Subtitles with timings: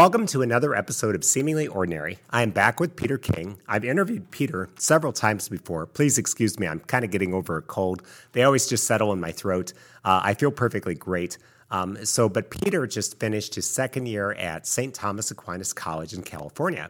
[0.00, 2.20] Welcome to another episode of Seemingly Ordinary.
[2.30, 3.58] I am back with Peter King.
[3.68, 5.84] I've interviewed Peter several times before.
[5.84, 8.00] Please excuse me, I'm kind of getting over a cold.
[8.32, 9.74] They always just settle in my throat.
[10.02, 11.36] Uh, I feel perfectly great.
[11.70, 14.94] Um, so, but Peter just finished his second year at St.
[14.94, 16.88] Thomas Aquinas College in California.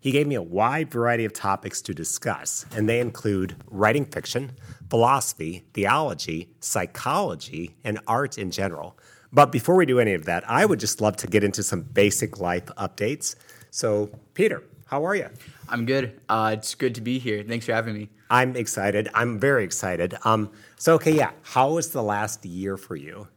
[0.00, 4.50] He gave me a wide variety of topics to discuss, and they include writing fiction,
[4.90, 8.98] philosophy, theology, psychology, and art in general.
[9.32, 11.82] But before we do any of that, I would just love to get into some
[11.82, 13.36] basic life updates.
[13.70, 15.28] So, Peter, how are you?
[15.68, 16.18] I'm good.
[16.28, 17.42] Uh, it's good to be here.
[17.42, 18.08] Thanks for having me.
[18.30, 19.08] I'm excited.
[19.14, 20.14] I'm very excited.
[20.24, 21.32] Um, so, okay, yeah.
[21.42, 23.28] How was the last year for you?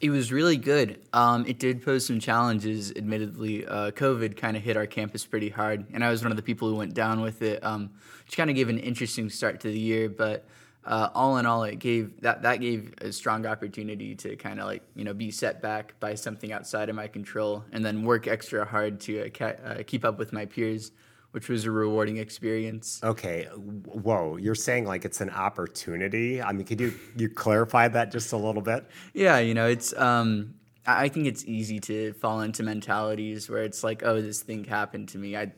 [0.00, 1.00] It was really good.
[1.12, 3.66] Um, it did pose some challenges, admittedly.
[3.66, 6.42] Uh, COVID kind of hit our campus pretty hard, and I was one of the
[6.42, 7.90] people who went down with it, um,
[8.24, 10.08] which kind of gave an interesting start to the year.
[10.08, 10.46] But
[10.86, 14.66] uh, all in all, it gave that that gave a strong opportunity to kind of
[14.66, 18.26] like you know be set back by something outside of my control, and then work
[18.26, 20.92] extra hard to uh, ca- uh, keep up with my peers,
[21.30, 23.00] which was a rewarding experience.
[23.02, 26.42] Okay, whoa, you're saying like it's an opportunity.
[26.42, 28.84] I mean, could you you clarify that just a little bit?
[29.14, 30.54] Yeah, you know, it's um,
[30.86, 35.08] I think it's easy to fall into mentalities where it's like, oh, this thing happened
[35.10, 35.34] to me.
[35.34, 35.52] I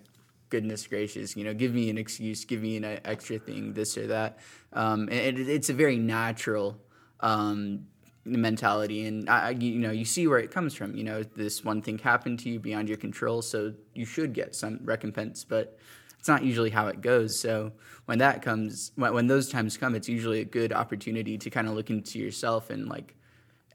[0.49, 4.07] goodness gracious, you know, give me an excuse, give me an extra thing, this or
[4.07, 4.39] that.
[4.73, 6.79] Um, and it, it's a very natural
[7.21, 7.87] um,
[8.25, 10.97] mentality, and I, you know, you see where it comes from.
[10.97, 14.55] You know, this one thing happened to you beyond your control, so you should get
[14.55, 15.79] some recompense, but
[16.19, 17.39] it's not usually how it goes.
[17.39, 17.73] So
[18.07, 21.69] when that comes, when, when those times come, it's usually a good opportunity to kind
[21.69, 23.15] of look into yourself and like.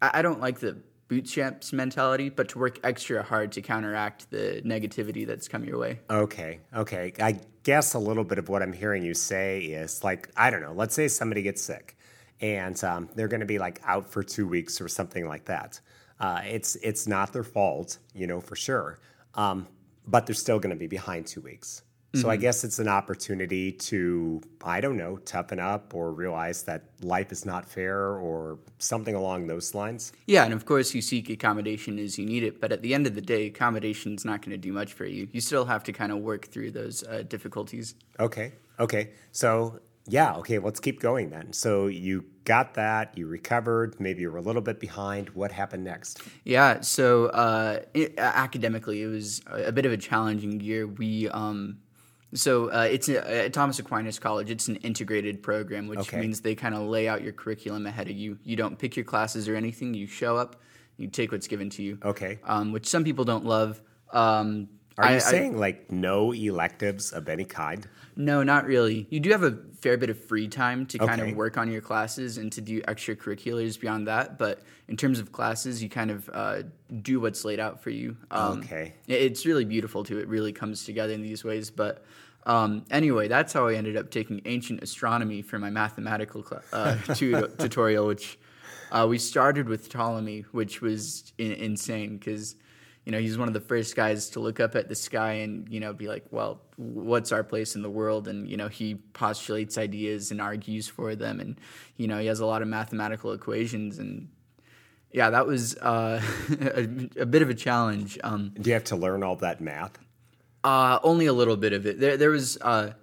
[0.02, 0.78] I, I don't like the
[1.12, 6.00] bootstraps mentality, but to work extra hard to counteract the negativity that's come your way.
[6.10, 7.12] Okay, okay.
[7.20, 10.62] I guess a little bit of what I'm hearing you say is like, I don't
[10.62, 11.98] know, let's say somebody gets sick
[12.40, 15.82] and um, they're going to be like out for two weeks or something like that.
[16.18, 18.98] Uh, it's it's not their fault, you know, for sure.
[19.36, 19.68] Um,
[20.08, 21.84] but they're still going to be behind two weeks.
[22.14, 22.30] So mm-hmm.
[22.32, 27.32] I guess it's an opportunity to, I don't know, toughen up or realize that life
[27.32, 30.12] is not fair or something along those lines.
[30.28, 33.08] Yeah, and of course you seek accommodation as you need it, but at the end
[33.08, 35.30] of the day, accommodation is not going to do much for you.
[35.32, 37.96] You still have to kind of work through those uh, difficulties.
[38.20, 39.12] Okay, okay.
[39.32, 41.54] So yeah, okay, let's keep going then.
[41.54, 45.30] So you got that, you recovered, maybe you were a little bit behind.
[45.30, 46.22] What happened next?
[46.44, 50.88] Yeah, so uh, it, academically, it was a bit of a challenging year.
[50.88, 51.78] We um,
[52.34, 54.50] so uh, it's a, at Thomas Aquinas College.
[54.50, 56.20] It's an integrated program, which okay.
[56.20, 58.38] means they kind of lay out your curriculum ahead of you.
[58.44, 59.94] You don't pick your classes or anything.
[59.94, 60.62] You show up,
[60.98, 61.98] you take what's given to you.
[62.04, 62.40] Okay.
[62.44, 63.82] Um, which some people don't love.
[64.14, 67.88] Um, Are I, you saying I, like no electives of any kind?
[68.16, 69.08] No, not really.
[69.10, 71.82] You do have a fair bit of free time to kind of work on your
[71.82, 74.38] classes and to do extracurriculars beyond that.
[74.38, 76.64] But in terms of classes, you kind of uh,
[77.02, 78.18] do what's laid out for you.
[78.30, 78.94] Um, okay.
[79.08, 80.20] It's really beautiful too.
[80.20, 81.72] It really comes together in these ways.
[81.72, 82.04] But
[82.46, 86.96] um, anyway, that's how I ended up taking ancient astronomy for my mathematical cl- uh,
[87.58, 88.40] tutorial, which
[88.92, 92.56] uh, we started with Ptolemy, which was in- insane because
[93.06, 95.70] you know he's one of the first guys to look up at the sky and
[95.70, 98.28] you know be like, well, what's our place in the world?
[98.28, 101.60] And you know he postulates ideas and argues for them, and
[101.98, 104.30] you know he has a lot of mathematical equations and
[105.14, 106.88] yeah, that was uh, a,
[107.20, 108.18] a, bit of a challenge.
[108.24, 110.00] Um, Do you have to learn all that math?
[110.64, 112.00] Uh, only a little bit of it.
[112.00, 112.94] There, there was uh,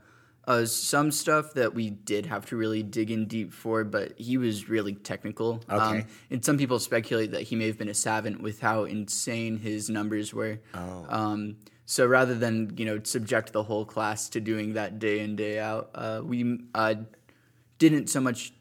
[0.47, 4.39] uh, some stuff that we did have to really dig in deep for, but he
[4.39, 5.63] was really technical.
[5.69, 5.99] Okay.
[5.99, 9.59] Um, and some people speculate that he may have been a savant with how insane
[9.59, 10.61] his numbers were.
[10.75, 11.07] Oh.
[11.09, 15.37] Um, so rather than you know subject the whole class to doing that day in
[15.37, 16.95] day out, uh, we uh,
[17.79, 18.53] didn't so much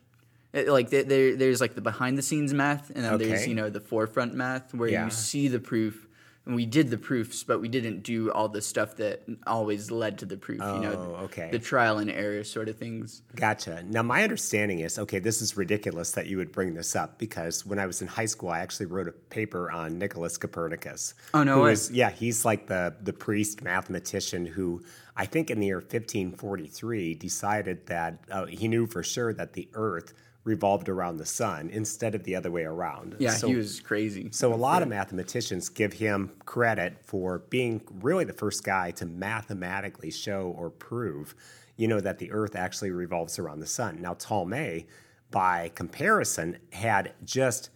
[0.53, 3.27] uh, like there, there's like the behind the scenes math, and then okay.
[3.27, 5.05] there's you know the forefront math where yeah.
[5.05, 6.06] you see the proof
[6.47, 10.17] and we did the proofs, but we didn't do all the stuff that always led
[10.19, 10.61] to the proof.
[10.63, 11.49] Oh, you know, oh, okay.
[11.51, 13.21] The trial and error sort of things.
[13.35, 13.83] Gotcha.
[13.83, 15.19] Now, my understanding is okay.
[15.19, 18.25] This is ridiculous that you would bring this up because when I was in high
[18.25, 21.13] school, I actually wrote a paper on Nicholas Copernicus.
[21.33, 21.73] Oh no way!
[21.73, 24.81] Is, yeah, he's like the the priest mathematician who
[25.17, 29.67] I think in the year 1543 decided that uh, he knew for sure that the
[29.73, 30.13] Earth
[30.47, 33.15] revolved around the sun instead of the other way around.
[33.19, 34.29] Yeah, so, he was crazy.
[34.31, 34.83] So a lot yeah.
[34.83, 40.69] of mathematicians give him credit for being really the first guy to mathematically show or
[40.69, 41.35] prove,
[41.75, 44.01] you know, that the earth actually revolves around the sun.
[44.01, 44.87] Now Ptolemy,
[45.29, 47.69] by comparison, had just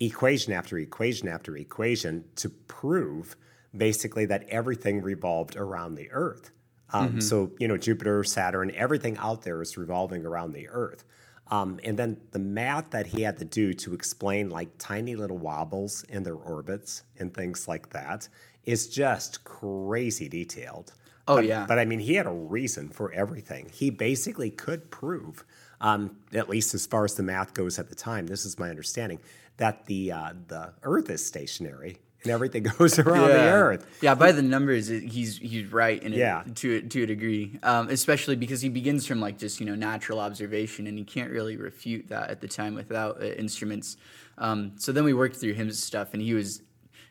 [0.00, 3.36] equation after equation after equation to prove
[3.76, 6.50] basically that everything revolved around the earth.
[6.92, 7.20] Um, mm-hmm.
[7.20, 11.04] So, you know, Jupiter, Saturn, everything out there is revolving around the earth.
[11.50, 15.38] Um, and then the math that he had to do to explain like tiny little
[15.38, 18.28] wobbles in their orbits and things like that.
[18.64, 20.92] is just crazy detailed.
[21.26, 21.64] Oh, But- yeah.
[21.66, 23.70] But I mean, he had a reason for everything.
[23.72, 25.44] He basically could prove,
[25.80, 28.68] um, at least as far as the math goes at the time, this is my
[28.68, 29.18] understanding,
[29.56, 33.86] that the uh, the Earth is stationary and everything goes around the Earth.
[34.02, 36.42] Yeah, by the numbers, it, he's he's right in it, Yeah.
[36.56, 37.58] to a- to a degree.
[37.62, 41.30] Um, especially because he begins from like just you know natural observation, and he can't
[41.30, 43.96] really refute that at the time without uh, instruments.
[44.38, 46.62] Um, so then we worked through his stuff, and he was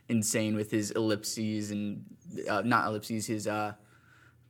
[0.07, 2.03] insane with his ellipses and
[2.50, 3.73] uh, not ellipses, his uh,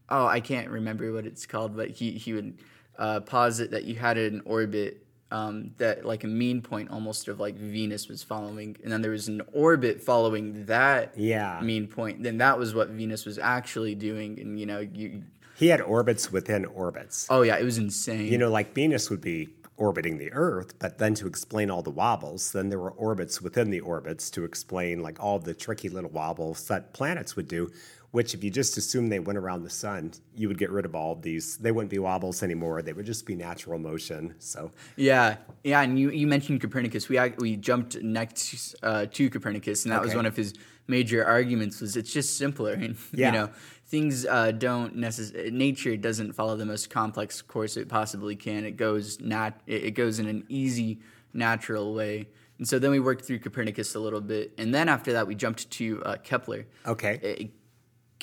[0.09, 2.59] oh I can't remember what it's called, but he he would
[2.97, 7.39] uh, posit that you had an orbit um, that like a mean point almost of
[7.39, 11.59] like Venus was following, and then there was an orbit following that Yeah.
[11.61, 12.23] mean point.
[12.23, 15.23] Then that was what Venus was actually doing, and you know you
[15.55, 17.27] He had orbits within orbits.
[17.29, 18.25] oh yeah, it was insane.
[18.27, 21.89] You know, like Venus would be orbiting the Earth, but then to explain all the
[21.89, 26.09] wobbles, then there were orbits within the orbits to explain like all the tricky little
[26.09, 27.71] wobbles that planets would do.
[28.11, 30.95] Which, if you just assume they went around the sun, you would get rid of
[30.95, 31.57] all of these.
[31.57, 32.81] They wouldn't be wobbles anymore.
[32.81, 34.33] They would just be natural motion.
[34.39, 37.07] So, Yeah, yeah, and you, you mentioned Copernicus.
[37.07, 40.53] We we jumped next uh, to Copernicus, and that was one of his
[40.87, 41.81] major arguments.
[41.81, 43.27] Was it's just simpler, and Yeah.
[43.27, 43.49] you know
[43.85, 45.51] things uh, don't necessarily.
[45.51, 48.65] Nature doesn't follow the most complex course it possibly can.
[48.65, 49.61] It goes nat.
[49.67, 50.99] It it goes in an easy,
[51.33, 52.27] natural way.
[52.57, 55.35] And so then we worked through Copernicus a little bit, and then after that we
[55.35, 56.65] jumped to uh, Kepler.
[56.87, 57.51] okay.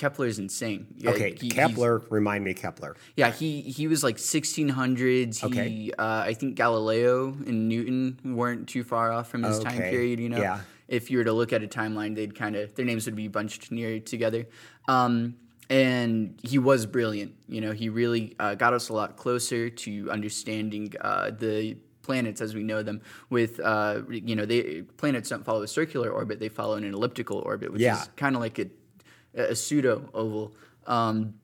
[0.03, 0.87] Uh, is insane.
[0.97, 1.37] Yeah, Okay.
[1.41, 2.97] he- Kepler, remind me, Kepler.
[3.17, 5.39] yeah, he he was like 1600s.
[5.41, 5.91] He, Okay.
[5.99, 10.21] uh, I think Galileo and Newton weren't too far off from his time Okay, period.
[10.21, 10.61] You know, yeah.
[10.89, 13.29] if you were to look at a timeline, they'd kind of their names would be
[13.29, 14.47] bunched near together.
[14.89, 15.37] Um,
[15.71, 17.35] and he was brilliant.
[17.49, 22.41] You know, he really uh, got us a lot closer to understanding uh, the planets
[22.41, 23.01] as we know them.
[23.31, 27.39] With uh, you know, they planets don't follow a circular orbit; they follow an elliptical
[27.39, 28.03] orbit, which Yeah.
[28.03, 28.67] is kind of like a
[29.37, 30.55] a pseudo oval.
[30.87, 31.35] Um,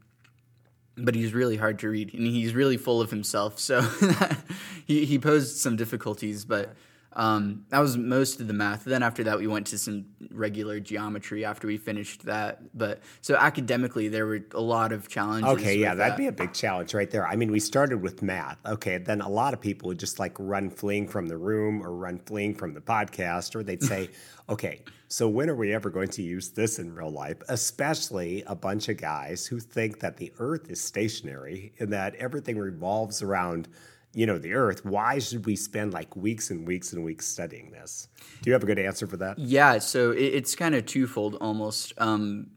[0.97, 3.59] but he's really hard to read and he's really full of himself.
[3.59, 3.81] So
[4.87, 6.75] he, he posed some difficulties, but
[7.15, 8.85] um, that was most of the math.
[8.85, 12.77] Then after that, we went to some regular geometry after we finished that.
[12.77, 15.51] But so academically, there were a lot of challenges.
[15.53, 16.19] Okay, yeah, that'd that.
[16.19, 17.27] be a big challenge right there.
[17.27, 18.59] I mean, we started with math.
[18.65, 21.93] Okay, then a lot of people would just like run fleeing from the room or
[21.93, 24.09] run fleeing from the podcast, or they'd say,
[24.49, 27.37] okay, so when are we ever going to use this in real life?
[27.51, 32.57] Especially a bunch of guys who think that the earth is stationary and that everything
[32.57, 33.69] revolves around.
[34.15, 34.87] You know, the earth.
[34.87, 38.09] Why should we spend like weeks and weeks and weeks studying this?
[38.41, 39.39] Do you have a good answer for that?
[39.39, 41.93] Yeah, so it, it's kind of twofold almost.
[41.99, 42.49] Um,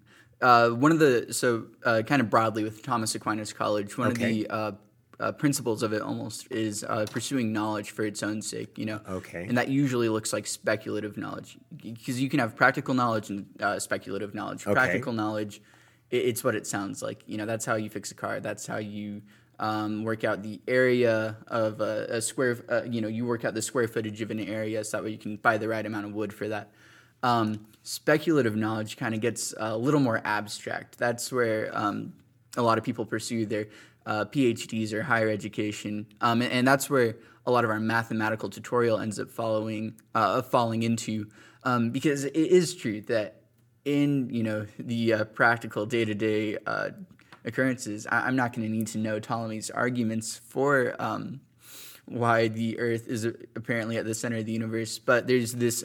[0.41, 4.23] uh, one of the so uh, kind of broadly with Thomas Aquinas College, one Okay.
[4.23, 4.71] of the uh,
[5.19, 8.77] uh, principles of it almost is uh, pursuing knowledge for its own sake.
[8.77, 9.45] You know, Okay.
[9.47, 13.79] and that usually looks like speculative knowledge because you can have practical knowledge and uh,
[13.79, 14.63] speculative knowledge.
[14.65, 14.73] Okay.
[14.73, 15.61] Practical knowledge,
[16.11, 17.23] i it's what it sounds like.
[17.27, 18.39] You know, that's how you fix a car.
[18.39, 19.21] That's how you
[19.59, 22.57] um, work out the area of a, a square.
[22.69, 25.11] Uh, you know, you work out the square footage of an area so that way
[25.11, 26.71] you can buy the right amount of wood for that.
[27.23, 30.97] Um, speculative knowledge kind of gets a little more abstract.
[30.97, 32.13] That's where um,
[32.57, 33.67] a lot of people pursue their
[34.05, 38.49] uh, PhDs or higher education, um, and, and that's where a lot of our mathematical
[38.49, 41.27] tutorial ends up following uh, falling into,
[41.63, 43.41] um, because it is true that
[43.85, 46.57] in you know the uh, practical day to day
[47.45, 50.95] occurrences, I- I'm not going to need to know Ptolemy's arguments for.
[50.99, 51.41] Um,
[52.07, 55.83] why the Earth is apparently at the center of the universe, but there's this.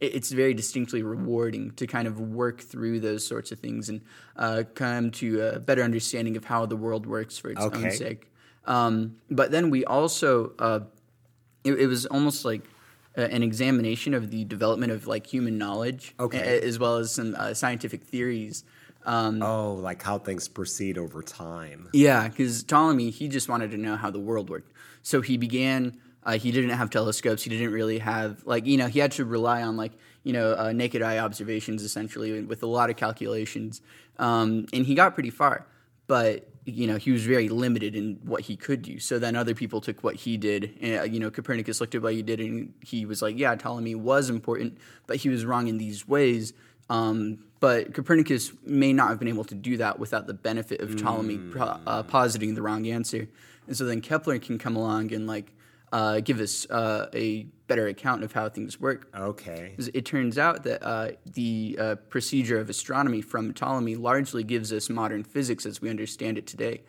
[0.00, 4.00] It- it's very distinctly rewarding to kind of work through those sorts of things and
[4.36, 8.30] uh, come to a better understanding of how the world works for its own sake.
[8.66, 10.80] Um, but then we also, uh,
[11.64, 12.62] it, it was almost like
[13.16, 16.38] uh, an examination of the development of like human knowledge, Okay.
[16.38, 18.64] a- as well as some uh, scientific theories.
[19.06, 21.88] Um, Oh, like how things proceed over time.
[21.92, 24.72] yeah, because Ptolemy, he just wanted to know how the world worked.
[25.02, 27.42] So he began, uh, he didn't have telescopes.
[27.42, 30.56] He didn't really have, like, you know, he had to rely on, like, you know,
[30.56, 33.82] uh, naked eye observations essentially with a lot of calculations.
[34.18, 35.66] Um, and he got pretty far.
[36.06, 38.98] But, you know, he was very limited in what he could do.
[38.98, 40.76] So then other people took what he did.
[40.80, 43.54] And, uh, you know, Copernicus looked at what he did and he was like, yeah,
[43.54, 46.52] Ptolemy was important, but he was wrong in these ways.
[46.90, 50.96] Um, but Copernicus may not have been able to do that without the benefit of
[50.96, 53.28] Ptolemy pro- uh, positing the wrong answer.
[53.66, 55.52] And so then Kepler can come along and like
[55.94, 59.08] uh, give us uh, a better account of how things work.
[59.16, 59.76] Okay.
[59.94, 64.90] It turns out that uh, the uh, procedure of astronomy from Ptolemy largely gives us
[64.90, 66.82] modern physics as we understand it today.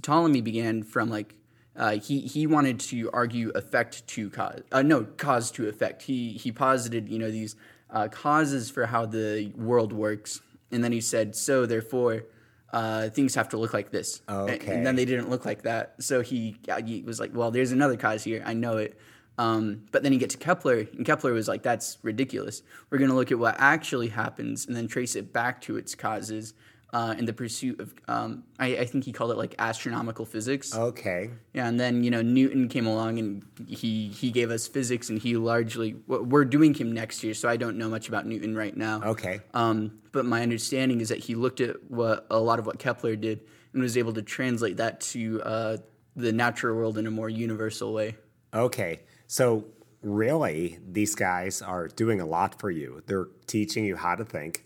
[0.00, 1.34] Ptolemy began from like
[1.76, 6.02] uh, he he wanted to argue effect to cause uh, no cause to effect.
[6.02, 7.54] He he posited you know these
[7.90, 10.40] uh, causes for how the world works,
[10.72, 12.24] and then he said, so therefore.
[12.72, 14.20] Uh, things have to look like this.
[14.28, 14.74] And- Okay.
[14.74, 15.94] And then they didn't look like that.
[16.00, 18.42] So he, he was like, well, there's another cause here.
[18.44, 18.98] I know it.
[19.38, 22.62] Um, but then you get to Kepler, and Kepler was like, that's ridiculous.
[22.90, 25.94] We're going to look at what actually happens and then trace it back to its
[25.94, 26.54] causes
[26.92, 30.74] uh, in the pursuit of, um, I, I think he called it like astronomical physics.
[30.74, 31.30] Okay.
[31.52, 35.18] Yeah, and then you know Newton came along and he he gave us physics, and
[35.18, 38.76] he largely we're doing him next year, so I don't know much about Newton right
[38.76, 39.02] now.
[39.02, 39.40] Okay.
[39.52, 43.16] Um, but my understanding is that he looked at what a lot of what Kepler
[43.16, 43.40] did
[43.72, 45.76] and was able to translate that to uh,
[46.16, 48.16] the natural world in a more universal way.
[48.54, 49.00] Okay.
[49.26, 49.66] So
[50.02, 53.02] really, these guys are doing a lot for you.
[53.06, 54.64] They're teaching you how to think,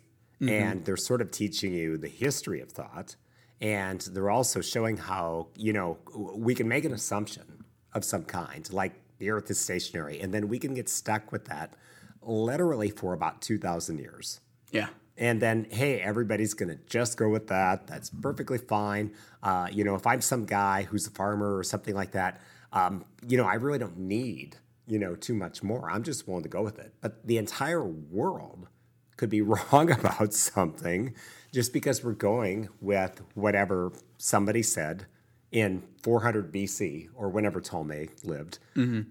[0.49, 3.17] and they're sort of teaching you the history of thought.
[3.61, 8.71] And they're also showing how, you know, we can make an assumption of some kind,
[8.73, 11.75] like the earth is stationary, and then we can get stuck with that
[12.23, 14.41] literally for about 2,000 years.
[14.73, 14.89] Yeah.
[15.17, 17.87] And then, hey, everybody's going to just go with that.
[17.87, 19.13] That's perfectly fine.
[19.43, 22.41] Uh, you know, if I'm some guy who's a farmer or something like that,
[22.73, 24.57] um, you know, I really don't need,
[24.87, 25.91] you know, too much more.
[25.91, 26.95] I'm just willing to go with it.
[27.01, 28.69] But the entire world
[29.17, 31.15] could be wrong about something
[31.53, 35.07] just because we're going with whatever somebody said
[35.51, 38.59] in 400 BC or whenever Ptolemy lived.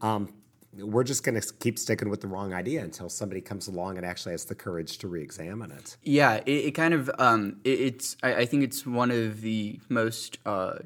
[0.02, 0.34] Um,
[0.78, 4.06] we're just going to keep sticking with the wrong idea until somebody comes along and
[4.06, 5.98] actually has the courage to re-examine it.
[6.02, 9.80] Yeah, it, it kind of um, it, it's I, I think it's one of the
[9.90, 10.80] most uh,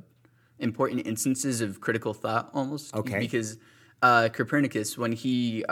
[0.60, 2.96] important instances of critical thought almost.
[2.96, 3.20] Okay.
[3.20, 3.58] Because
[4.02, 5.64] uh, Copernicus, when he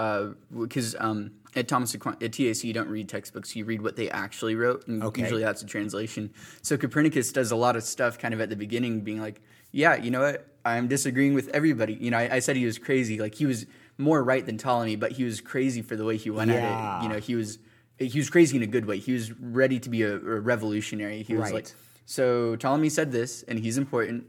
[0.51, 4.09] because um, at Thomas Aquin- at TAC you don't read textbooks, you read what they
[4.09, 5.21] actually wrote, and Okay.
[5.21, 6.31] usually that's a translation.
[6.61, 9.41] So Copernicus does a lot of stuff kind of at the beginning, being like,
[9.71, 11.93] yeah, you know what, I'm disagreeing with everybody.
[11.93, 13.65] You know, I, I said he was crazy, like he was
[13.97, 17.03] more right than Ptolemy, but he was crazy for the way he went at it.
[17.03, 17.59] You know, he was
[17.99, 18.97] he was crazy in a good way.
[18.97, 21.21] He was ready to be a, a revolutionary.
[21.21, 21.53] He was Right.
[21.53, 21.67] like,
[22.05, 24.27] so Ptolemy said this, and he's important,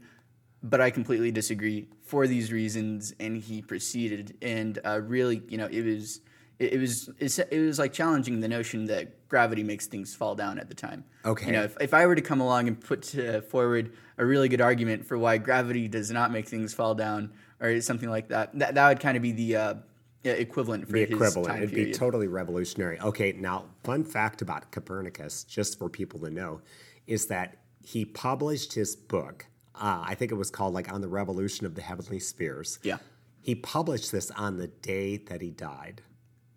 [0.61, 3.13] but I completely disagree for these reasons.
[3.19, 6.21] And he proceeded, and uh, really, you know, it was
[6.59, 10.59] it, it was it was like challenging the notion that gravity makes things fall down
[10.59, 11.03] at the time.
[11.25, 11.47] Okay.
[11.47, 13.05] you know, if, if I were to come along and put
[13.49, 17.81] forward a really good argument for why gravity does not make things fall down, or
[17.81, 19.73] something like that, that that would kind of be the uh,
[20.23, 21.57] equivalent for the equivalent.
[21.57, 21.85] It'd period.
[21.87, 22.99] be totally revolutionary.
[22.99, 26.61] Okay, now, fun fact about Copernicus, just for people to know,
[27.07, 29.45] is that he published his book.
[29.75, 32.79] Uh, I think it was called like On the Revolution of the Heavenly Spheres.
[32.81, 32.97] Yeah.
[33.41, 36.01] He published this on the day that he died.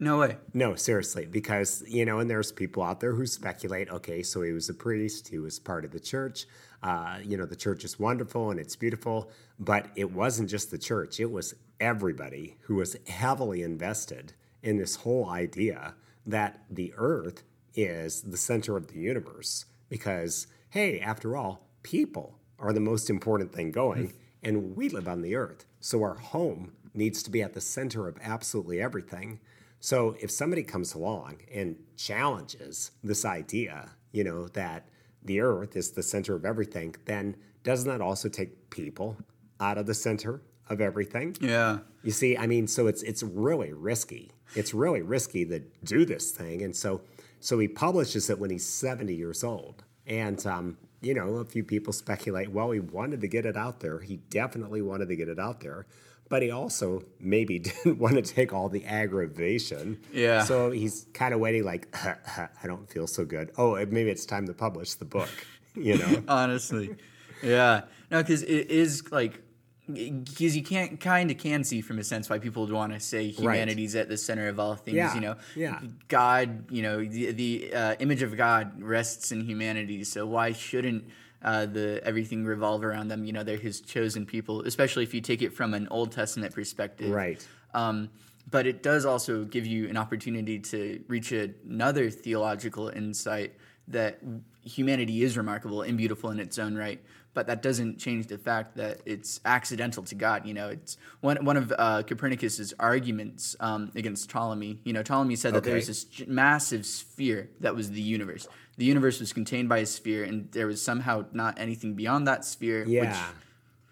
[0.01, 0.37] No way.
[0.55, 3.91] No, seriously, because you know, and there's people out there who speculate.
[3.91, 6.47] Okay, so he was a priest, he was part of the church.
[6.83, 10.79] Uh, you know, the church is wonderful and it's beautiful, but it wasn't just the
[10.79, 15.95] church; it was everybody who was heavily invested in this whole idea
[16.27, 17.43] that the Earth
[17.75, 19.65] is the center of the universe.
[19.89, 24.13] Because hey, after all, people are the most important thing going,
[24.45, 28.07] and we live on the Earth, so our home needs to be at the center
[28.07, 29.41] of absolutely everything.
[29.81, 34.89] So if somebody comes along and challenges this idea, you know, that
[35.23, 39.17] the earth is the center of everything, then doesn't that also take people
[39.61, 41.37] out of the center of everything?
[41.41, 41.79] Yeah.
[42.03, 44.31] You see, I mean, so it's it's really risky.
[44.55, 47.03] It's really risky to do this thing, and so
[47.41, 51.65] so he publishes it when he's seventy years old, and um, you know, a few
[51.65, 52.51] people speculate.
[52.51, 54.01] Well, he wanted to get it out there.
[54.01, 55.87] He definitely wanted to get it out there,
[56.29, 59.99] but he also maybe didn't want to take all the aggravation.
[60.13, 60.43] Yeah.
[60.45, 63.51] So he's kind of waiting, like, I don't feel so good.
[63.57, 65.31] Oh, maybe it's time to publish the book.
[65.77, 66.23] You know.
[66.27, 66.97] honestly
[67.41, 69.41] yeah no because it is like
[69.87, 72.99] because you can't kind of can see from a sense why people would want to
[72.99, 75.79] say humanity's at the center of all things Yeah, you know yeah.
[76.09, 81.05] god you know the, the uh, image of god rests in humanity so why shouldn't
[81.43, 85.21] uh, the everything revolve around them you know they're his chosen people especially if you
[85.21, 87.47] take it from an old testament perspective Right.
[87.75, 88.11] um,
[88.51, 93.55] but it does also give you an opportunity to reach another theological insight
[93.89, 94.19] that
[94.63, 97.01] humanity is remarkable and beautiful in its own right.
[97.35, 100.45] But that doesn't change the fact that it's accidental to God.
[100.47, 104.81] You know, it's one one of uh, Copernicus's arguments um, against Ptolemy.
[104.85, 108.49] You know, Ptolemy said that there was this massive sphere that was the universe.
[108.77, 112.45] The universe was contained by a sphere, and there was somehow not anything beyond that
[112.45, 112.81] sphere.
[112.81, 113.29] Which Yeah.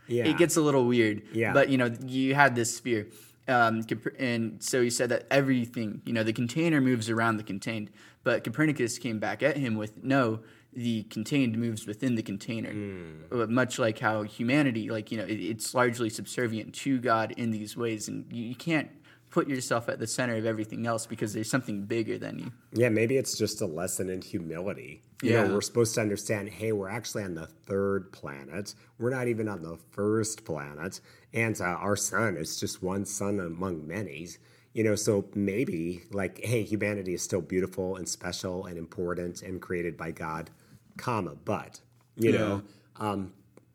[0.08, 0.26] Yeah.
[0.26, 1.22] it gets a little weird.
[1.32, 1.52] Yeah.
[1.52, 3.08] But you know, you had this sphere,
[3.48, 3.84] um,
[4.18, 7.90] and so he said that everything, you know, the container moves around the contained.
[8.24, 10.40] But Copernicus came back at him with no.
[10.76, 12.70] The contained moves within the container,
[13.32, 17.50] Uh, much like how humanity, like you know, it, it's largely subservient to God in
[17.50, 18.90] these ways, and you, you can't
[19.30, 22.52] put yourself at the center of everything else because there's something bigger than you.
[22.72, 25.02] Yeah, maybe it's just a lesson in humility.
[25.22, 25.44] You Yeah.
[25.46, 28.74] know, we're supposed to understand, hey, we're actually on the third planet.
[28.98, 31.00] We're not even on the first planet.
[31.32, 34.28] And uh, our sun is just one sun among many.
[34.74, 39.60] You know, so maybe like, hey, humanity is still beautiful and special and important and
[39.60, 40.50] created by God,
[40.96, 41.80] comma, but,
[42.16, 42.38] you Yeah.
[42.38, 42.62] know,
[42.96, 43.32] um,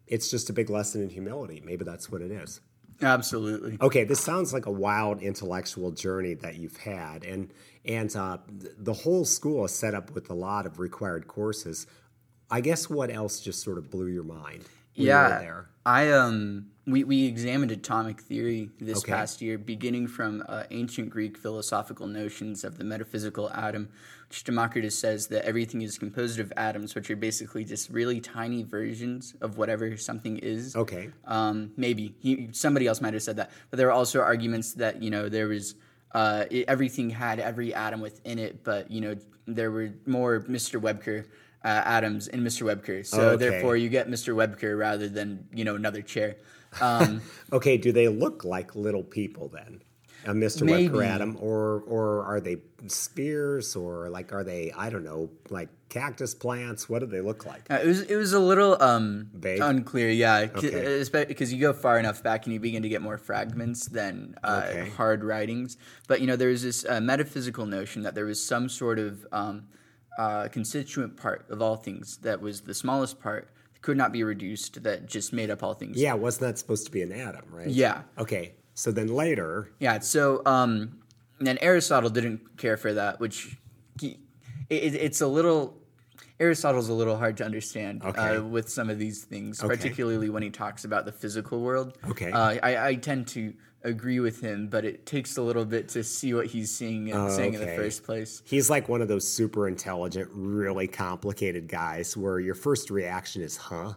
[0.07, 1.61] it's just a big lesson in humility.
[1.65, 2.59] Maybe that's what it is.
[3.01, 3.77] Absolutely.
[3.81, 7.51] Okay, this sounds like a wild intellectual journey that you've had, and
[7.83, 8.37] and uh,
[8.77, 11.87] the whole school is set up with a lot of required courses.
[12.51, 14.65] I guess what else just sort of blew your mind?
[14.95, 15.69] when you were yeah, there.
[15.85, 19.13] I um we we examined atomic theory this Okay.
[19.13, 23.89] past year, beginning from uh, ancient Greek philosophical notions of the metaphysical atom,
[24.43, 29.35] Democritus says that everything is composed of atoms, which are basically just really tiny versions
[29.41, 30.75] of whatever something is.
[30.75, 34.73] Okay, Um, maybe he, somebody else might have said that, but there are also arguments
[34.73, 35.75] that you know there was
[36.13, 39.15] uh, it, everything had every atom within it, but you know
[39.47, 40.79] there were more Mr.
[40.79, 41.25] Webker
[41.63, 42.63] uh, atoms in Mr.
[42.63, 43.49] Webker, so Okay.
[43.49, 44.33] therefore you get Mr.
[44.35, 46.37] Webker rather than you know another chair.
[46.81, 47.21] Um,
[47.53, 47.77] okay.
[47.77, 49.81] Do they look like little people then?
[50.25, 50.63] A Mr.
[50.63, 50.89] Maybe.
[50.89, 55.69] Webker Atom, or or are they spears, or like are they I don't know, like
[55.89, 56.87] cactus plants?
[56.87, 57.63] What do they look like?
[57.71, 59.59] Uh, it was it was a little um, Vague?
[59.61, 61.03] unclear, yeah, Okay.
[61.27, 64.65] because you go far enough back and you begin to get more fragments than uh,
[64.69, 64.89] Okay.
[64.91, 65.77] hard writings.
[66.07, 69.25] But you know, there was this uh, metaphysical notion that there was some sort of
[69.31, 69.67] um,
[70.19, 74.23] uh, constituent part of all things that was the smallest part that could not be
[74.23, 75.99] reduced that just made up all things.
[75.99, 77.67] Yeah, wasn't that supposed to be an atom, right?
[77.67, 78.03] Yeah.
[78.19, 79.99] Okay, so then later, Yeah.
[79.99, 80.99] So, um,
[81.45, 83.57] and Aristotle didn't care for that, which
[83.99, 84.19] he,
[84.69, 85.77] it, it's a little.
[86.39, 88.37] Aristotle's a little hard to understand Okay.
[88.37, 89.75] uh, with some of these things, Okay.
[89.75, 91.97] particularly when he talks about the physical world.
[92.09, 92.31] Okay.
[92.31, 96.03] Uh, I, I tend to agree with him, but it takes a little bit to
[96.03, 98.41] see what he's seeing and saying in the first place.
[98.45, 103.55] He's like one of those super intelligent, really complicated guys where your first reaction is,
[103.57, 103.93] huh?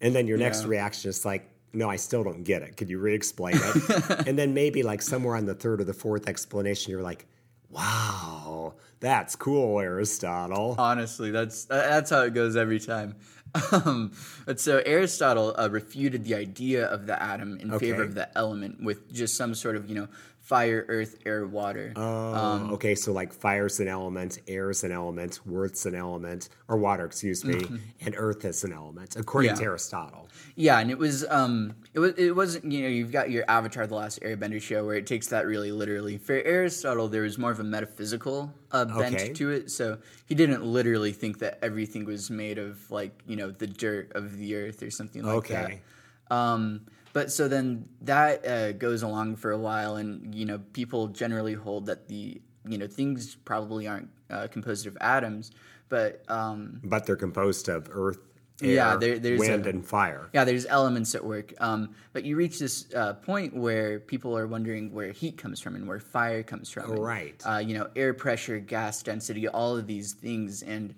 [0.00, 0.68] And then your next Yeah.
[0.70, 2.76] reaction is like, no, I still don't get it.
[2.76, 4.26] Could you re explain it?
[4.26, 7.26] and then maybe like somewhere on the third or the fourth explanation, you're like,
[7.70, 10.74] wow, that's cool, Aristotle.
[10.78, 13.16] Honestly, that's that's how it goes every time.
[13.70, 14.12] Um,
[14.46, 18.82] but so Aristotle uh, refuted the idea of the atom in favor of the element
[18.82, 20.08] with just some sort of you know
[20.42, 21.92] fire, earth, air, water.
[21.96, 27.06] Oh, okay, so like fire's an element, air's an element, earth's an element, or water,
[27.06, 27.70] excuse me,
[28.04, 29.60] and earth is an element, according Mm-hmm.
[29.60, 29.64] Yeah.
[29.64, 30.28] to Aristotle.
[30.56, 33.86] Yeah, and it was um it was it wasn't you know you've got your Avatar:
[33.86, 36.18] The Last Airbender show where it takes that really literally.
[36.18, 39.32] For Aristotle, there was more of a metaphysical uh, bent Okay.
[39.34, 43.50] to it, so he didn't literally think that everything was made of like you know
[43.50, 45.80] the dirt of the earth or something like Okay.
[46.28, 46.34] that.
[46.34, 51.08] Um, but so then that uh, goes along for a while, and you know people
[51.08, 55.50] generally hold that the you know things probably aren't uh, composed of atoms,
[55.88, 58.18] but um, But they're composed of earth,
[58.62, 60.28] air, Yeah, there- there's wind, a- and fire.
[60.32, 61.52] yeah, there's elements at work.
[61.60, 65.74] Um, but you reach this uh, point where people are wondering where heat comes from
[65.74, 66.90] and where fire comes from.
[66.92, 67.42] and, Right.
[67.44, 70.94] Uh, you know, air pressure, gas density, all of these things, and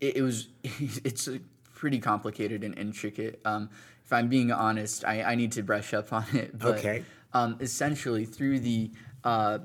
[0.00, 1.28] it, it was it's
[1.74, 3.40] pretty complicated and intricate.
[3.44, 3.70] Um,
[4.14, 6.58] I'm being honest, I, I need to brush up on it.
[6.58, 7.04] But, Okay.
[7.32, 8.90] Um, essentially, through the
[9.24, 9.58] uh,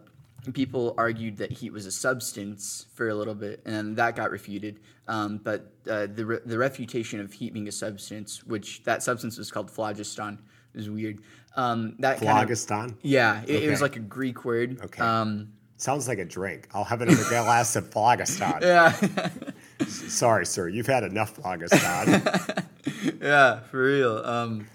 [0.54, 4.80] people argued that heat was a substance for a little bit, and that got refuted.
[5.08, 9.38] Um, but uh, the re- the refutation of heat being a substance, which that substance
[9.38, 10.40] was called phlogiston,
[10.74, 11.20] is weird.
[11.56, 12.98] Um, that kind of- Phlogiston?
[13.02, 14.82] yeah, it, it was like a Greek word.
[14.84, 15.02] Okay.
[15.04, 16.68] Um, Sounds like a drink.
[16.74, 18.54] I'll have another glass of phlogiston.
[18.62, 18.94] yeah,
[19.88, 20.68] Sorry, sir.
[20.68, 22.22] You've had enough phlogiston.
[23.22, 24.18] yeah, for real.
[24.20, 24.68] Um,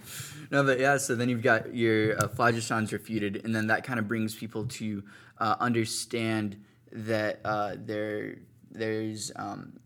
[0.51, 0.97] no, but yeah.
[0.99, 4.67] So then you've got your uh, phlogistons refuted, and then that kind of brings people
[4.67, 5.03] to
[5.39, 6.63] uh, understand
[6.93, 8.37] that uh, there
[8.71, 9.79] there's um,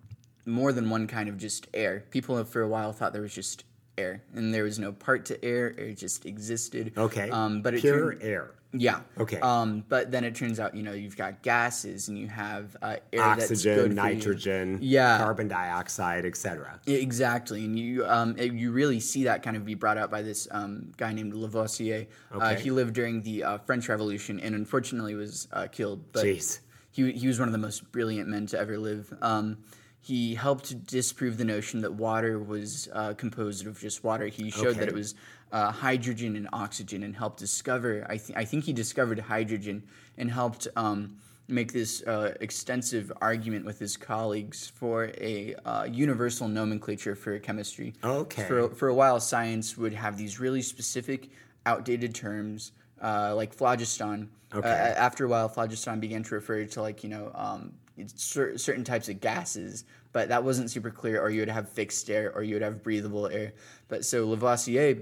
[0.46, 2.04] more than one kind of just air.
[2.10, 3.64] People have for a while thought there was just
[3.96, 5.74] air, and there was no part to air.
[5.78, 6.92] Air just existed.
[6.96, 7.30] Okay.
[7.30, 8.50] Um, but it Pure turned- air.
[8.72, 9.00] Yeah.
[9.18, 9.40] Okay.
[9.40, 12.96] Um, but then it turns out, you know, you've got gases and you have uh,
[13.12, 15.16] air Oxygen, nitrogen, Yeah.
[15.18, 16.78] carbon dioxide, etc.
[16.86, 20.46] Exactly, and you um, you really see that kind of be brought out by this
[20.50, 22.06] um, guy named Lavoisier.
[22.30, 22.60] Uh, Okay.
[22.62, 26.12] he lived during the uh, French Revolution and unfortunately was uh, killed.
[26.12, 26.60] But Jeez.
[26.90, 29.12] he he was one of the most brilliant men to ever live.
[29.22, 29.58] Um,
[30.00, 34.26] he helped disprove the notion that water was uh, composed of just water.
[34.26, 35.14] He showed that it was
[35.52, 38.06] uh, hydrogen and oxygen, and helped discover.
[38.08, 39.82] I th- I think he discovered hydrogen
[40.16, 40.68] and helped.
[40.76, 41.16] Um,
[41.50, 47.94] make this uh, extensive argument with his colleagues for a uh, universal nomenclature for chemistry.
[48.04, 48.42] Okay.
[48.42, 51.30] For, for a while, science would have these really specific,
[51.64, 54.28] outdated terms uh, like phlogiston.
[54.54, 54.68] Okay.
[54.68, 58.56] Uh, after a while, phlogiston began to refer to like you know um, it's cer-
[58.56, 61.20] certain types of gases, but that wasn't super clear.
[61.20, 63.52] Or you would have fixed air, or you would have breathable air.
[63.88, 64.98] But so Lavoisier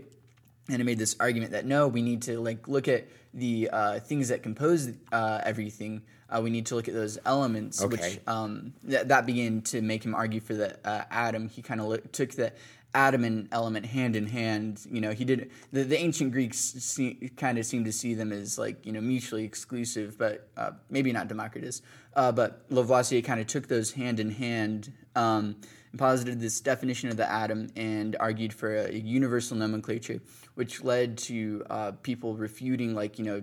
[0.68, 4.00] and it made this argument that no, we need to like look at the uh,
[4.00, 6.02] things that compose uh, everything.
[6.28, 7.96] Uh, we need to look at those elements, Okay.
[7.96, 11.48] which um, th- that began to make him argue for the uh, atom.
[11.48, 12.52] He kind of lo- took the
[12.94, 14.84] atom and element hand in hand.
[14.90, 18.32] You know, he did the, the ancient Greeks see, kind of seemed to see them
[18.32, 21.82] as like you know mutually exclusive, but uh, maybe not Democritus.
[22.16, 24.92] Uh, but Lavoisier kind of took those hand in hand.
[25.14, 25.56] Um,
[25.92, 30.20] and posited this definition of the atom and argued for a, universal nomenclature,
[30.56, 33.42] which led to uh, people refuting, like, you know,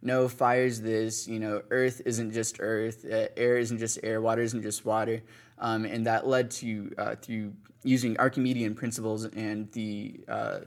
[0.00, 4.42] no, fire's this, you know, earth isn't just earth, uh, air isn't just air, water
[4.42, 5.22] isn't just water.
[5.58, 10.60] Um, and that led to, uh, through using Archimedean principles and the uh,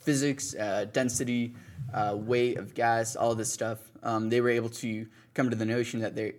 [0.00, 1.54] physics, uh, density,
[1.94, 5.66] uh, weight of gas, all this stuff, um, they were able to come to the
[5.66, 6.32] notion that there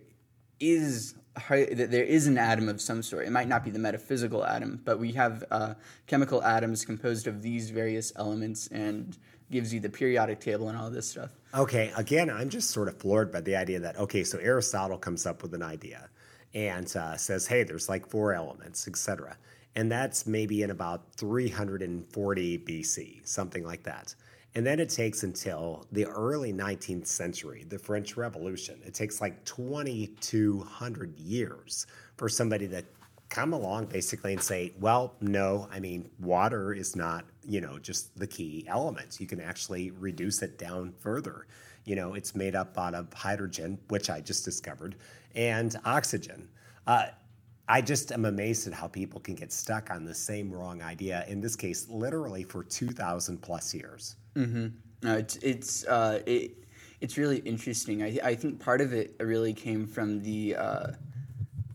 [0.60, 1.16] is
[1.48, 3.26] that there is an atom of some sort.
[3.26, 5.74] It might not be the metaphysical atom, but we have uh,
[6.08, 9.18] chemical atoms composed of these various elements and
[9.52, 11.32] gives you the periodic table and all this stuff.
[11.54, 15.26] Okay, again, I'm just sort of floored by the idea that, okay, so Aristotle comes
[15.26, 16.10] up with an idea
[16.54, 19.38] and uh, says, hey, there's like four elements, etc.
[19.76, 24.14] And that's maybe in about 340 BC, something like that.
[24.56, 28.80] And then it takes until the early 19th century, the French Revolution.
[28.84, 31.86] It takes like 2,200 years
[32.18, 32.84] for somebody to
[33.30, 38.18] come along basically and say, well, no, I mean, water is not, you know, just
[38.18, 39.20] the key element.
[39.20, 41.46] You can actually reduce it down further.
[41.86, 44.96] You know, it's made up out of hydrogen, which I just discovered,
[45.36, 46.50] and oxygen.
[46.88, 47.08] Uh,
[47.70, 51.24] I just am amazed at how people can get stuck on the same wrong idea,
[51.28, 54.16] in this case, literally for 2,000 plus years.
[55.02, 56.52] No, it's it's uh, it,
[57.00, 58.04] it's really interesting.
[58.04, 60.88] I I think part of it really came from the uh,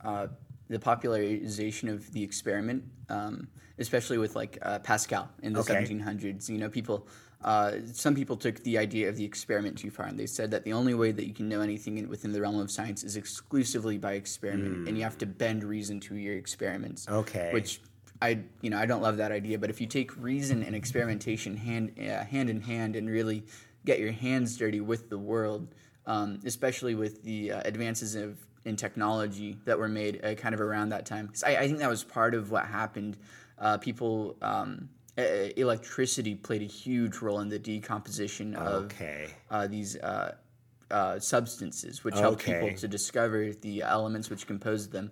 [0.04, 0.26] uh,
[0.68, 5.74] the popularization of the experiment, um, especially with like uh, Pascal in the Okay.
[5.74, 6.48] 1700s.
[6.48, 7.06] You know, people.
[7.44, 10.64] Uh, some people took the idea of the experiment too far, and they said that
[10.64, 13.98] the only way that you can know anything within the realm of science is exclusively
[13.98, 17.06] by experiment, and you have to bend reason to your experiments.
[17.06, 17.50] Okay.
[17.52, 17.80] Which
[18.22, 21.56] I you know I don't love that idea, but if you take reason and experimentation
[21.58, 23.44] hand uh, hand in hand and really
[23.84, 25.68] get your hands dirty with the world,
[26.06, 30.60] um, especially with the uh, advances of in technology that were made uh, kind of
[30.62, 33.18] around that time, 'Cause I, I think that was part of what happened.
[33.58, 34.36] Uh, people.
[34.40, 39.28] Um, electricity played a huge role in the decomposition of Okay.
[39.50, 40.34] uh, these uh,
[40.90, 42.54] uh, substances, which helped Okay.
[42.60, 45.10] people to discover the elements which composed them.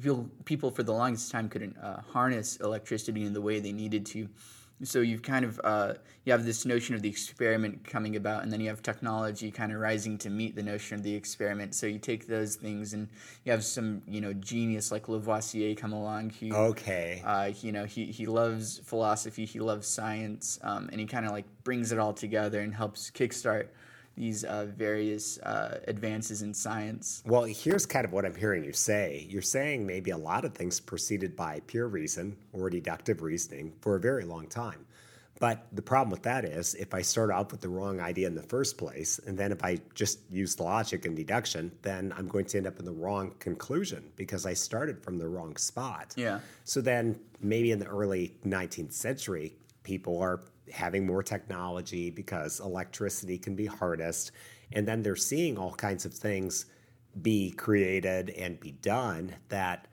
[0.00, 4.04] People, people for the longest time couldn't uh, harness electricity in the way they needed
[4.06, 4.28] to.
[4.84, 5.94] So you've kind of uh,
[6.24, 9.72] you have this notion of the experiment coming about, and then you have technology kind
[9.72, 11.74] of rising to meet the notion of the experiment.
[11.74, 13.08] So you take those things, and
[13.44, 17.22] you have some you know genius like Lavoisier come along who Okay.
[17.24, 21.32] uh, you know, he, he loves philosophy, he loves science, um, and he kind of
[21.32, 23.68] like brings it all together and helps kickstart
[24.16, 27.22] these uh, various uh, advances in science.
[27.26, 29.26] Well, here's kind of what I'm hearing you say.
[29.28, 33.96] You're saying maybe a lot of things proceeded by pure reason or deductive reasoning for
[33.96, 34.86] a very long time.
[35.40, 38.34] But the problem with that is if I start off with the wrong idea in
[38.34, 42.44] the first place, and then if I just use logic and deduction, then I'm going
[42.46, 46.14] to end up in the wrong conclusion because I started from the wrong spot.
[46.16, 46.38] Yeah.
[46.62, 50.40] So then maybe in the early 19th century, people are
[50.72, 54.32] having more technology because electricity can be harnessed.
[54.72, 56.66] And then they're seeing all kinds of things
[57.20, 59.86] be created and be done that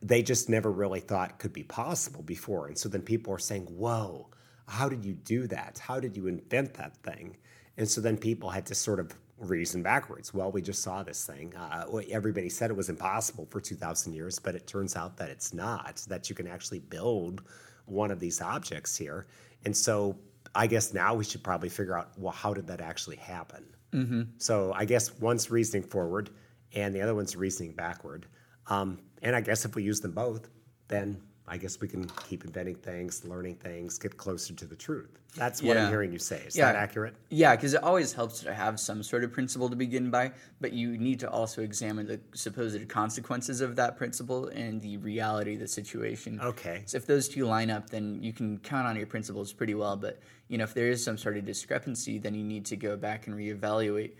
[0.00, 2.66] they just never really thought could be possible before.
[2.66, 4.28] And so then people are saying, whoa,
[4.66, 5.78] how did you do that?
[5.78, 7.36] How did you invent that thing?
[7.76, 10.34] And so then people had to sort of reason backwards.
[10.34, 11.54] Well, we just saw this thing.
[11.54, 15.54] Uh, everybody said it was impossible for 2,000 years, but it turns out that it's
[15.54, 17.42] not, that you can actually build
[17.86, 19.26] one of these objects here.
[19.64, 20.18] And so
[20.54, 23.64] I guess now we should probably figure out, well, how did that actually happen?
[23.92, 24.22] Mm-hmm.
[24.38, 26.30] So I guess one's reasoning forward
[26.74, 28.26] and the other one's reasoning backward.
[28.66, 30.48] Um, and I guess if we use them both,
[30.88, 35.08] then I guess we can keep inventing things, learning things, get closer to the truth.
[35.34, 36.42] That's what I'm hearing you say.
[36.46, 36.72] Is Yeah.
[36.72, 37.14] that accurate?
[37.30, 40.72] Yeah, because it always helps to have some sort of principle to begin by, but
[40.72, 45.60] you need to also examine the supposed consequences of that principle and the reality of
[45.60, 46.40] the situation.
[46.40, 46.82] Okay.
[46.86, 49.96] So if those two line up, then you can count on your principles pretty well.
[49.96, 52.96] But you know, if there is some sort of discrepancy, then you need to go
[52.96, 54.12] back and reevaluate.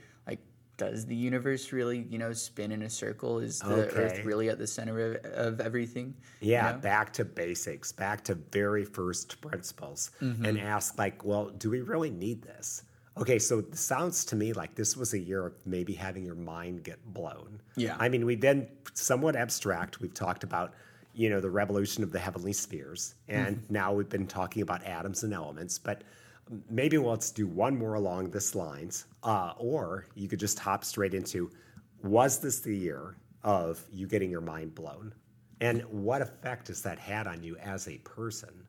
[0.78, 3.40] Does the universe really, you know, spin in a circle?
[3.40, 3.96] Is the Okay.
[3.96, 6.14] Earth really at the center of, of everything?
[6.40, 6.78] Yeah, You know?
[6.80, 10.44] back to basics, back to very first principles, mm-hmm.
[10.44, 12.84] and ask like, well, do we really need this?
[13.16, 16.36] Okay, so it sounds to me like this was a year of maybe having your
[16.36, 17.60] mind get blown.
[17.74, 17.96] Yeah.
[17.98, 20.00] I mean, we've been somewhat abstract.
[20.00, 20.74] We've talked about,
[21.12, 23.72] you know, the revolution of the heavenly spheres, and mm-hmm.
[23.72, 25.76] now we've been talking about atoms and elements.
[25.76, 26.04] But
[26.70, 31.14] maybe let's do one more along this lines, uh, or you could just hop straight
[31.14, 31.50] into,
[32.02, 35.14] was this the year of you getting your mind blown,
[35.60, 38.66] and what effect has that had on you as a person?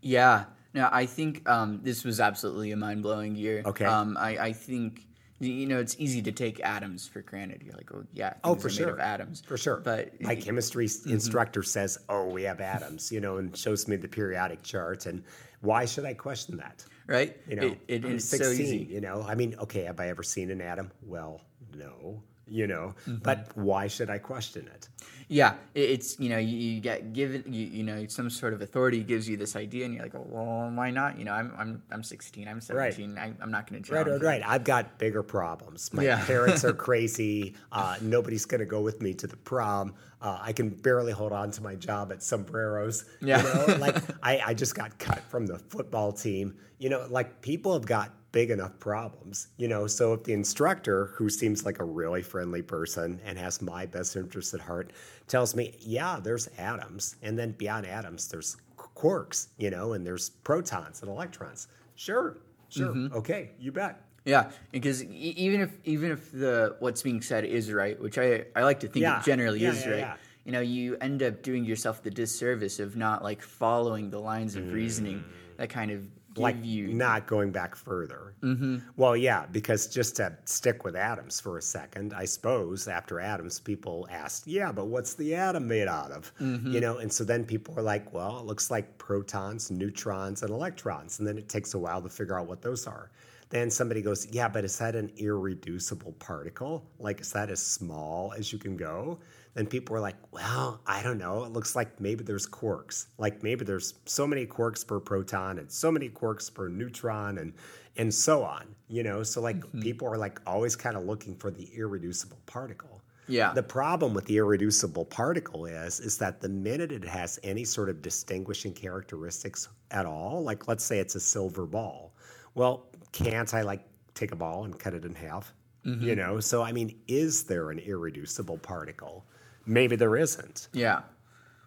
[0.00, 0.44] Yeah.
[0.74, 3.62] No, I think um, this was absolutely a mind blowing year.
[3.64, 3.84] Okay.
[3.86, 5.02] Um, I, I think
[5.38, 7.62] you know it's easy to take atoms for granted.
[7.62, 8.90] You're like, oh yeah, Oh, for sure.
[8.90, 9.80] of atoms For sure.
[9.84, 11.12] But my chemistry Mm-hmm.
[11.12, 15.06] instructor says, "Oh, we have atoms," you know, and shows me the periodic chart.
[15.06, 15.24] And
[15.60, 16.84] why should I question that?
[17.06, 18.76] right, You know, it, it I'm so 16, easy.
[18.92, 20.90] You know, I mean, okay, have I ever seen an atom?
[21.02, 21.40] Well,
[21.74, 22.22] no.
[22.48, 23.22] You know, Mm-hmm.
[23.22, 24.88] but why should I question it?
[25.28, 29.02] Yeah, it's you know you, you get given you, you know some sort of authority
[29.02, 31.18] gives you this idea, and you're like, well, why not?
[31.18, 34.22] You know, I'm I'm I'm 16, I'm 17, I, I'm not going to Right, right,
[34.22, 34.42] right.
[34.46, 35.92] I've got bigger problems.
[35.92, 36.24] My Yeah.
[36.24, 37.54] parents are crazy.
[37.72, 39.94] Uh, nobody's going to go with me to the prom.
[40.22, 43.04] Uh, I can barely hold on to my job at Sombreros.
[43.20, 43.38] Yeah.
[43.42, 46.54] You know, like I, I just got cut from the football team.
[46.78, 49.48] You know, like people have got big enough problems.
[49.56, 53.62] You know, so if the instructor, who seems like a really friendly person and has
[53.62, 54.92] my best interest at heart,
[55.28, 59.48] tells me, yeah, there's atoms, and then beyond atoms, there's quarks.
[59.58, 61.68] You know, and there's protons and electrons.
[61.94, 63.16] Sure, sure, Mm-hmm.
[63.16, 64.02] okay, you bet.
[64.24, 68.64] Yeah, because even if even if the what's being said is right, which I I
[68.64, 71.42] like to think Yeah, it generally yeah, is yeah, right, you know, you end up
[71.42, 75.24] doing yourself the disservice of not like following the lines of reasoning
[75.58, 76.08] that kind of Mm.
[76.38, 76.88] Like you.
[76.88, 78.34] not going back further.
[78.42, 78.78] Mm-hmm.
[78.96, 83.60] Well, yeah, because just to stick with atoms for a second, I suppose after atoms,
[83.60, 86.72] people asked, "Yeah, but what's the atom made out of?" Mm-hmm.
[86.72, 90.50] You know, and so then people are like, "Well, it looks like protons, neutrons, and
[90.50, 93.10] electrons," and then it takes a while to figure out what those are.
[93.48, 96.84] Then somebody goes, "Yeah, but is that an irreducible particle?
[96.98, 99.18] Like, is that as small as you can go?"
[99.56, 101.44] Then people were like, "Well, I don't know.
[101.44, 103.06] It looks like maybe there's quarks.
[103.16, 107.54] Like maybe there's so many quarks per proton and so many quarks per neutron, and
[107.96, 108.74] and so on.
[108.86, 109.80] You know, so like mm-hmm.
[109.80, 113.54] people are like always kind of looking for the irreducible particle." Yeah.
[113.54, 117.88] The problem with the irreducible particle is is that the minute it has any sort
[117.88, 122.12] of distinguishing characteristics at all, like let's say it's a silver ball,
[122.54, 123.80] well, can't I like
[124.12, 125.54] take a ball and cut it in half?
[125.82, 126.14] You mm-hmm.
[126.14, 129.24] know, so I mean, is there an irreducible particle?
[129.66, 130.68] Maybe there isn't.
[130.72, 131.02] Yeah,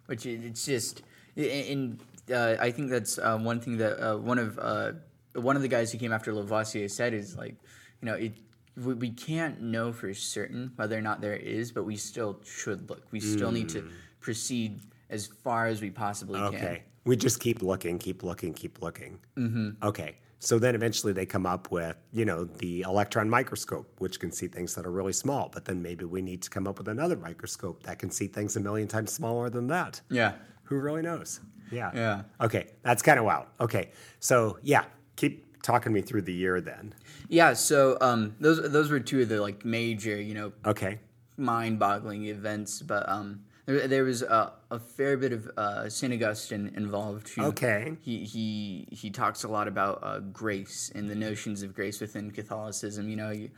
[0.06, 1.02] which it's just,
[1.36, 2.00] and
[2.32, 4.92] uh, I think that's uh, one thing that uh, one of uh,
[5.34, 7.54] one of the guys who came after Lavoisier said is like,
[8.00, 8.32] you know, it
[8.76, 12.88] we, we can't know for certain whether or not there is, but we still should
[12.88, 13.02] look.
[13.10, 13.88] We still need to
[14.20, 16.54] proceed as far as we possibly can.
[16.54, 16.82] Okay.
[17.04, 19.18] We just keep looking, keep looking, keep looking.
[19.36, 19.70] Mm-hmm.
[19.82, 20.16] Okay.
[20.42, 24.48] So then eventually they come up with, you know, the electron microscope, which can see
[24.48, 25.50] things that are really small.
[25.52, 28.56] But then maybe we need to come up with another microscope that can see things
[28.56, 30.00] a million times smaller than that.
[30.10, 30.32] Yeah.
[30.64, 31.40] Who really knows?
[31.70, 31.90] Yeah.
[31.94, 32.22] Yeah.
[32.40, 32.68] Okay.
[32.82, 33.46] That's kind of wild.
[33.60, 33.90] Okay.
[34.18, 34.84] So yeah,
[35.16, 36.94] keep talking me through the year then.
[37.28, 37.52] Yeah.
[37.52, 40.98] So um, those those were two of the like major, you know, Okay.
[41.36, 46.72] mind-boggling events, but um, there, there was a, a fair bit of uh, Saint Augustine
[46.76, 47.28] involved.
[47.30, 47.96] Who, Okay.
[48.02, 52.30] He he he talks a lot about uh, grace and the notions of grace within
[52.30, 53.08] Catholicism.
[53.08, 53.50] You know, you,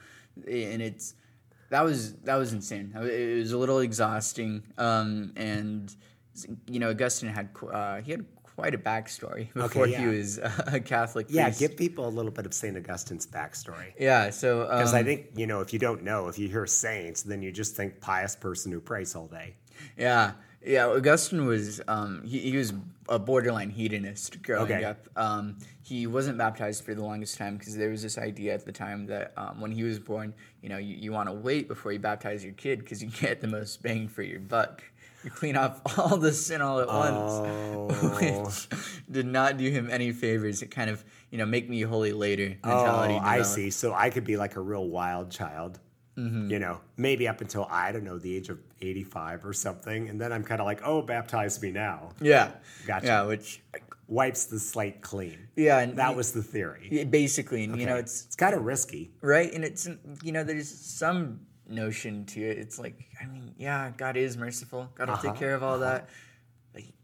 [0.46, 1.14] and it's
[1.70, 2.92] that was that was insane.
[2.94, 5.94] It was a little exhausting, um, and
[6.66, 8.24] you know, Augustine had uh, he had
[8.56, 10.00] quite a backstory before yeah.
[10.00, 11.26] he was a Catholic.
[11.28, 11.44] Yeah.
[11.44, 11.60] priest.
[11.60, 12.76] Give people a little bit of St.
[12.76, 13.92] Augustine's backstory.
[13.98, 14.30] yeah.
[14.30, 17.22] So um, Because I think, you know, if you don't know, if you hear saints,
[17.22, 19.54] then you just think pious person who prays all day.
[19.96, 20.32] Yeah,
[20.64, 20.86] yeah.
[20.86, 22.72] Augustine was um, he, he was
[23.08, 24.84] a borderline hedonist growing Okay.
[24.84, 25.08] up.
[25.16, 28.72] Um, he wasn't baptized for the longest time because there was this idea at the
[28.72, 31.92] time that um, when he was born, you know, you, you want to wait before
[31.92, 34.82] you baptize your kid because you get the most bang for your buck.
[35.24, 37.40] You clean off all the sin all at once,
[38.70, 40.62] which did not do him any favors.
[40.62, 43.14] It kind of you know make me holy later mentality.
[43.20, 43.70] Oh, I see.
[43.70, 45.78] So I could be like a real wild child,
[46.16, 46.50] Mm-hmm.
[46.50, 50.20] you know, maybe up until I don't know the age of eighty-five or something, and
[50.20, 52.10] then I'm kind of like, oh, baptize me now.
[52.20, 52.50] Yeah,
[52.86, 53.06] Gotcha.
[53.06, 53.62] Yeah, which
[54.08, 55.38] Wipes the slate clean.
[55.56, 57.04] yeah, and That was the theory.
[57.08, 59.10] basically, and you know, it's it's kind of risky.
[59.22, 59.88] right and it's
[60.22, 64.90] you know there's some notion to it it's like i mean yeah god is merciful
[64.94, 66.10] god will Uh-huh, take care of all that but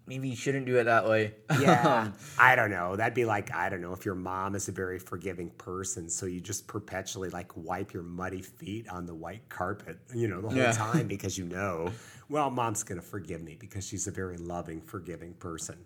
[0.08, 2.96] maybe you shouldn't do it that way Yeah, um, I don't know.
[2.96, 6.26] That'd be like I don't know if your mom is a very forgiving person, so
[6.26, 10.48] you just perpetually like wipe your muddy feet on the white carpet, you know, the
[10.48, 10.72] whole Yeah.
[10.72, 11.92] time because you know,
[12.28, 15.76] well, mom's gonna forgive me because she's a very loving, forgiving person.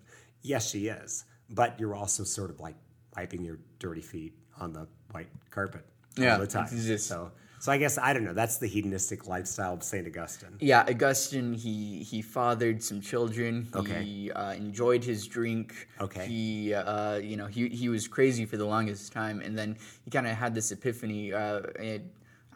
[0.41, 2.75] Yes, she is, but you're also sort of like
[3.15, 5.85] wiping your dirty feet on the white carpet
[6.17, 6.67] Yeah, all the time.
[6.71, 7.31] just- so,
[7.63, 8.33] so I guess I don't know.
[8.33, 10.57] That's the hedonistic lifestyle of Saint Augustine.
[10.59, 11.53] Yeah, Augustine.
[11.53, 13.69] He he fathered some children.
[13.71, 14.31] He Okay.
[14.31, 15.87] uh, enjoyed his drink.
[16.01, 16.25] Okay.
[16.27, 20.11] He uh, you know he he was crazy for the longest time, and then he
[20.11, 21.31] kind of had this epiphany.
[21.31, 22.03] Uh, it,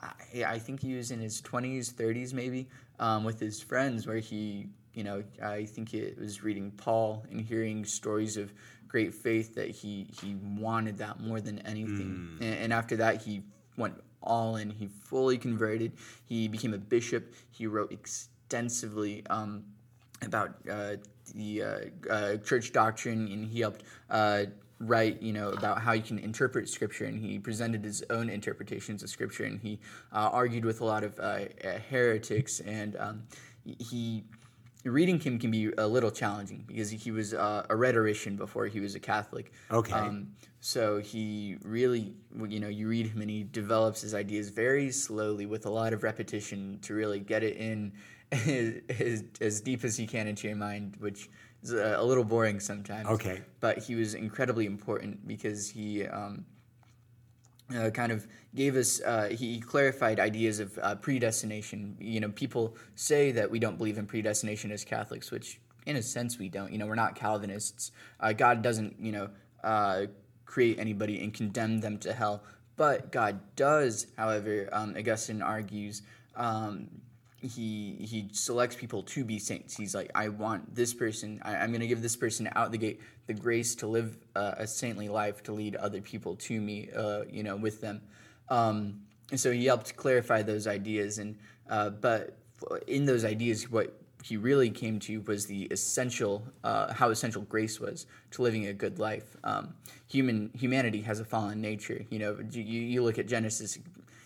[0.02, 2.68] I, I think he was in his twenties, thirties, maybe,
[3.00, 7.40] um, with his friends, where he you know I think it was reading Paul and
[7.40, 8.52] hearing stories of
[8.90, 12.40] great faith that he he wanted that more than anything.
[12.42, 13.44] And, and after that, he
[13.78, 13.94] went
[14.28, 14.70] all in.
[14.70, 15.94] He fully converted.
[16.26, 17.34] He became a bishop.
[17.50, 19.64] He wrote extensively um,
[20.22, 20.98] about uh,
[21.34, 24.46] the uh, uh, church doctrine, and he helped uh,
[24.80, 27.06] write, you know, about how you can interpret Scripture.
[27.06, 29.80] And he presented his own interpretations of Scripture, and he
[30.14, 31.46] uh, argued with a lot of uh,
[31.90, 32.60] heretics.
[32.60, 33.24] And um,
[33.80, 34.24] he
[34.92, 38.80] reading him can be a little challenging because he was uh, a rhetorician before he
[38.80, 39.52] was a Catholic.
[39.72, 39.94] Okay.
[39.94, 42.14] Um, so he really,
[42.48, 45.94] you know, you read him and he develops his ideas very slowly with a lot
[45.94, 47.94] of repetition to really get it in
[48.32, 51.30] as, as deep as he can into your mind, which
[51.64, 53.08] is a, a little boring sometimes.
[53.08, 53.42] Okay.
[53.60, 56.06] But he was incredibly important because he.
[56.06, 56.46] Um,
[57.76, 61.98] uh, kind of gave us uh, he clarified ideas of uh, predestination.
[62.00, 66.02] You know people say that we don't believe in predestination as catholics which in a
[66.02, 66.72] sense we don't.
[66.72, 67.92] You know we're not calvinists.
[68.20, 69.30] Uh, god doesn't you know
[69.64, 70.06] uh,
[70.46, 72.44] create anybody and condemn them to hell.
[72.76, 76.04] But god does however um, augustine argues
[76.36, 76.88] um,
[77.48, 79.76] he he selects people to be saints.
[79.76, 81.42] He's like, I want this person.
[81.44, 84.56] I, I'm going to give this person out the gate the grace to live uh,
[84.58, 86.90] a saintly life, to lead other people to me.
[86.96, 88.02] Uh, you know, with them.
[88.50, 91.18] Um, and so he helped clarify those ideas.
[91.18, 91.38] And
[91.70, 92.38] uh, but
[92.88, 97.80] in those ideas, what he really came to was the essential, uh, how essential grace
[97.80, 99.36] was to living a good life.
[99.44, 99.74] Um,
[100.08, 102.06] human humanity has a fallen nature.
[102.10, 103.78] You know, you, you look at Genesis,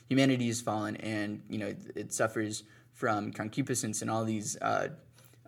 [0.08, 2.64] humanity is fallen, and you know it suffers
[3.02, 4.90] from concupiscence and all these uh,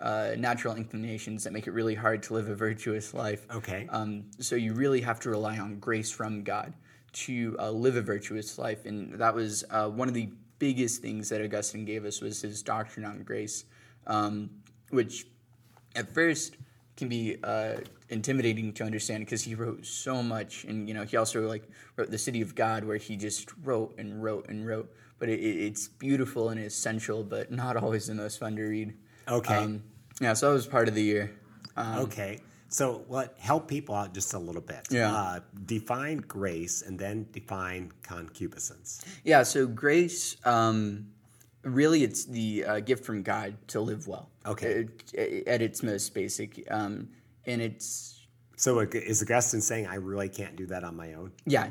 [0.01, 3.45] uh, natural inclinations that make it really hard to live a virtuous life.
[3.53, 3.85] Okay.
[3.91, 6.73] Um, so you really have to rely on grace from God
[7.25, 11.29] to uh, live a virtuous life, and that was uh, one of the biggest things
[11.29, 13.65] that Augustine gave us was his doctrine on grace,
[14.07, 14.49] um,
[14.89, 15.27] which
[15.95, 16.57] at first
[16.97, 17.75] can be uh,
[18.09, 22.09] intimidating to understand because he wrote so much, and you know he also like wrote
[22.09, 24.91] the City of God, where he just wrote and wrote and wrote.
[25.23, 28.93] But it, it- it's beautiful and essential, but not always the most fun to read.
[29.25, 29.55] Okay.
[29.55, 29.81] Um,
[30.19, 31.31] yeah, so that was part of the year.
[31.77, 32.41] Um, Okay.
[32.67, 34.85] So, what help people out just a little bit?
[34.89, 35.15] Yeah.
[35.15, 38.99] Uh, define grace and then define concupiscence.
[39.23, 41.07] Yeah, so grace, um,
[41.63, 44.29] really, it's the uh, gift from God to live well.
[44.45, 44.87] Okay.
[45.13, 47.07] It- at its most basic, um,
[47.45, 48.22] and it's
[48.63, 51.33] So, is Augustine saying I really can't do that on my own?
[51.45, 51.67] yeah,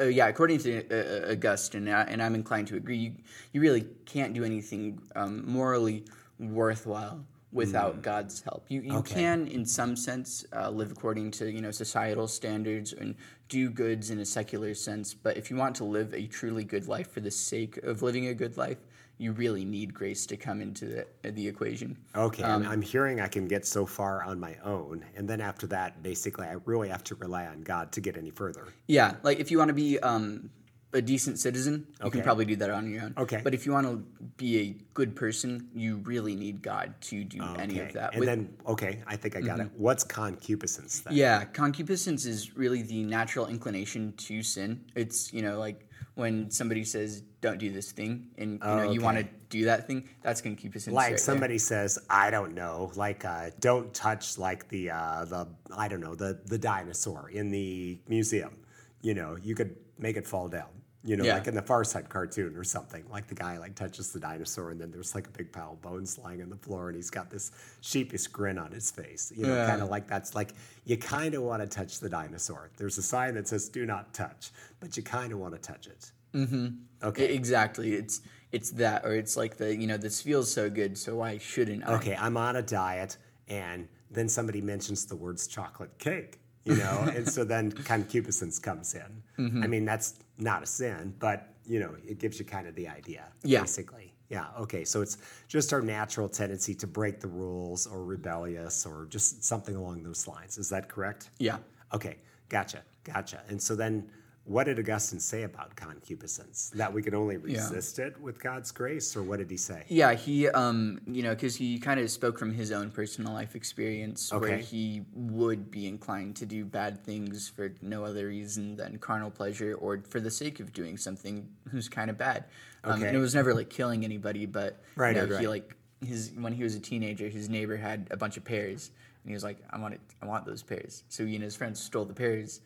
[0.00, 0.28] uh, yeah.
[0.28, 3.12] According to uh, Augustine, uh, and I'm inclined to agree, you,
[3.52, 6.04] you really can't do anything um, morally
[6.38, 8.66] worthwhile without God's help.
[8.68, 9.14] You you Okay.
[9.14, 13.16] can, in some sense, uh, live according to you know societal standards and
[13.48, 15.12] do goods in a secular sense.
[15.14, 18.28] But if you want to live a truly good life for the sake of living
[18.28, 18.78] a good life,
[19.22, 20.84] you really need grace to come into
[21.22, 21.96] the, the equation.
[22.16, 25.66] Okay, Um, I'm, hearing I can get so far on my own, and then after
[25.68, 28.66] that, basically, I really have to rely on God to get any further.
[28.88, 30.50] Yeah, like if you want to be um,
[30.92, 32.18] a decent citizen, you Okay.
[32.18, 33.14] can probably do that on your own.
[33.16, 33.40] Okay.
[33.44, 33.96] But if you want to
[34.36, 38.10] be a good person, you really need God to do any of that.
[38.12, 39.68] and With- then okay, I think I got it.
[39.76, 41.14] What's concupiscence then?
[41.14, 44.84] yeah, concupiscence is really the natural inclination to sin.
[44.96, 49.00] It's you know like when somebody says don't do this thing, and you know you
[49.00, 50.08] want to do that thing.
[50.22, 50.94] That's concupiscence.
[50.94, 51.18] Like right there.
[51.18, 56.00] somebody says, I don't know, like uh, don't touch like the uh, the I don't
[56.00, 58.58] know the the dinosaur in the museum.
[59.00, 60.68] You know, you could make it fall down.
[61.04, 61.34] You know, Yeah.
[61.34, 63.04] like in the Far Side cartoon or something.
[63.10, 65.82] Like the guy like touches the dinosaur, and then there's like a big pile of
[65.82, 67.50] bones lying on the floor, and he's got this
[67.80, 69.32] sheepish grin on his face.
[69.34, 69.66] You know, Yeah.
[69.66, 72.70] kind of like that's like you kind of want to touch the dinosaur.
[72.76, 74.50] There's a sign that says "Do not touch,"
[74.80, 76.12] but you kind of want to touch it.
[76.34, 76.68] Mm-hmm.
[77.02, 77.34] Okay.
[77.34, 77.94] Exactly.
[77.94, 78.20] It's
[78.52, 81.82] it's that, or it's like the you know this feels so good, so why shouldn't
[81.88, 81.94] I?
[81.94, 83.16] okay, I'm on a diet,
[83.48, 88.94] and then somebody mentions the words chocolate cake, you know, and so then concupiscence comes
[88.94, 89.22] in.
[89.38, 89.62] Mm-hmm.
[89.62, 92.88] I mean, that's not a sin, but you know, it gives you kind of the
[92.88, 93.60] idea, Yeah.
[93.60, 94.12] basically.
[94.28, 94.46] Yeah.
[94.58, 94.84] Okay.
[94.84, 99.76] So it's just our natural tendency to break the rules, or rebellious, or just something
[99.76, 100.58] along those lines.
[100.58, 101.30] Is that correct?
[101.38, 101.58] Yeah.
[101.94, 102.16] Okay,
[102.48, 103.42] gotcha, gotcha.
[103.48, 104.10] And so then,
[104.44, 106.70] what did Augustine say about concupiscence?
[106.74, 109.84] That we can only resist it with God's grace, or what did he say?
[109.88, 113.54] Yeah, he, um, you know, because he kind of spoke from his own personal life
[113.54, 118.98] experience, where he would be inclined to do bad things for no other reason than
[118.98, 122.44] carnal pleasure or for the sake of doing something who's kind of bad.
[122.84, 123.06] Um, Okay.
[123.08, 126.32] And it was never like killing anybody, but you Right, know, right, he like his
[126.36, 128.90] when he was a teenager, his neighbor had a bunch of pears,
[129.22, 131.54] and he was like, "I want it, I want those pears." So he and his
[131.54, 132.60] friends stole the pears,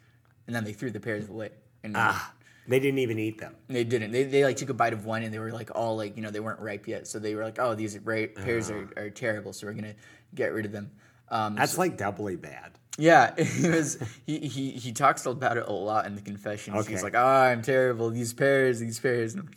[0.47, 1.51] and then they threw the pears away.
[1.87, 2.33] And Ah,
[2.69, 3.55] they didn't even eat them.
[3.69, 4.11] they didn't.
[4.13, 6.23] They, they like took a bite of one and they were like all like you
[6.23, 8.89] know they weren't ripe yet, so they were like, oh these are ra- pears are,
[8.97, 9.95] are terrible, so we're gonna
[10.35, 10.91] get rid of them.
[11.29, 12.73] Um, That's like doubly bad.
[12.99, 13.99] yeah, it was.
[14.27, 16.77] He, he he talks about it a lot in the confessions.
[16.79, 16.93] Okay.
[16.93, 18.11] He's like, oh I'm terrible.
[18.11, 19.35] These pears, these pears.
[19.35, 19.49] And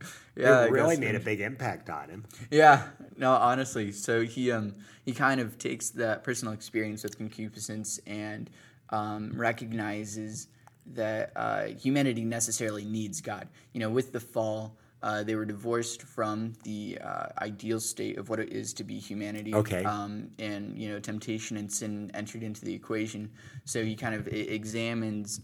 [0.36, 2.24] yeah, it really made a big impact on him.
[2.50, 3.92] Yeah, no, honestly.
[3.92, 4.74] So he um
[5.04, 8.50] he kind of takes that personal experience with concupiscence and
[8.90, 10.48] um, recognizes
[10.86, 13.48] that uh, humanity necessarily needs God.
[13.72, 18.28] You know, with the fall, uh, they were divorced from the uh, ideal state of
[18.28, 19.54] what it is to be humanity.
[19.54, 19.84] Okay.
[19.84, 23.30] Um, and you know, temptation and sin entered into the equation.
[23.64, 25.40] So he kind of examines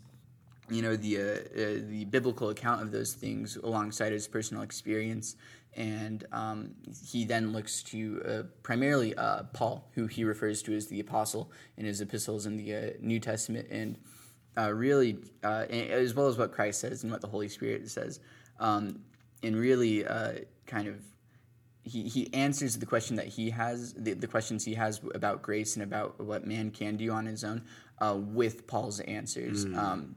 [0.69, 1.39] you know the uh, uh,
[1.89, 5.37] the biblical account of those things alongside his personal experience,
[5.75, 6.75] and um,
[7.07, 11.51] he then looks to uh, primarily uh, Paul, who he refers to as the apostle
[11.77, 13.97] in his epistles in the uh, New Testament, and
[14.59, 18.21] uh, really uh, as well as what Christ says and what the Holy Spirit says,
[18.61, 19.01] um,
[19.43, 20.33] and really uh,
[20.67, 20.97] kind of
[21.83, 25.77] he, he answers the question that he has the, the questions he has about grace
[25.77, 27.63] and about what man can do on his own
[28.01, 30.17] uh, with paul's answers um,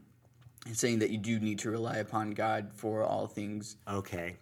[0.73, 4.35] saying that you do need to rely upon god for all things Okay.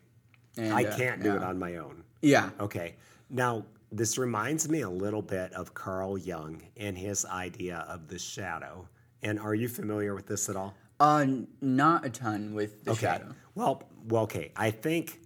[0.58, 2.04] and, I uh, can't do it on my own.
[2.22, 2.95] yeah Okay.
[3.30, 8.18] Now, this reminds me a little bit of Carl Jung and his idea of the
[8.18, 8.88] shadow.
[9.24, 10.76] And are you familiar with this at all?
[10.99, 11.26] uh,
[11.61, 14.51] not a ton with the shadow Well, well, okay.
[14.55, 15.20] I think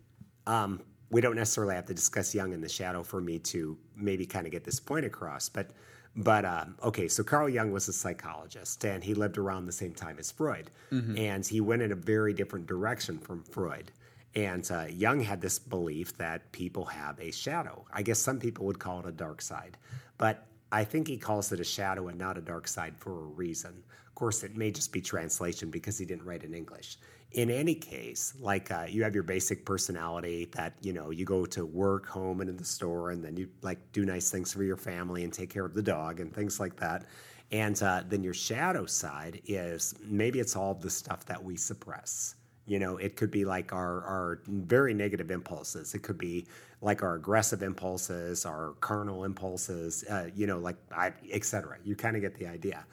[0.47, 4.25] um, we don't necessarily have to discuss Jung and the Shadow for me to maybe
[4.25, 5.49] kind of get this point across.
[5.49, 5.71] But,
[6.15, 7.07] but um, okay.
[7.07, 10.71] So Carl Jung was a psychologist, and he lived around the same time as Freud,
[11.17, 13.91] and he went in a very different direction from Freud.
[14.33, 17.85] And uh, Jung had this belief that people have a shadow.
[17.93, 19.77] I guess some people would call it a dark side,
[20.17, 23.27] but I think he calls it a shadow and not a dark side for a
[23.27, 23.83] reason.
[24.07, 26.97] Of course, it may just be translation because he didn't write in English.
[27.33, 31.45] In any case, like uh, you have your basic personality that you know you go
[31.45, 34.63] to work, home, and in the store, and then you like do nice things for
[34.63, 37.05] your family and take care of the dog and things like that.
[37.51, 42.35] And uh, then your shadow side is maybe it's all the stuff that we suppress.
[42.65, 45.93] You know, it could be like our, our very negative impulses.
[45.93, 46.47] It could be
[46.81, 51.77] like our aggressive impulses, our carnal impulses, uh, you know, like, I, et cetera.
[51.83, 52.85] You kind of get the idea.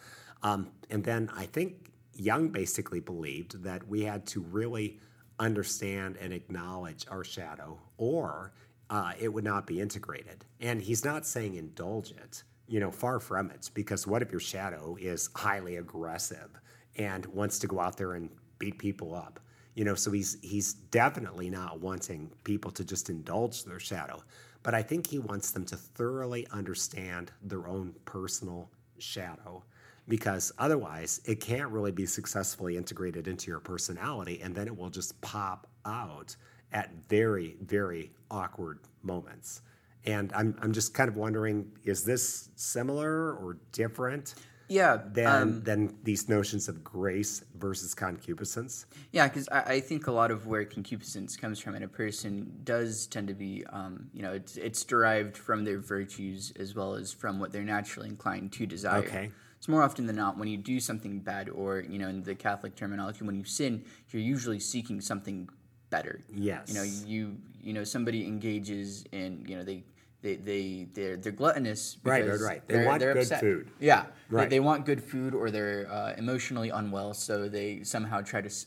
[0.43, 4.99] Um, and then I think Jung basically believed that we had to really
[5.39, 8.53] understand and acknowledge our shadow, or
[8.91, 10.45] uh, it would not be integrated.
[10.61, 14.41] And he's not saying indulge it, you know, far from it, because what if your
[14.41, 16.49] shadow is highly aggressive
[16.97, 19.39] and wants to go out there and beat people up?
[19.79, 24.21] You know, so he's he's definitely not wanting people to just indulge their shadow,
[24.65, 29.63] but I think he wants them to thoroughly understand their own personal shadow
[30.09, 34.91] because otherwise it can't really be successfully integrated into your personality and then it will
[34.91, 36.35] just pop out
[36.73, 39.63] at very very awkward moments.
[40.07, 44.35] And i'm, I'm just kind of wondering is this similar or different
[44.69, 50.07] yeah than, um, than these notions of grace versus concupiscence Yeah, because I, I think
[50.07, 54.11] a lot of where concupiscence comes from in a person does tend to be, um,
[54.13, 58.09] you know, it's, it's derived from their virtues as well as from what they're naturally
[58.09, 58.99] inclined to desire.
[58.99, 59.31] Okay.
[59.61, 62.35] So more often than not, when you do something bad, or you know, in the
[62.35, 65.49] Catholic terminology, when you sin, you're usually seeking something
[65.91, 66.23] better.
[66.33, 66.69] Yes.
[66.69, 69.83] You know, you you know, somebody engages in, you know, they.
[70.21, 71.97] They, they, they're, they're gluttonous.
[72.03, 72.67] Right, right, right.
[72.69, 73.41] They they're- want they're good upset.
[73.41, 73.71] food.
[73.79, 74.51] Yeah, they- Right.
[74.51, 78.67] they want good food or they're uh, emotionally unwell, so they somehow try to s-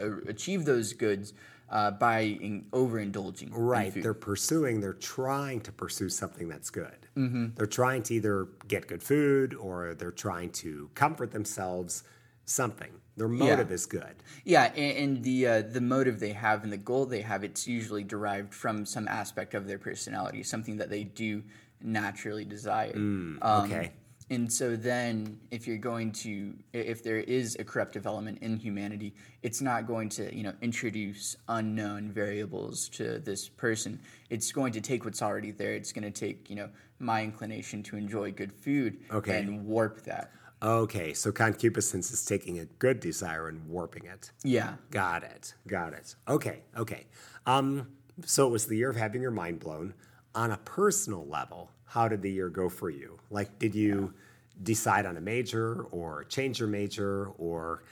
[0.00, 1.32] uh, achieve those goods
[1.70, 3.48] uh, by in, overindulging.
[3.48, 3.92] in Right.
[3.92, 6.96] They're pursuing, they're trying to pursue something that's good.
[7.16, 7.46] Mm-hmm.
[7.56, 12.04] They're trying to either get good food or they're trying to comfort themselves,
[12.44, 12.90] something.
[13.16, 14.16] Their motive is good.
[14.44, 17.66] Yeah, and, and the uh, the motive they have and the goal they have, it's
[17.68, 21.44] usually derived from some aspect of their personality, something that they do
[21.80, 22.92] naturally desire.
[22.96, 23.92] Um, okay.
[24.30, 29.14] And so then, if you're going to, if there is a corruptive element in humanity,
[29.42, 34.00] it's not going to, you know, introduce unknown variables to this person.
[34.30, 35.74] It's going to take what's already there.
[35.74, 39.38] It's going to take, you know, my inclination to enjoy good food Okay.
[39.38, 40.32] and warp that.
[40.64, 44.30] Okay, so concupiscence is taking a good desire and warping it.
[44.42, 44.74] Yeah.
[44.90, 45.52] Got it.
[45.66, 46.14] Got it.
[46.26, 46.60] Okay.
[46.74, 47.04] Okay.
[47.44, 47.88] Um,
[48.24, 49.92] so it was the year of having your mind blown.
[50.34, 53.18] On a personal level, how did the year go for you?
[53.30, 54.14] Like, did you
[54.62, 57.84] decide on a major or change your major or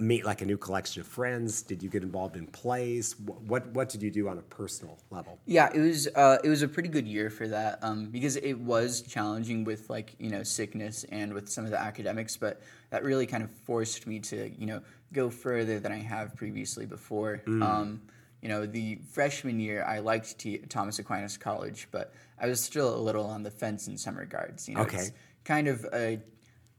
[0.00, 1.62] meet like a new collection of friends?
[1.62, 3.14] Did you get involved in plays?
[3.14, 5.38] Wh- What What did you do on a personal level?
[5.46, 8.54] Yeah, it was uh, it was a pretty good year for that um, because it
[8.58, 13.02] was challenging with like you know sickness and with some of the academics, but that
[13.04, 14.80] really kind of forced me to you know
[15.12, 17.42] go further than I have previously before.
[17.46, 18.00] Um,
[18.42, 22.94] you know, the freshman year I liked T- Thomas Aquinas College, but I was still
[22.94, 24.66] a little on the fence in some regards.
[24.68, 24.96] You know, Okay.
[24.98, 25.12] it's
[25.44, 26.20] kind of a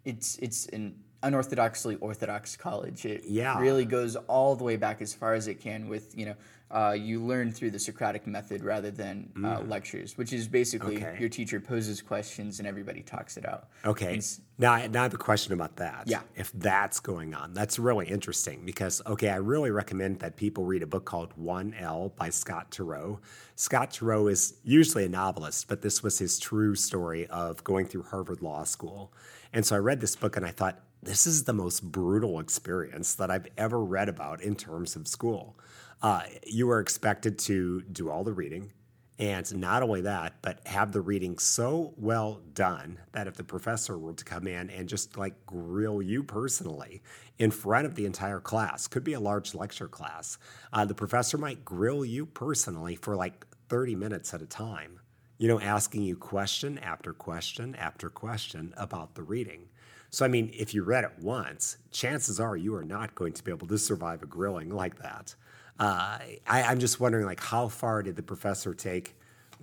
[0.05, 3.05] it's it's an unorthodoxly orthodox college.
[3.05, 3.59] It Yeah.
[3.59, 6.36] really goes all the way back as far as it can with you know
[6.72, 11.03] uh, you learn through the Socratic method rather than uh, lectures, which is basically Mm.
[11.09, 11.19] Okay.
[11.19, 13.67] your teacher poses questions and everybody talks it out.
[13.86, 14.11] Okay.
[14.11, 16.03] It's- Now, I- now I have a question about that.
[16.07, 16.22] Yeah.
[16.34, 20.82] If that's going on, that's really interesting because, okay, I really recommend that people read
[20.82, 23.19] a book called 1L by Scott Turow.
[23.57, 28.03] Scott Turow is usually a novelist, but this was his true story of going through
[28.03, 29.11] Harvard Law School.
[29.51, 33.16] And so I read this book and I thought, this is the most brutal experience
[33.16, 35.58] that I've ever read about in terms of school.
[36.02, 38.72] Uh, you are expected to do all the reading,
[39.18, 43.97] and not only that, but have the reading so well done that if the professor
[43.97, 47.02] were to come in and just like grill you personally
[47.38, 50.38] in front of the entire class, could be a large lecture class,
[50.74, 54.99] uh, the professor might grill you personally for like 30 minutes at a time,
[55.38, 59.68] you know, asking you question after question after question about the reading.
[60.12, 63.43] So, I mean, if you read it once, chances are you are not going to
[63.43, 65.34] be able to survive a grilling like that.
[65.80, 69.16] Uh, I, I'm just wondering, like, how far did the professor take?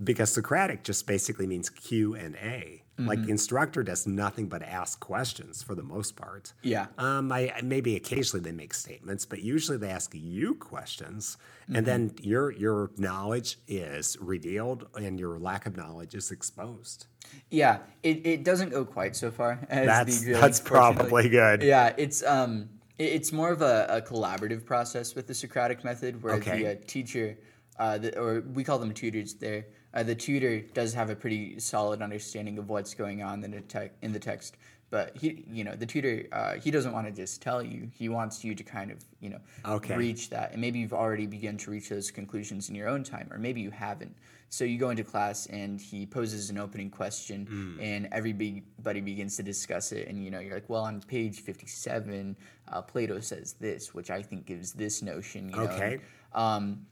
[0.03, 2.83] Because Socratic just basically means Q and A.
[2.99, 6.53] Like the instructor does nothing but ask questions for the most part.
[6.63, 6.87] Yeah.
[6.99, 11.37] Um, I maybe occasionally they make statements, but usually they ask you questions,
[11.73, 17.07] and then your your knowledge is revealed and your lack of knowledge is exposed.
[17.51, 21.63] Yeah, it, it doesn't go quite so far as That's- that's probably good.
[21.63, 22.69] Yeah, it's um
[22.99, 26.63] it- it's more of a, a collaborative process with the Socratic method, where Okay.
[26.65, 27.39] the uh, teacher,
[27.79, 29.67] uh, the, or we call them tutors there.
[29.99, 33.61] Uh, the tutor does have a pretty solid understanding of what's going on in the,
[33.63, 34.57] te- in the text,
[34.91, 37.91] but he, you know, the tutor, uh, he doesn't want to just tell you.
[37.93, 39.97] He wants you to kind of, you know, Okay.
[39.97, 43.27] reach that, and maybe you've already begun to reach those conclusions in your own time,
[43.33, 44.15] or maybe you haven't.
[44.51, 47.81] So you go into class, and he poses an opening question, Hmm.
[47.81, 52.37] and everybody begins to discuss it, and you know, you're like, well, on page fifty-seven,
[52.69, 55.49] uh, Plato says this, which I think gives this notion.
[55.51, 55.99] You know, Okay.
[56.35, 56.87] um,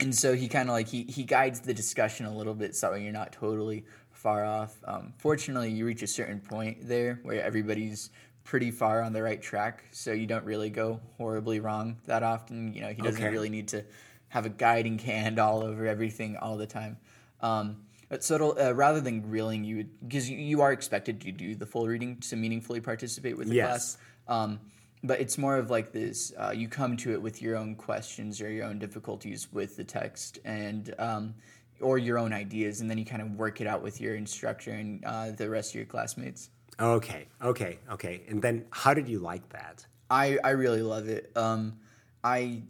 [0.00, 2.94] and so he kind of like he, he guides the discussion a little bit so
[2.94, 8.10] you're not totally far off um, fortunately you reach a certain point there where everybody's
[8.44, 12.72] pretty far on the right track so you don't really go horribly wrong that often
[12.72, 13.30] you know he doesn't Okay.
[13.30, 13.84] really need to
[14.28, 16.96] have a guiding hand all over everything all the time
[17.40, 17.76] um,
[18.08, 21.66] but so uh, rather than grilling you because you, you are expected to do the
[21.66, 23.66] full reading to meaningfully participate with the Yes.
[23.66, 24.60] class um,
[25.06, 28.40] but it's more of like this uh, you come to it with your own questions
[28.40, 31.34] or your own difficulties with the text and um,
[31.80, 34.70] or your own ideas and then you kind of work it out with your instructor
[34.70, 38.20] and uh, the rest of your classmates Okay, okay, okay.
[38.28, 39.86] And then how did you like that?
[40.10, 41.78] i, I really love it um,
[42.22, 42.62] i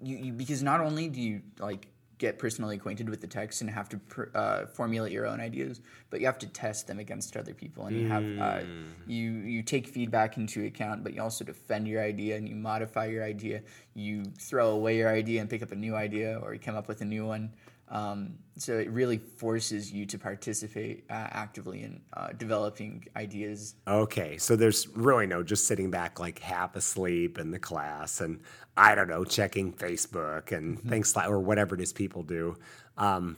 [0.00, 3.70] you, you because not only do you like get personally acquainted with the text and
[3.70, 7.36] have to pr- uh, formulate your own ideas but you have to test them against
[7.36, 8.60] other people and you have uh,
[9.06, 13.06] you you take feedback into account but you also defend your idea and you modify
[13.06, 13.62] your idea.
[13.94, 16.88] You throw away your idea and pick up a new idea or you come up
[16.88, 17.52] with a new one
[17.88, 24.38] um, so it really forces you to participate uh, actively in uh, developing ideas Okay,
[24.38, 28.40] so there's really no just sitting back like half asleep in the class and
[28.76, 32.56] I don't know, checking Facebook and things like or whatever it is people do.
[32.96, 33.36] Um,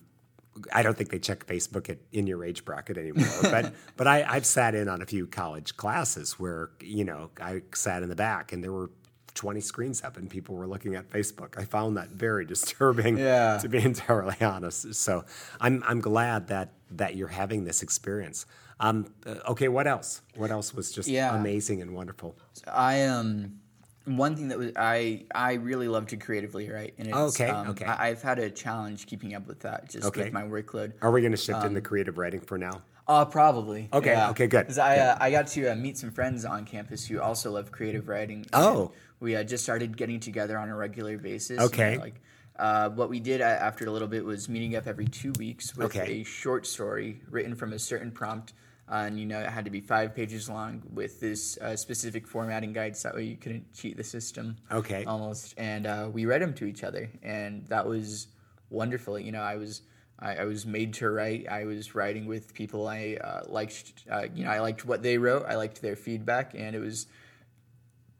[0.72, 4.24] I don't think they check Facebook at, in your age bracket anymore, but but I,
[4.26, 8.16] I've sat in on a few college classes where you know I sat in the
[8.16, 8.90] back and there were
[9.36, 11.56] 20 screens up and people were looking at Facebook.
[11.56, 13.58] I found that very disturbing, Yeah.
[13.58, 14.94] to be entirely honest.
[14.94, 15.24] So
[15.60, 18.46] I'm I'm glad that that you're having this experience.
[18.80, 20.22] Um, uh, okay, what else?
[20.34, 21.34] What else was just Yeah.
[21.38, 22.36] amazing and wonderful?
[22.66, 23.60] I um
[24.04, 27.68] one thing that was I I really love to creatively write and it's, Okay, um,
[27.70, 27.84] okay.
[27.84, 30.24] I, I've had a challenge keeping up with that just Okay.
[30.24, 30.92] with my workload.
[31.02, 32.82] Are we going to shift into creative writing for now?
[33.08, 33.88] Uh, probably.
[33.92, 34.30] Okay, yeah.
[34.30, 37.20] okay, good, 'Cause I uh, I got to uh, meet some friends on campus who
[37.20, 38.38] also love creative writing.
[38.38, 38.92] and Oh.
[39.20, 41.60] we uh, just started getting together on a regular basis.
[41.60, 41.98] Okay.
[41.98, 42.20] Like.
[42.58, 45.76] Uh, what we did uh, after a little bit was meeting up every two weeks
[45.76, 46.22] with Okay.
[46.22, 48.54] a short story written from a certain prompt
[48.88, 52.26] Uh, and you know it had to be five pages long with this uh, specific
[52.26, 54.56] formatting guide, so that way you couldn't cheat the system.
[54.72, 55.04] Okay.
[55.04, 58.28] Almost, and uh, we read them to each other, and that was
[58.70, 59.18] wonderful.
[59.18, 59.82] You know, I was
[60.18, 61.46] I, I was made to write.
[61.48, 64.04] I was writing with people I uh, liked.
[64.10, 65.44] Uh, you know, I liked what they wrote.
[65.46, 67.06] I liked their feedback, and it was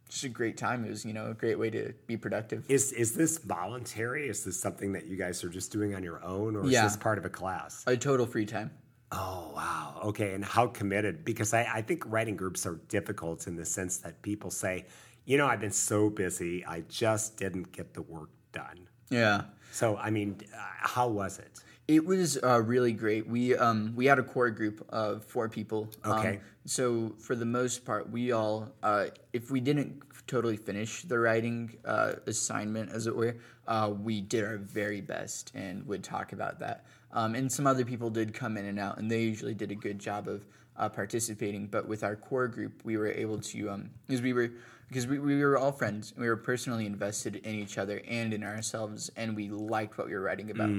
[0.08, 0.84] just a great time.
[0.84, 2.64] It was you know a great way to be productive.
[2.68, 4.28] Is is this voluntary?
[4.28, 6.84] Is this something that you guys are just doing on your own, or Yeah.
[6.84, 7.82] is this part of a class?
[7.86, 8.70] A total free time.
[9.12, 10.00] Oh wow.
[10.04, 11.24] Okay, and how committed?
[11.24, 14.84] Because I, I think writing groups are difficult in the sense that people say,
[15.24, 18.88] you know, I've been so busy, I just didn't get the work done.
[19.08, 19.42] Yeah.
[19.72, 21.60] So I mean, uh, how was it?
[21.88, 23.28] It was uh, really great.
[23.28, 25.88] We um, we had a core group of four people.
[26.02, 26.40] Um, Okay.
[26.64, 31.76] so for the most part, we all, uh, if we didn't totally finish the writing
[31.84, 33.36] uh, assignment, as it were,
[33.68, 36.84] uh, we did our very best and would talk about that.
[37.12, 39.76] Um, and some other people did come in and out, and they usually did a
[39.76, 40.44] good job of
[40.76, 41.68] uh, participating.
[41.68, 44.50] But with our core group, we were able to, um, because we were
[44.88, 46.14] because we, we were all friends.
[46.16, 50.14] We were personally invested in each other and in ourselves, and we liked what we
[50.14, 50.70] were writing about.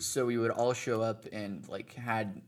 [0.00, 2.42] So we would all show up and like had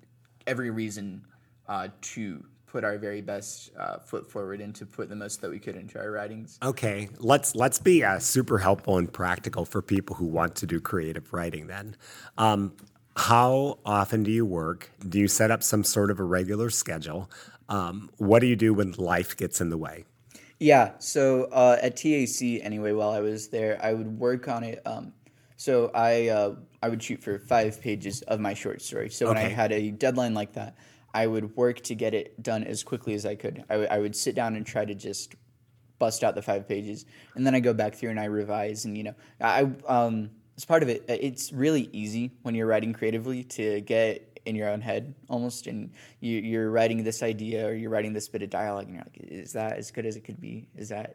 [0.47, 1.25] every reason
[1.69, 5.51] uh, to put our very best uh, foot forward and to put the most that
[5.51, 6.59] we could into our writings.
[6.63, 10.81] Okay, let's let's be uh, super helpful and practical for people who want to do
[10.81, 11.67] creative writing.
[11.69, 11.97] Then,
[12.37, 12.75] um,
[13.17, 14.91] how often do you work?
[15.09, 17.31] Do you set up some sort of a regular schedule?
[17.69, 20.05] Um, what do you do when life gets in the way?
[20.59, 20.93] Yeah.
[20.99, 24.81] So uh, at TAC, anyway, while I was there, I would work on it.
[24.87, 25.13] Um,
[25.57, 29.11] so I uh, I would shoot for five pages of my short story.
[29.11, 30.77] So when I had a deadline like that,
[31.15, 33.65] I would work to get it done as quickly as I could.
[33.71, 35.35] I would- would sit down and try to just
[35.99, 38.85] bust out the five pages, and then I go back through and I revise.
[38.85, 42.93] And you know, I um, as part of it, it's really easy when you're writing
[42.93, 45.91] creatively to get in your own head almost, and
[46.21, 49.19] you, you're writing this idea or you're writing this bit of dialogue, and you're like,
[49.31, 50.69] is that as good as it could be?
[50.77, 51.15] Is that?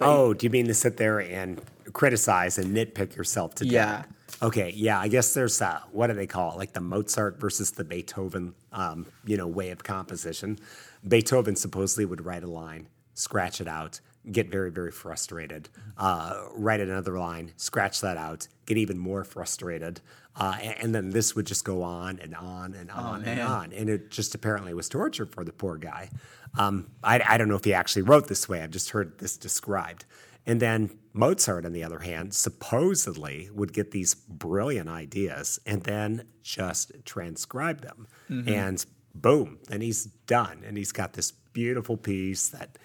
[0.00, 1.60] oh, do you mean to sit there and
[1.92, 3.84] criticize and nitpick yourself to Yeah.
[4.02, 4.08] death?
[4.42, 6.58] Okay, yeah, I guess there's uh, what do they call it?
[6.58, 10.58] Like the Mozart versus the Beethoven, um, you know, way of composition.
[11.06, 14.00] Beethoven supposedly would write a line, scratch it out,
[14.32, 15.68] get very, very frustrated,
[15.98, 20.00] uh, write another line, scratch that out, get even more frustrated,
[20.36, 23.72] uh, and, and then this would just go on and on and on and on,
[23.72, 26.10] and it just apparently was torture for the poor guy.
[26.58, 28.62] Um, I, I don't know if he actually wrote this way.
[28.62, 30.04] I've just heard this described.
[30.48, 36.22] And then Mozart, on the other hand, supposedly would get these brilliant ideas and then
[36.42, 38.06] just transcribe them.
[38.48, 40.62] And boom, then he's done.
[40.64, 42.78] And he's got this beautiful piece that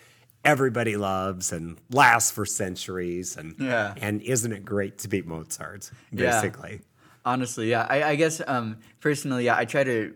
[0.43, 3.37] everybody loves and lasts for centuries.
[3.37, 3.93] And, Yeah.
[3.97, 6.31] and isn't it great to be Mozart, Yeah.
[6.41, 6.81] basically?
[7.23, 7.85] Honestly, yeah.
[7.89, 10.15] I, I guess um, personally, yeah, I try to.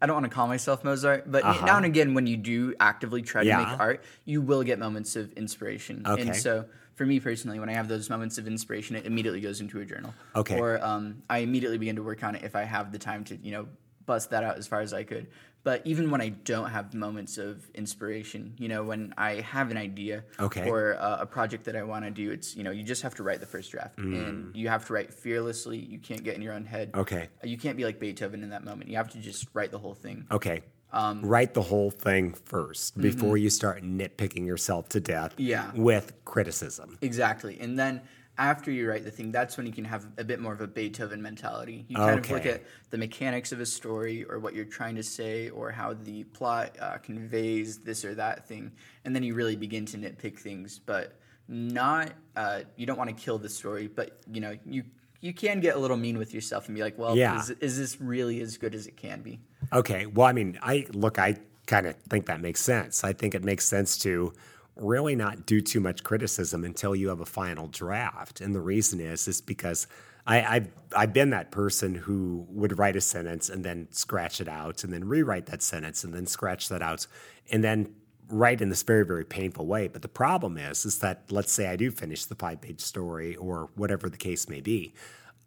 [0.00, 3.20] I don't want to call myself Mozart, but now and again, when you do actively
[3.20, 3.58] try to Yeah.
[3.58, 6.04] make art, you will get moments of inspiration.
[6.06, 6.22] Okay.
[6.22, 6.64] And so,
[6.94, 9.84] for me personally, when I have those moments of inspiration, it immediately goes into a
[9.84, 10.14] journal.
[10.34, 10.58] Okay.
[10.58, 13.36] Or um, I immediately begin to work on it if I have the time to,
[13.36, 13.68] you know,
[14.06, 15.26] bust that out as far as I could.
[15.64, 19.76] But even when I don't have moments of inspiration, you know, when I have an
[19.76, 20.68] idea Okay.
[20.68, 23.14] or uh, a project that I want to do, it's you know, you just have
[23.16, 24.28] to write the first draft, Mm.
[24.28, 25.78] and you have to write fearlessly.
[25.78, 26.90] You can't get in your own head.
[26.94, 27.28] Okay.
[27.44, 28.90] You can't be like Beethoven in that moment.
[28.90, 30.26] You have to just write the whole thing.
[30.30, 30.62] Okay.
[30.92, 35.70] Write the whole thing 1st before you start nitpicking yourself to death Yeah.
[35.74, 36.98] with criticism.
[37.00, 37.58] Exactly.
[37.60, 38.02] And then
[38.38, 40.66] after you write the thing, that's when you can have a bit more of a
[40.66, 41.84] Beethoven mentality.
[41.88, 45.02] You kind of look at the mechanics of a story or what you're trying to
[45.02, 48.72] say or how the plot uh, conveys this or that thing.
[49.04, 53.22] And then you really begin to nitpick things, but not, uh, you don't want to
[53.22, 54.84] kill the story, but you know, you,
[55.20, 57.38] you can get a little mean with yourself and be like, well, Yeah.
[57.38, 59.40] is, is this really as good as it can be?
[59.72, 60.06] Okay.
[60.06, 63.04] Well, I mean, I look, I kind of think that makes sense.
[63.04, 64.32] I think it makes sense to
[64.76, 68.40] really not do too much criticism until you have a final draft.
[68.40, 69.86] And the reason is, is because
[70.26, 74.48] I, I've I've been that person who would write a sentence and then scratch it
[74.48, 77.06] out and then rewrite that sentence and then scratch that out
[77.50, 77.94] and then
[78.28, 79.88] write in this very very painful way.
[79.88, 83.34] But the problem is, is that let's say I do finish the five page story
[83.36, 84.94] or whatever the case may be.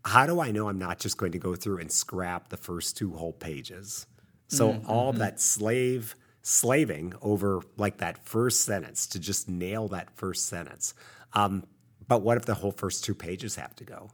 [0.03, 2.95] How do I know I'm not just going to go through and scrap the first
[2.97, 4.05] two whole pages?
[4.47, 5.19] So mm-hmm, all mm-hmm.
[5.19, 6.15] that slave
[6.47, 10.93] slaving over like that first sentence to just nail that first sentence.
[11.33, 11.63] Um,
[12.07, 14.11] but what if the whole first two pages have to go?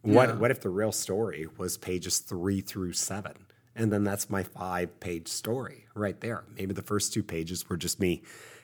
[0.00, 3.34] What what if the real story was pages three through seven?
[3.76, 6.44] And then that's my five page story right there.
[6.56, 8.22] Maybe the first two pages were just me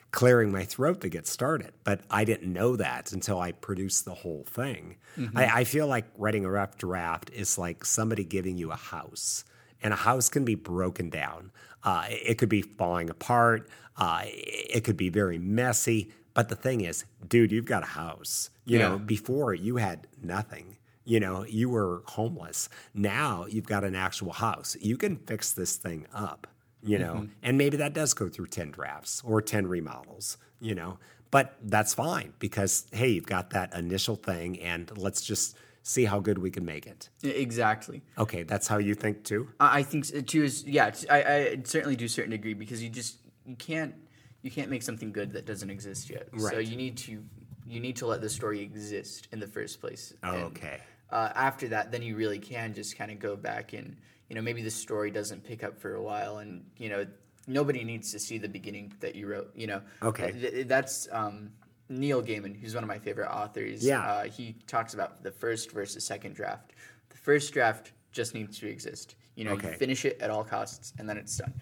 [0.09, 1.73] clearing my throat to get started.
[1.83, 4.95] But I didn't know that until I produced the whole thing.
[5.35, 9.45] I, I feel like writing a rough draft is like somebody giving you a house
[9.85, 11.51] and a house can be broken down.
[11.83, 13.69] Uh, it could be falling apart.
[13.95, 16.11] Uh, it could be very messy.
[16.33, 18.49] But the thing is, dude, you've got a house.
[18.65, 18.89] You Yeah.
[18.89, 20.77] know, before you had nothing.
[21.05, 22.67] You know, you were homeless.
[22.95, 24.75] Now you've got an actual house.
[24.81, 26.47] You can fix this thing up,
[26.81, 27.25] you know, Mm-hmm.
[27.43, 30.97] and maybe that does go through 10 drafts or 10 remodels, you know,
[31.29, 35.55] but that's fine because, hey, you've got that initial thing and let's just
[35.85, 37.09] see how good we can make it.
[37.21, 38.01] Exactly.
[38.17, 39.47] Okay, that's how you think too?
[39.59, 40.91] I I think so, too is yeah.
[41.09, 43.93] I certainly do a certain degree because you just you can't
[44.41, 46.27] you can't make something good that doesn't exist yet.
[46.33, 46.53] Right.
[46.53, 47.23] So you need to
[47.67, 50.13] you need to let the story exist in the first place.
[50.23, 50.79] And, Okay.
[51.11, 53.95] uh, after that, then you really can just kind of go back and
[54.27, 57.05] you know maybe the story doesn't pick up for a while, and you know
[57.47, 59.51] nobody needs to see the beginning that you wrote.
[59.55, 59.81] You know.
[60.01, 60.31] Okay.
[60.31, 61.51] Th- that's um,
[61.89, 63.85] Neil Gaiman, who's one of my favorite authors.
[63.85, 64.01] Yeah.
[64.03, 66.73] Uh, he talks about the first versus second draft.
[67.09, 69.15] The first draft just needs to exist.
[69.35, 69.71] You know, Okay.
[69.71, 71.53] you finish it at all costs, and then it's done.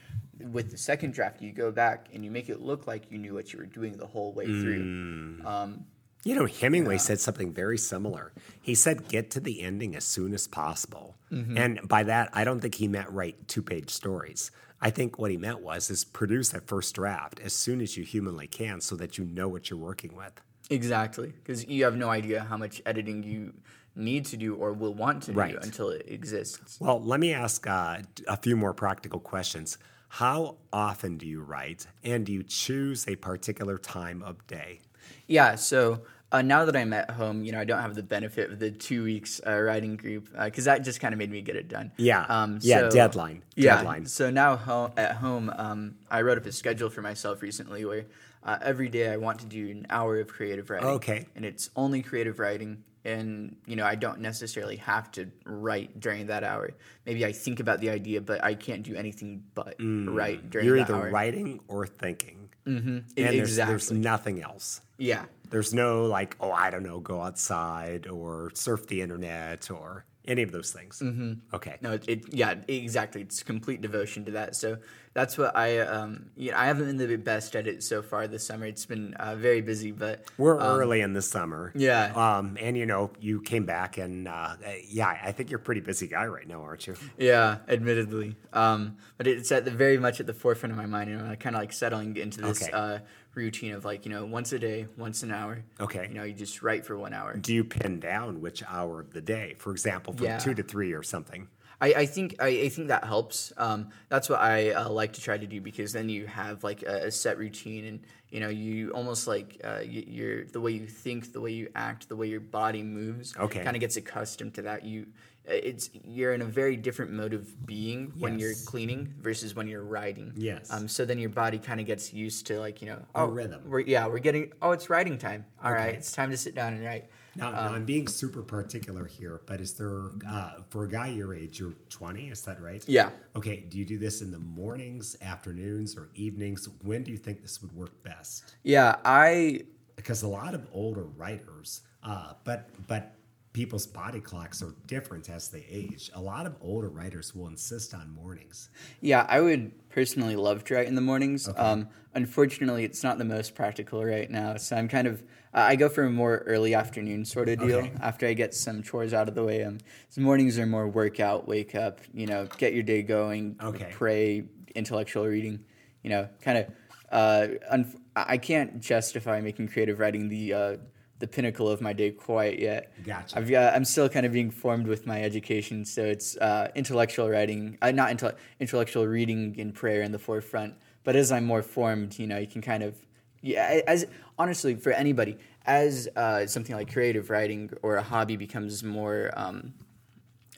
[0.51, 3.33] With the second draft, you go back and you make it look like you knew
[3.33, 4.83] what you were doing the whole way through.
[4.83, 5.45] Mm.
[5.45, 5.85] Um,
[6.25, 8.31] You know, Hemingway said something very similar.
[8.61, 11.17] He said, get to the ending as soon as possible.
[11.31, 11.57] Mm-hmm.
[11.57, 14.49] And by that, I don't think he meant write two page stories.
[14.83, 18.03] I think what he meant was is produce that first draft as soon as you
[18.03, 20.33] humanly can so that you know what you're working with.
[20.69, 23.53] exactly, because you have no idea how much editing you
[23.95, 25.51] need to do or will want to Right.
[25.53, 26.77] do until it exists.
[26.79, 29.77] Well, let me ask uh, a few more practical questions.
[30.09, 31.87] How often do you write?
[32.03, 34.81] And do you choose a particular time of day?
[35.27, 36.01] Yeah, so
[36.33, 38.71] uh, now that I'm at home, you know, I don't have the benefit of the
[38.71, 41.91] two weeks uh, writing group because that just kind of made me get it done.
[41.97, 42.25] Yeah.
[42.61, 43.43] Yeah, deadline.
[43.55, 43.75] Yeah.
[43.77, 44.05] Deadline.
[44.07, 48.05] So now ho- at home, um, I wrote up a schedule for myself recently where
[48.43, 50.89] uh, every day I want to do an hour of creative writing.
[50.89, 51.27] Okay.
[51.35, 52.83] And it's only creative writing.
[53.05, 56.71] And, you know, I don't necessarily have to write during that hour.
[57.05, 60.69] Maybe I think about the idea, but I can't do anything but write during Mm.
[60.69, 61.09] You're either hour.
[61.11, 62.49] writing or thinking.
[62.65, 62.87] Mm-hmm.
[62.89, 64.79] And there's, there's nothing else.
[64.97, 65.25] yeah.
[65.53, 70.41] There's no like, oh, I don't know, go outside or surf the internet or any
[70.41, 70.99] of those things.
[70.99, 71.33] Mm-hmm.
[71.53, 71.75] Okay.
[71.79, 73.21] No, it, it yeah, exactly.
[73.21, 74.55] It's complete devotion to that.
[74.55, 74.77] So
[75.13, 78.27] that's what I um you know, I haven't been the best at it so far
[78.27, 78.65] this summer.
[78.65, 81.71] It's been uh, very busy, but We're early in the summer.
[81.75, 82.11] yeah.
[82.15, 84.55] Um, and you know, you came back and uh,
[84.87, 86.95] yeah, I think you're a pretty busy guy right now, aren't you?
[87.17, 88.35] yeah, admittedly.
[88.53, 91.35] Um, but it's at the very much at the forefront of my mind, and I'm
[91.37, 92.71] kind of like settling into this Okay.
[92.71, 92.99] uh,
[93.35, 95.63] routine of like you know once a day, once an hour.
[95.79, 96.07] Okay.
[96.07, 97.35] You know, you just write for one hour.
[97.37, 99.55] Do you pin down which hour of the day?
[99.57, 100.37] For example, from Yeah.
[100.39, 101.47] two to three or something.
[101.83, 103.51] I, I think I, I think that helps.
[103.57, 106.81] Um, that's what I uh, like to try to do because then you have like
[106.83, 110.71] a, a set routine and you know you almost like uh, you, you're the way
[110.71, 113.35] you think, the way you act, the way your body moves.
[113.37, 113.63] Okay.
[113.63, 114.85] kind of gets accustomed to that.
[114.85, 115.07] You
[115.45, 119.83] it's you're in a very different mode of being when you're cleaning versus when you're
[119.83, 120.31] writing.
[120.37, 120.71] Yes.
[120.71, 120.87] Um.
[120.87, 123.61] So then your body kind of gets used to like you know A oh rhythm.
[123.65, 125.45] We're, yeah, we're getting oh it's writing time.
[125.61, 125.97] All right, Okay.
[125.97, 127.09] it's time to sit down and write.
[127.35, 131.33] Now, now I'm being super particular here, but is there uh, for a guy your
[131.33, 132.83] age, you're 20, is that right?
[132.87, 133.09] Yeah.
[133.35, 133.61] Okay.
[133.67, 136.69] Do you do this in the mornings, afternoons, or evenings?
[136.83, 138.55] When do you think this would work best?
[138.63, 138.97] Yeah.
[139.03, 139.61] I
[139.95, 143.15] because a lot of older writers, uh, but but
[143.53, 146.09] people's body clocks are different as they age.
[146.15, 148.69] A lot of older writers will insist on mornings.
[148.99, 151.47] Yeah, I would personally love to write in the mornings.
[151.55, 155.21] Um, unfortunately, it's not the most practical right now, so I'm kind of
[155.53, 157.91] uh, I go for a more early afternoon sort of deal Okay.
[158.01, 159.63] after I get some chores out of the way.
[159.63, 159.77] Um,
[160.09, 163.89] so mornings are more workout, wake up, you know, get your day going, Okay.
[163.91, 165.63] pray, intellectual reading,
[166.03, 166.67] you know, kind of.
[167.11, 167.85] Uh, I
[168.15, 170.77] I can't justify making creative writing the uh,
[171.19, 172.91] the pinnacle of my day quite yet.
[173.05, 173.37] Gotcha.
[173.37, 177.29] I've got, I'm still kind of being formed with my education, so it's uh, intellectual
[177.29, 180.75] writing, uh, not intell- intellectual reading and prayer in the forefront.
[181.03, 182.95] But as I'm more formed, you know, you can kind of,
[183.41, 183.81] yeah.
[183.87, 184.05] As
[184.37, 189.73] honestly, for anybody, as uh, something like creative writing or a hobby becomes more um,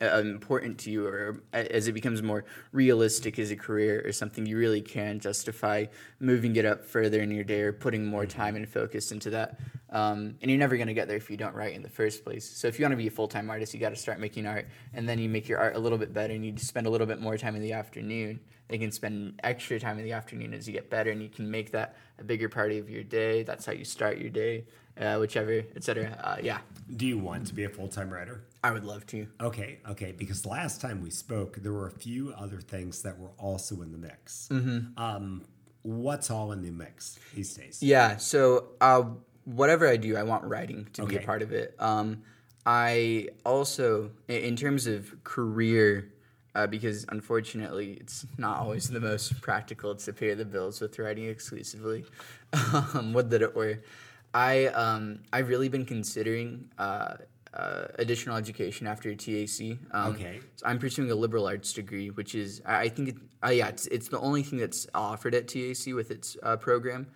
[0.01, 4.45] uh, important to you or as it becomes more realistic as a career or something
[4.45, 5.85] you really can justify
[6.19, 9.59] moving it up further in your day or putting more time and focus into that.
[9.89, 12.25] Um, and you're never going to get there if you don't write in the first
[12.25, 12.49] place.
[12.49, 14.67] So if you want to be a full-time artist you got to start making art
[14.93, 17.07] and then you make your art a little bit better and you spend a little
[17.07, 18.39] bit more time in the afternoon.
[18.69, 21.49] You can spend extra time in the afternoon as you get better and you can
[21.49, 23.43] make that a bigger part of your day.
[23.43, 24.65] That's how you start your day
[24.99, 26.59] uh, whichever etc uh, yeah
[26.95, 28.43] Do you want to be a full time writer?
[28.63, 30.11] i would love to Okay, okay.
[30.11, 33.91] Because last time we spoke, there were a few other things that were also in
[33.91, 34.47] the mix.
[34.51, 34.99] Mm-hmm.
[34.99, 35.43] Um,
[35.83, 37.83] what's all in the mix these days?
[37.83, 38.17] Yeah.
[38.17, 39.03] So uh,
[39.43, 41.75] whatever I do, I want writing to be a part of it.
[41.79, 42.23] Um,
[42.65, 46.11] I also, in terms of career,
[46.55, 51.25] uh, because unfortunately, it's not always the most practical to pay the bills with writing
[51.29, 52.05] exclusively.
[52.73, 53.79] um, would that it were.
[54.35, 57.15] I um, I've really been considering uh,
[57.53, 59.77] uh, additional education after TAC.
[59.91, 60.41] Um, Okay.
[60.57, 63.15] so I'm pursuing a liberal arts degree, which is I, I think it,
[63.45, 67.07] uh, yeah, it's, it's the only thing that's offered at TAC with its uh, program.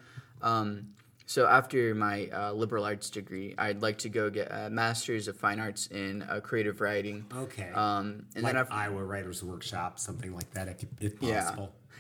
[0.42, 0.94] Um,
[1.26, 5.36] so after my uh, liberal arts degree, I'd like to go get a master's of
[5.38, 7.26] fine arts in uh, creative writing.
[7.36, 7.70] Okay.
[7.74, 11.54] Um, and like then after, Iowa Writers Workshop, something like that, if, if yeah.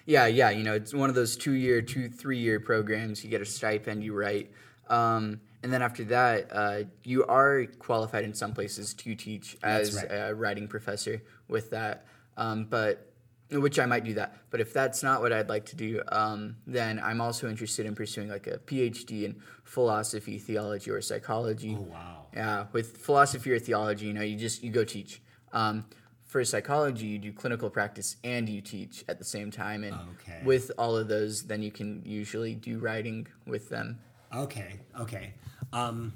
[0.05, 0.49] Yeah, yeah.
[0.49, 3.23] You know, it's one of those two year, two, three year programs.
[3.23, 4.49] You get a stipend, you write.
[4.89, 9.95] Um, and then after that, uh, you are qualified in some places to teach as
[9.95, 10.07] right.
[10.09, 12.05] a writing professor with that.
[12.37, 13.09] Um, but
[13.51, 14.37] which I might do that.
[14.51, 17.95] But if that's not what I'd like to do, um, then I'm also interested in
[17.95, 21.75] pursuing like a PhD in philosophy, theology, or psychology.
[21.77, 22.25] Oh, wow.
[22.33, 25.21] Yeah, with philosophy or theology, you know, you just you go teach.
[25.51, 25.85] Um,
[26.25, 30.41] for psychology, you do clinical practice and you teach at the same time, and Okay.
[30.43, 33.97] with all of those, then you can usually do writing with them.
[34.33, 35.33] Okay, okay.
[35.73, 36.13] Um,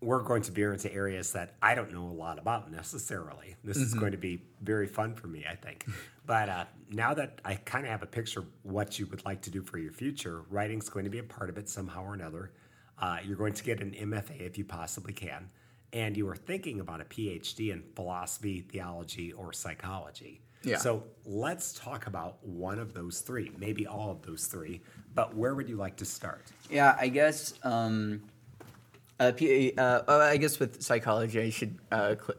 [0.00, 3.54] we're going to veer into areas that I don't know a lot about necessarily.
[3.62, 5.86] This is going to be very fun for me, I think.
[6.26, 9.42] But uh, now that I kind of have a picture of what you would like
[9.42, 12.14] to do for your future, writing's going to be a part of it somehow or
[12.14, 12.52] another.
[12.98, 15.50] Uh, you're going to get an MFA if you possibly can.
[15.92, 20.40] And you are thinking about a PhD in philosophy, theology, or psychology.
[20.64, 20.78] Yeah.
[20.78, 24.80] So let's talk about one of those three, maybe all of those three.
[25.14, 26.42] But where would you like to start?
[26.70, 27.54] Yeah, I guess.
[27.62, 28.22] Um,
[29.20, 32.38] uh, P- uh, oh, I guess with psychology, I should uh, cl-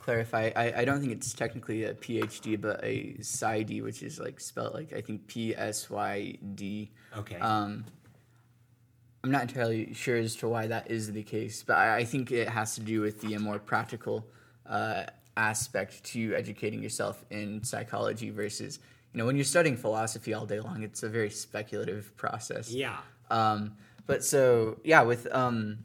[0.00, 0.50] clarify.
[0.54, 4.74] I, I don't think it's technically a PhD, but a PsyD, which is like spelled
[4.74, 6.90] like I think P S Y D.
[7.16, 7.36] Okay.
[7.36, 7.84] Um,
[9.22, 12.30] I'm not entirely sure as to why that is the case, but I, I think
[12.30, 14.26] it has to do with the more practical
[14.66, 15.04] uh,
[15.36, 18.78] aspect to educating yourself in psychology versus,
[19.12, 22.70] you know, when you're studying philosophy all day long, it's a very speculative process.
[22.70, 22.98] yeah.
[23.30, 25.78] Um, but so yeah, with um,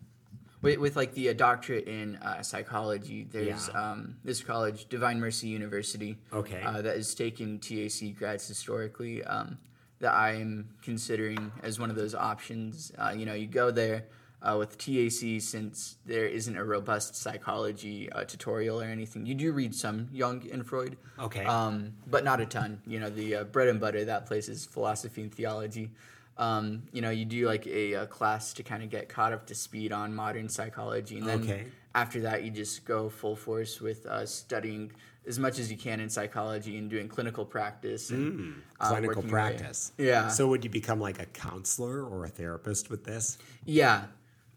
[0.61, 3.91] with, with like the uh, doctorate in uh, psychology, there's Yeah.
[3.91, 6.61] um, this college, Divine Mercy University, Okay.
[6.63, 9.23] uh, that has taken TAC grads historically.
[9.23, 9.57] Um,
[9.99, 12.91] that I'm considering as one of those options.
[12.97, 14.05] Uh, you know, you go there
[14.41, 19.25] uh, with TAC since there isn't a robust psychology uh, tutorial or anything.
[19.25, 21.45] You do read some Jung and Freud, Okay.
[21.45, 22.81] um, but not a ton.
[22.85, 25.91] You know, the uh, bread and butter of that place is philosophy and theology.
[26.37, 29.47] Um, you know, you do like a, a class to kind of get caught up
[29.47, 31.65] to speed on modern psychology, and then Okay.
[31.95, 34.91] after that, you just go full force with uh, studying
[35.27, 39.29] as much as you can in psychology and doing clinical practice and uh, Clinical working
[39.31, 39.91] your way- practice.
[39.97, 40.27] Yeah.
[40.27, 43.37] So would you become like a counselor or a therapist with this?
[43.63, 44.03] Yeah,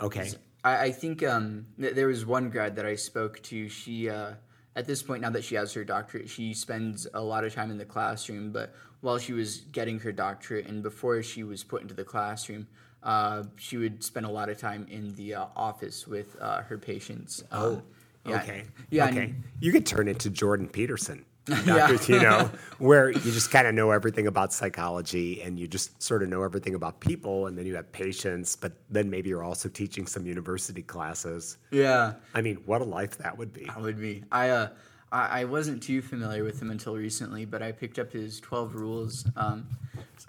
[0.00, 0.30] Okay.
[0.64, 3.68] I, I think um, th- there was one grad that I spoke to.
[3.68, 4.32] She, uh,
[4.76, 7.70] at this point, now that she has her doctorate, she spends a lot of time
[7.70, 8.52] in the classroom.
[8.52, 12.66] But while she was getting her doctorate and before she was put into the classroom,
[13.02, 16.78] uh, she would spend a lot of time in the uh, office with uh, her
[16.78, 17.42] patients.
[17.50, 17.82] Um,
[18.26, 18.42] yeah.
[18.42, 18.64] Okay.
[18.90, 19.06] Yeah.
[19.08, 19.18] Okay.
[19.24, 21.24] and- You could turn into Jordan Peterson.
[21.48, 21.88] Yeah.
[21.88, 21.98] Dr.
[22.04, 26.28] Tino, where you just kind of know everything about psychology and you just sort of
[26.28, 30.06] know everything about people, and then you have patients, but then maybe you're also teaching
[30.06, 31.56] some university classes.
[31.70, 32.14] yeah.
[32.34, 33.64] I mean, what a life that would be.
[33.64, 34.24] That would be.
[34.30, 34.68] I uh,
[35.10, 38.74] I, I wasn't too familiar with him until recently, but I picked up his Twelve
[38.74, 39.26] Rules.
[39.36, 39.66] Um,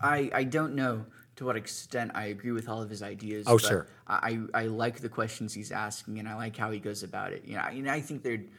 [0.02, 1.06] I I don't know
[1.40, 3.46] to what extent I agree with all of his ideas.
[3.48, 3.88] Oh, but sure.
[4.08, 7.44] I, I like the questions he's asking, and I like how he goes about it.
[7.46, 8.50] You know, I, you know, I think there'd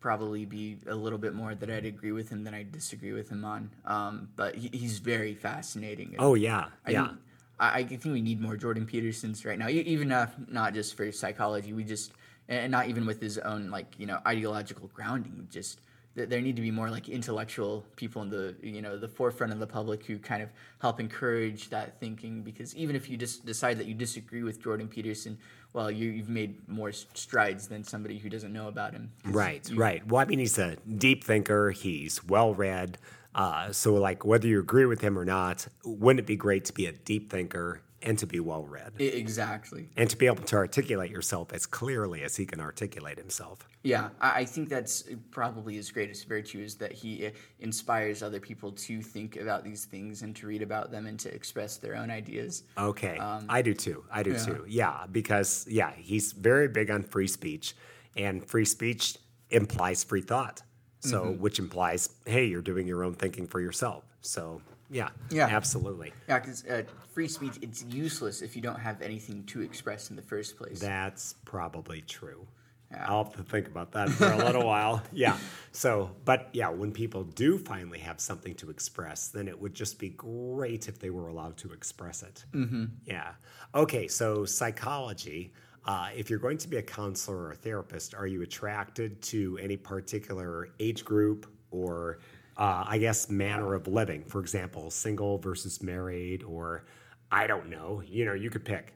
[0.00, 3.28] probably be a little bit more that I'd agree with him than I disagree with
[3.28, 3.70] him on.
[3.84, 6.14] Um, but he, he's very fascinating.
[6.18, 6.66] Oh, yeah.
[6.86, 7.06] I yeah.
[7.06, 7.18] think,
[7.58, 11.10] I, I think we need more Jordan Petersons right now, even if not just for
[11.10, 11.72] psychology.
[11.72, 12.12] We just,
[12.48, 15.46] and not even with his own like you know ideological grounding.
[15.50, 15.80] Just
[16.16, 19.52] th- there need to be more like intellectual people in the you know the forefront
[19.52, 20.48] of the public who kind of
[20.80, 22.42] help encourage that thinking.
[22.42, 25.38] Because even if you just decide that you disagree with Jordan Peterson,
[25.72, 29.12] well, you, you've made more strides than somebody who doesn't know about him.
[29.24, 30.06] Right, you- right.
[30.06, 31.70] Well, I mean, he's a deep thinker.
[31.70, 32.98] He's well read.
[33.34, 36.72] Uh, so, like, whether you agree with him or not, wouldn't it be great to
[36.72, 39.88] be a deep thinker and to be well read exactly.
[39.96, 43.68] and to be able to articulate yourself as clearly as he can articulate himself?
[43.82, 47.30] Yeah, I think that's probably his greatest virtue is that he uh,
[47.60, 51.34] inspires other people to think about these things and to read about them and to
[51.34, 52.64] express their own ideas.
[52.76, 54.04] Okay, I do too.
[54.10, 54.44] I do Um, yeah.
[54.46, 54.64] too.
[54.68, 57.74] Yeah, because yeah, he's very big on free speech,
[58.16, 59.16] and free speech
[59.50, 60.62] implies free thought.
[61.00, 61.40] So, Mm-hmm.
[61.42, 64.02] which implies, hey, you're doing your own thinking for yourself.
[64.20, 64.60] So,
[64.90, 65.46] yeah, Yeah.
[65.46, 66.12] absolutely.
[66.28, 66.82] Yeah, because uh,
[67.12, 70.80] free speech it's useless if you don't have anything to express in the first place.
[70.80, 72.46] That's probably true.
[72.90, 75.02] I'll have to think about that for a little while.
[75.12, 75.36] Yeah.
[75.72, 79.98] So, but yeah, when people do finally have something to express, then it would just
[79.98, 82.46] be great if they were allowed to express it.
[82.54, 82.84] Mm-hmm.
[83.04, 83.32] Yeah.
[83.74, 84.08] Okay.
[84.08, 85.52] So, psychology.
[85.84, 89.58] Uh, if you're going to be a counselor or a therapist, are you attracted to
[89.62, 92.18] any particular age group or,
[92.58, 94.24] uh, I guess, manner of living?
[94.24, 96.84] For example, single versus married, or
[97.30, 98.02] I don't know.
[98.06, 98.94] You know, you could pick.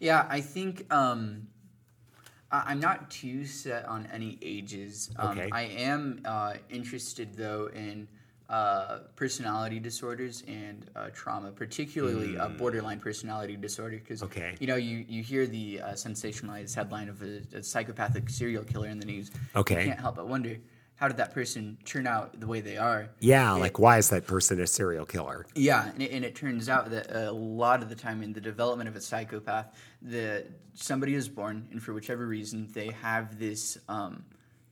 [0.00, 1.46] Yeah, I think um,
[2.50, 5.10] I- I'm not too set on any ages.
[5.16, 5.48] Um, Okay.
[5.52, 8.08] I am uh, interested though in
[8.48, 13.96] uh, personality disorders and uh, trauma, particularly uh, borderline personality disorder.
[13.96, 14.22] Because.
[14.22, 14.56] Okay.
[14.60, 18.88] you know you you hear the uh, sensationalized headline of a, a psychopathic serial killer
[18.88, 19.30] in the news.
[19.56, 19.80] Okay.
[19.80, 20.56] You can't help but wonder
[20.96, 23.08] how did that person turn out the way they are.
[23.18, 23.52] Yeah.
[23.52, 25.46] Like, why is that person a serial killer?
[25.54, 28.40] Yeah, and it, and it turns out that a lot of the time in the
[28.40, 33.78] development of a psychopath, the somebody is born, and for whichever reason, they have this
[33.88, 34.24] um,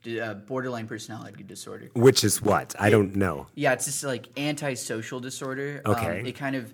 [0.03, 1.89] d- uh, borderline personality disorder.
[1.95, 2.75] Which is what?
[2.79, 3.47] I don't know.
[3.55, 5.81] Yeah, it's just like antisocial disorder.
[5.85, 6.21] Okay.
[6.21, 6.73] Um, it kind of,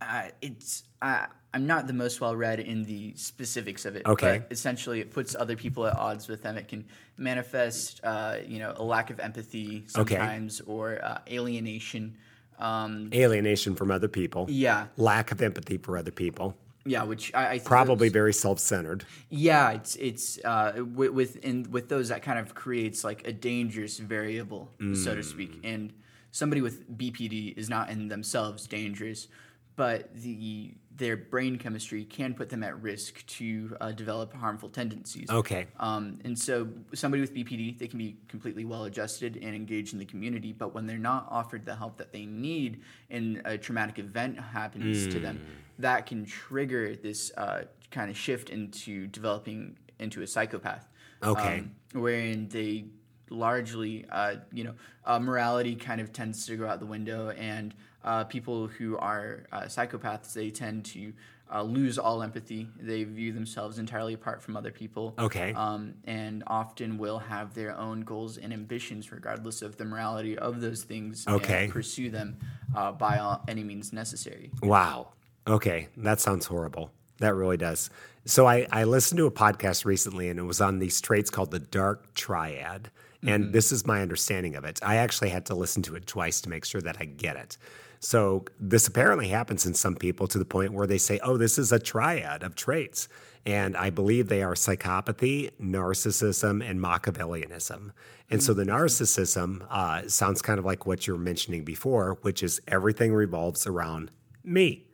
[0.00, 0.84] uh, it's.
[1.02, 4.04] Uh, I'm not the most well read in the specifics of it.
[4.04, 4.40] Okay.
[4.40, 6.58] But essentially, it puts other people at odds with them.
[6.58, 6.84] It can
[7.16, 10.16] manifest, uh, you know, a lack of empathy Okay.
[10.16, 12.16] sometimes, or uh, alienation.
[12.58, 14.46] Um, Alienation from other people.
[14.48, 16.56] yeah, Lack of empathy for other people.
[16.86, 19.04] yeah, which I, I think Probably very self centered.
[19.28, 23.32] Yeah, it's it's uh, with with, in, with those that kind of creates like a
[23.32, 25.60] dangerous variable, so to speak.
[25.64, 25.92] And
[26.32, 29.28] somebody with BPD is not in themselves dangerous,
[29.76, 35.28] but the their brain chemistry can put them at risk to uh, develop harmful tendencies.
[35.28, 35.66] Okay.
[35.78, 39.98] Um, and so somebody with BPD, they can be completely well adjusted and engaged in
[39.98, 43.98] the community, but when they're not offered the help that they need and a traumatic
[43.98, 45.40] event happens to them,
[45.78, 50.88] that can trigger this uh, kind of shift into developing into a psychopath.
[51.22, 51.58] Okay.
[51.58, 52.86] Um, wherein they
[53.30, 54.74] largely, uh, you know,
[55.04, 57.74] uh, morality kind of tends to go out the window, and
[58.06, 61.12] uh, people who are uh, psychopaths, they tend to
[61.52, 62.68] uh, lose all empathy.
[62.80, 65.14] They view themselves entirely apart from other people.
[65.18, 65.52] Okay.
[65.54, 70.60] Um, and often will have their own goals and ambitions, regardless of the morality of
[70.60, 71.64] those things, Okay.
[71.64, 72.38] and pursue them
[72.74, 74.50] uh, by all, any means necessary.
[74.62, 75.08] Wow.
[75.46, 75.88] Okay.
[75.96, 76.90] That sounds horrible.
[77.18, 77.90] That really does.
[78.24, 81.52] So I, I listened to a podcast recently and it was on these traits called
[81.52, 82.90] the dark triad.
[83.22, 84.78] And this is my understanding of it.
[84.84, 87.56] I actually had to listen to it twice to make sure that I get it.
[88.00, 91.58] So this apparently happens in some people to the point where they say, oh, this
[91.58, 93.08] is a triad of traits.
[93.44, 97.92] And I believe they are psychopathy, narcissism, and Machiavellianism.
[98.28, 102.42] And so the narcissism uh, sounds kind of like what you were mentioning before, which
[102.42, 104.10] is everything revolves around
[104.42, 104.86] me.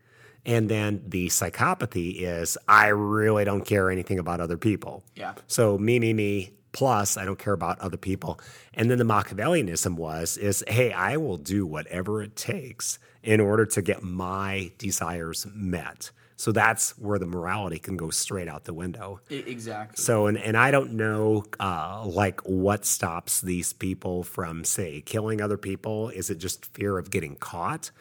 [0.44, 5.04] And then the psychopathy is I really don't care anything about other people.
[5.14, 5.34] Yeah.
[5.46, 8.40] So me, me, me, plus I don't care about other people.
[8.74, 13.66] And then the Machiavellianism was is hey, I will do whatever it takes in order
[13.66, 16.10] to get my desires met.
[16.36, 19.20] So that's where the morality can go straight out the window.
[19.30, 20.02] Exactly.
[20.02, 25.40] So, and, and I don't know, uh, like, what stops these people from, say, killing
[25.40, 26.08] other people?
[26.08, 27.92] Is it just fear of getting caught?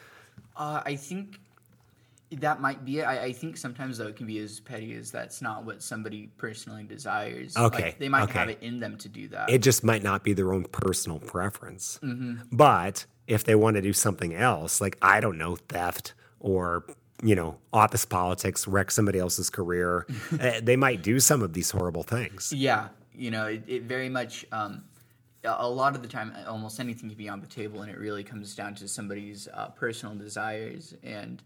[0.56, 1.38] Uh, I think
[2.40, 3.02] that might be it.
[3.02, 6.30] I, I think sometimes though it can be as petty as that's not what somebody
[6.36, 7.56] personally desires.
[7.56, 8.38] Okay, Like, they might okay.
[8.38, 9.50] have it in them to do that.
[9.50, 11.98] It just might not be their own personal preference.
[12.02, 12.42] Mm-hmm.
[12.50, 16.84] But if they want to do something else, like, I don't know, theft or,
[17.22, 20.06] you know, office politics, wreck somebody else's career,
[20.40, 22.52] uh, they might do some of these horrible things.
[22.54, 24.46] yeah, you know, it, it very much.
[24.52, 24.84] Um,
[25.44, 27.98] a a lot of the time, almost anything can be on the table, and it
[27.98, 30.94] really comes down to somebody's uh, personal desires.
[31.02, 31.42] And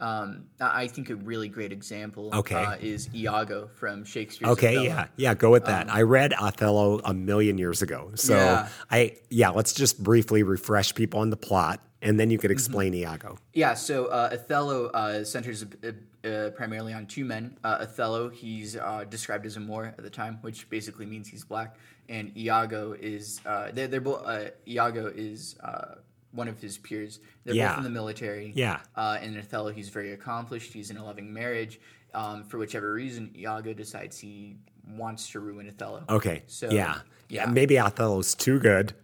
[0.00, 2.54] um, I think a really great example Okay.
[2.54, 4.84] uh, is Iago from Shakespeare's Okay, Othello.
[4.84, 5.92] yeah, yeah, go with that.
[5.92, 8.68] I read Othello a million years ago, so Yeah.
[8.90, 9.50] I yeah.
[9.50, 12.42] Let's just briefly refresh people on the plot, and then you Mm-hmm.
[12.42, 13.38] could explain Iago.
[13.52, 17.56] Yeah, so uh, Othello uh, centers uh, uh, primarily on two men.
[17.64, 21.44] Uh, Othello, he's uh, described as a Moor at the time, which basically means he's
[21.44, 21.76] black,
[22.08, 24.22] and Iago is uh, they're, they're both.
[24.26, 25.96] Uh, Iago is uh,
[26.32, 27.18] one of his peers.
[27.44, 27.70] They're Yeah.
[27.70, 28.52] both in the military.
[28.54, 28.80] Yeah.
[28.94, 30.72] Uh, and Othello, he's very accomplished.
[30.72, 31.80] He's in a loving marriage.
[32.14, 34.56] Um, for whichever reason, Iago decides he
[34.86, 36.04] wants to ruin Othello.
[36.08, 37.44] Okay, So yeah, yeah.
[37.44, 37.54] Mm-hmm.
[37.54, 38.94] Maybe Othello's too good,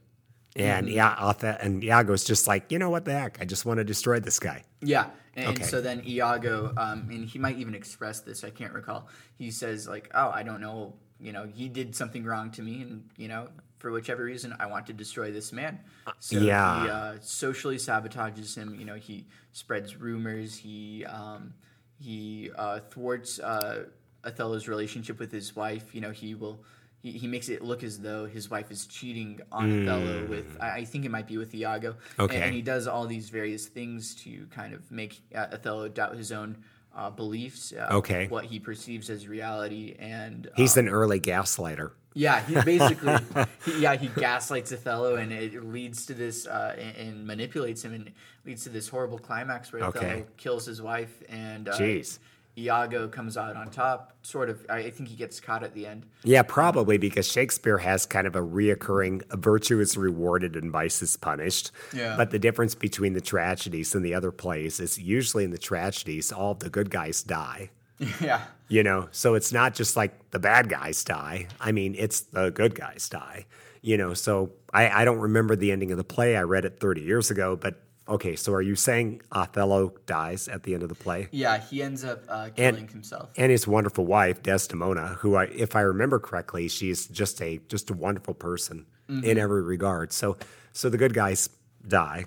[0.57, 3.39] and yeah, Othe- and Iago's just like you know what the heck.
[3.41, 4.64] I just want to destroy this guy.
[4.81, 5.62] Yeah, and, Okay.
[5.64, 8.43] so then Iago, um, and he might even express this.
[8.43, 9.09] I can't recall.
[9.37, 10.95] He says like, "Oh, I don't know.
[11.20, 13.49] You know, he did something wrong to me, and you know,
[13.79, 15.81] for whichever reason, I want to destroy this man."
[16.18, 16.83] So yeah.
[16.83, 18.74] he uh, socially sabotages him.
[18.74, 20.57] You know, he spreads rumors.
[20.57, 21.55] He um,
[21.99, 23.85] he uh, thwarts uh,
[24.24, 25.95] Othello's relationship with his wife.
[25.95, 26.61] You know, he will.
[27.07, 30.79] he, he makes it look as though his wife is cheating on Othello with I,
[30.79, 31.97] I think it might be with Iago.
[32.18, 32.35] Okay.
[32.35, 36.16] And, and he does all these various things to kind of make uh, Othello doubt
[36.16, 36.64] his own
[36.97, 38.27] uh, beliefs, uh, Okay.
[38.29, 41.91] what he perceives as reality, and He's uh, an early gaslighter.
[42.15, 43.15] yeah, he basically
[43.67, 47.93] he, yeah he gaslights Othello, and it leads to this uh, and, and manipulates him,
[47.93, 48.11] and
[48.47, 49.99] leads to this horrible climax where Okay.
[49.99, 52.19] Othello kills his wife, and uh, Jeez.
[52.59, 54.13] Iago comes out on top.
[54.23, 56.07] Sort of, I I think he gets caught at the end.
[56.25, 61.17] Yeah, probably because Shakespeare has kind of a reoccurring virtue is rewarded and vice is
[61.17, 61.71] punished.
[61.93, 62.17] Yeah.
[62.17, 66.33] But the difference between the tragedies and the other plays is usually in the tragedies,
[66.33, 67.71] all of the good guys die.
[68.21, 71.49] yeah, You know, so it's not just like the bad guys die.
[71.61, 73.47] I mean, it's the good guys die.
[73.81, 76.37] You know, so I, I don't remember the ending of the play.
[76.37, 80.63] I read it 30 years ago, but okay, so are you saying Othello dies at
[80.63, 81.29] the end of the play?
[81.33, 83.31] yeah, he ends up uh, killing himself.
[83.37, 87.91] and his wonderful wife Desdemona, who I, if I remember correctly, she's just a just
[87.91, 89.23] a wonderful person Mm-hmm.
[89.25, 90.13] in every regard.
[90.13, 90.37] So
[90.73, 91.49] so the good guys
[91.87, 92.25] die,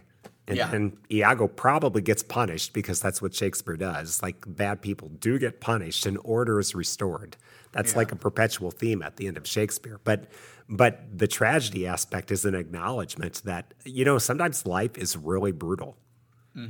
[0.47, 0.73] and, Yeah.
[0.73, 4.21] and Iago probably gets punished because that's what Shakespeare does.
[4.23, 7.35] Like bad people do get punished, and order is restored.
[7.73, 9.99] That's like a perpetual theme at the end of Shakespeare.
[10.05, 10.23] But
[10.69, 15.97] but the tragedy aspect is an acknowledgement that you know sometimes life is really brutal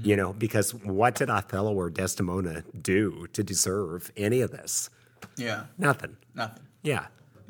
[0.04, 4.89] you know, because what did Othello or Desdemona do to deserve any of this?
[5.36, 6.16] Yeah, Nothing.
[6.36, 6.64] nothing.
[6.84, 7.08] Yeah.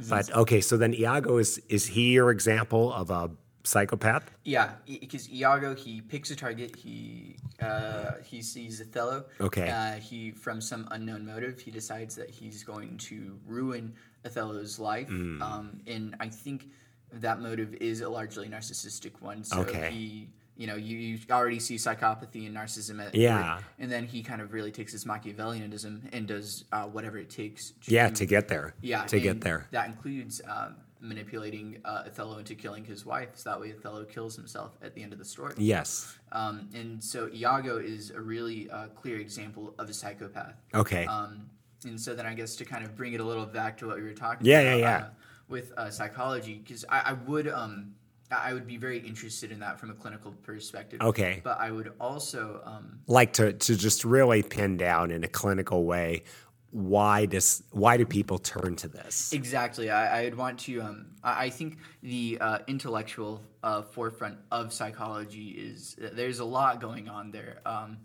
[0.08, 3.32] But okay, so then Iago is is he your example of a
[3.66, 4.32] psychopath?
[4.46, 6.78] Yeah, because Iago he picks a target.
[6.78, 9.26] He uh, he sees Othello.
[9.42, 9.70] Okay.
[9.70, 13.94] Uh, he from some unknown motive he decides that he's going to ruin
[14.26, 15.08] Othello's life.
[15.08, 15.42] Hmm.
[15.42, 16.70] Um, and I think
[17.14, 19.44] that motive is a largely narcissistic one.
[19.44, 19.90] So Okay.
[19.92, 20.30] he.
[20.58, 23.60] You know, you, you already see psychopathy and narcissism at Yeah.
[23.80, 27.72] and then he kind of really takes his Machiavellianism and does uh, whatever it takes.
[27.86, 28.74] To Yeah, to get there.
[28.82, 29.68] yeah, To get there.
[29.72, 34.36] That includes um, manipulating uh, Othello into killing his wife, so that way Othello kills
[34.36, 35.54] himself at the end of the story.
[35.58, 36.18] Yes.
[36.34, 40.56] Um, and so Iago is a really uh, clear example of a psychopath.
[40.76, 41.06] Okay.
[41.06, 41.50] Um,
[41.86, 43.98] and so then I guess to kind of bring it a little back to what
[43.98, 44.98] we were talking Yeah, about yeah, yeah.
[44.98, 45.10] Uh,
[45.48, 47.94] with uh, psychology, because I, I would um,
[48.32, 51.02] I would be very interested in that from a clinical perspective.
[51.02, 51.42] Okay.
[51.44, 55.86] But I would also um, like to to just really pin down in a clinical
[55.86, 56.24] way
[56.72, 59.34] why does why do people turn to this?
[59.34, 59.90] Exactly.
[59.90, 60.82] I, I'd want to.
[60.82, 66.80] Um, I I think the uh, intellectual uh, forefront of psychology is there's a lot
[66.80, 67.62] going on there.
[67.66, 67.98] Um,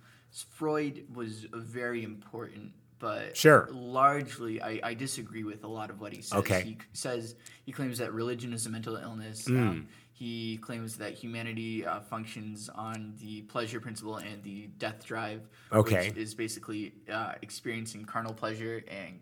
[0.51, 2.73] Freud was very important,
[3.05, 3.69] but Sure.
[3.71, 6.39] largely I, I disagree with a lot of what he says.
[6.39, 6.63] Okay.
[6.63, 7.35] He says
[7.67, 9.47] he claims that religion is a mental illness.
[9.47, 9.69] Hmm.
[9.69, 15.43] Um, he claims that humanity uh, functions on the pleasure principle and the death drive,
[15.71, 16.09] Okay.
[16.09, 19.21] which is basically uh, experiencing carnal pleasure and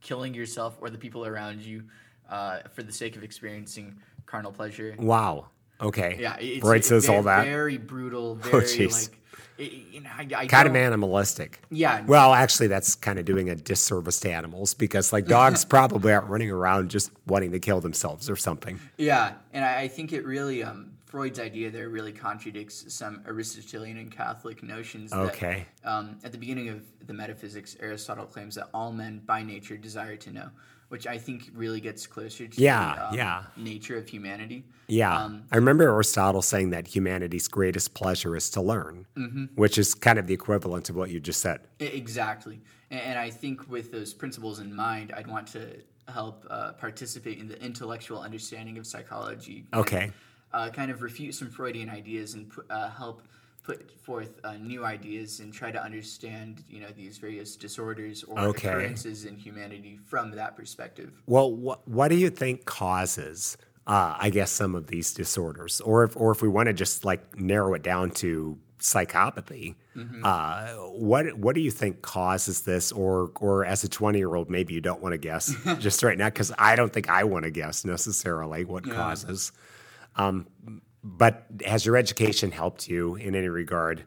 [0.00, 1.84] killing yourself or the people around you
[2.30, 4.96] uh, for the sake of experiencing carnal pleasure.
[4.98, 5.50] Wow.
[5.80, 6.16] Okay.
[6.18, 7.42] Yeah, it's, Freud it's says very, all that.
[7.42, 8.34] Oh, Very brutal.
[8.34, 9.08] Very jeez.
[9.10, 9.19] like,
[9.58, 11.60] you know, I, I kind of animalistic.
[11.70, 12.02] Yeah.
[12.06, 16.28] Well, actually, that's kind of doing a disservice to animals because, like, dogs probably aren't
[16.28, 18.80] running around just wanting to kill themselves or something.
[18.96, 23.96] Yeah, and I, I think it really um, Freud's idea there really contradicts some Aristotelian
[23.96, 25.12] and Catholic notions.
[25.12, 25.66] Okay.
[25.82, 29.76] That, um, at the beginning of the Metaphysics, Aristotle claims that all men by nature
[29.76, 30.50] desire to know,
[30.90, 33.42] which I think really gets closer to Yeah, the um, yeah.
[33.56, 34.64] nature of humanity.
[34.88, 35.16] Yeah.
[35.24, 39.44] Um, I remember Aristotle saying that humanity's greatest pleasure is to learn, Mm-hmm.
[39.54, 41.60] which is kind of the equivalent of what you just said.
[41.78, 42.60] Exactly.
[42.90, 45.76] And, and I think with those principles in mind, I'd want to
[46.08, 49.66] help uh, participate in the intellectual understanding of psychology.
[49.72, 50.10] and, Okay.
[50.52, 53.22] Uh, kind of refute some Freudian ideas and uh, help
[53.62, 58.38] put forth uh, new ideas and try to understand, you know, these various disorders or
[58.38, 58.68] Okay.
[58.68, 61.12] occurrences in humanity from that perspective.
[61.26, 63.56] Well, what, what do you think causes,
[63.86, 65.80] uh, I guess, some of these disorders?
[65.80, 70.24] Or if, or if we want to just like narrow it down to psychopathy, Mm-hmm.
[70.24, 72.92] uh, what what do you think causes this?
[72.92, 76.16] Or or as a twenty year old, maybe you don't want to guess just right
[76.16, 79.50] now because I don't think I want to guess necessarily what causes.
[80.14, 80.46] Um,
[81.02, 84.04] but has your education helped you in any regard?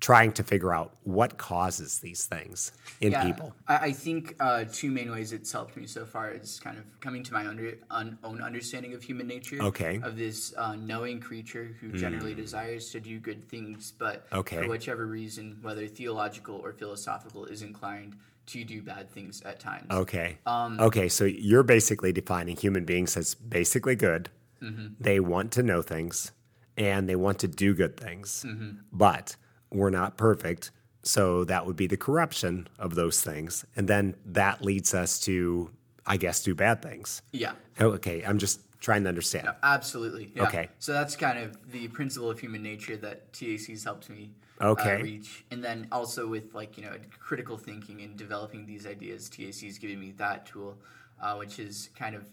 [0.00, 3.54] Trying to figure out what causes these things in people.
[3.66, 7.22] I, think uh, two main ways it's helped me so far is kind of coming
[7.22, 9.62] to my under, un, own understanding of human nature.
[9.62, 10.00] Okay.
[10.02, 14.62] Of this uh, knowing creature who generally desires to do good things, but Okay.
[14.62, 18.14] for whichever reason, whether theological or philosophical, is inclined
[18.46, 19.86] to do bad things at times.
[19.90, 20.36] Okay.
[20.44, 24.28] Um, okay, so you're basically defining human beings as basically good.
[24.64, 24.86] Mm-hmm.
[25.00, 26.32] They want to know things
[26.76, 28.44] and they want to do good things.
[28.46, 28.78] Mm-hmm.
[28.92, 29.36] But
[29.70, 30.70] we're not perfect.
[31.02, 33.64] So that would be the corruption of those things.
[33.76, 35.70] And then that leads us to
[36.06, 37.22] I guess, do bad things.
[37.32, 37.52] Yeah.
[37.80, 39.48] Oh, okay, I'm just trying to understand.
[39.62, 40.32] Absolutely.
[40.34, 40.42] Yeah.
[40.42, 40.68] Okay.
[40.78, 44.96] So that's kind of the principle of human nature that TAC's helped me Okay.
[44.96, 45.44] uh, reach.
[45.50, 49.98] And then also with like, you know, critical thinking and developing these ideas, TAC's giving
[49.98, 50.76] me that tool,
[51.22, 52.26] uh, which is kind of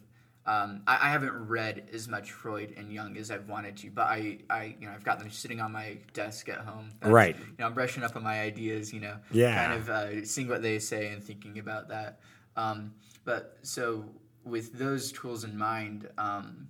[0.46, 4.08] um, I, I haven't read as much Freud and Jung as I've wanted to, but
[4.08, 6.90] I, I, you know, I've got them sitting on my desk at home.
[7.00, 7.38] That's- Right.
[7.38, 8.92] You know, I'm brushing up on my ideas.
[8.94, 9.56] You know, Yeah.
[9.68, 12.20] kind of uh, seeing what they say and thinking about that.
[12.56, 12.94] Um,
[13.24, 14.06] but so
[14.44, 16.68] with those tools in mind, um,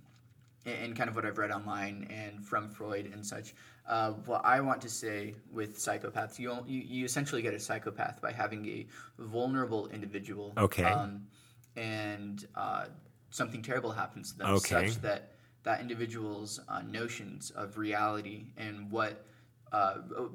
[0.66, 3.54] and, and kind of what I've read online and from Freud and such,
[3.88, 8.20] uh, what I want to say with psychopaths, you, you you essentially get a psychopath
[8.20, 8.86] by having a
[9.18, 10.52] vulnerable individual.
[10.56, 10.84] Okay.
[10.84, 11.26] Um,
[11.74, 12.84] and uh,
[13.32, 14.86] something terrible happens to them, Okay.
[14.86, 15.32] such that
[15.64, 19.24] that individual's uh, notions of reality and what
[19.72, 19.94] uh,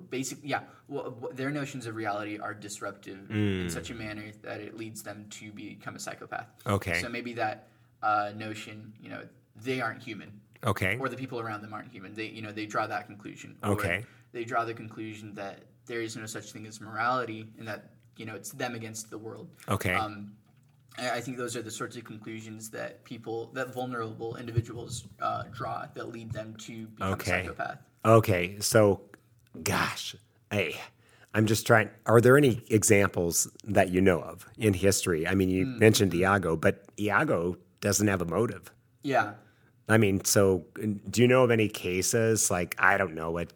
[0.09, 3.61] basic yeah wha- their notions of reality are disruptive Mm.
[3.61, 6.99] in such a manner that it leads them to become a psychopath Okay.
[7.01, 7.67] so maybe that
[8.01, 9.21] uh, notion you know
[9.67, 10.31] they aren't human
[10.65, 10.97] Okay.
[10.97, 14.03] or the people around them aren't human they you know they draw that conclusion Okay.
[14.31, 18.25] they draw the conclusion that there is no such thing as morality and that you
[18.25, 19.93] know it's them against the world Okay.
[19.93, 20.31] um,
[20.97, 25.85] I think those are the sorts of conclusions that people, that vulnerable individuals uh, draw
[25.93, 27.31] that lead them to become Okay.
[27.31, 27.79] a psychopath.
[28.05, 29.01] Okay, so,
[29.63, 30.15] gosh,
[30.51, 30.75] hey,
[31.33, 31.89] I'm just trying.
[32.05, 35.27] Are there any examples that you know of in history?
[35.27, 35.79] I mean, you Hmm.
[35.79, 38.71] mentioned Iago, but Iago doesn't have a motive.
[39.03, 39.33] Yeah.
[39.89, 40.65] I mean, so
[41.09, 43.53] do you know of any cases like I don't know what,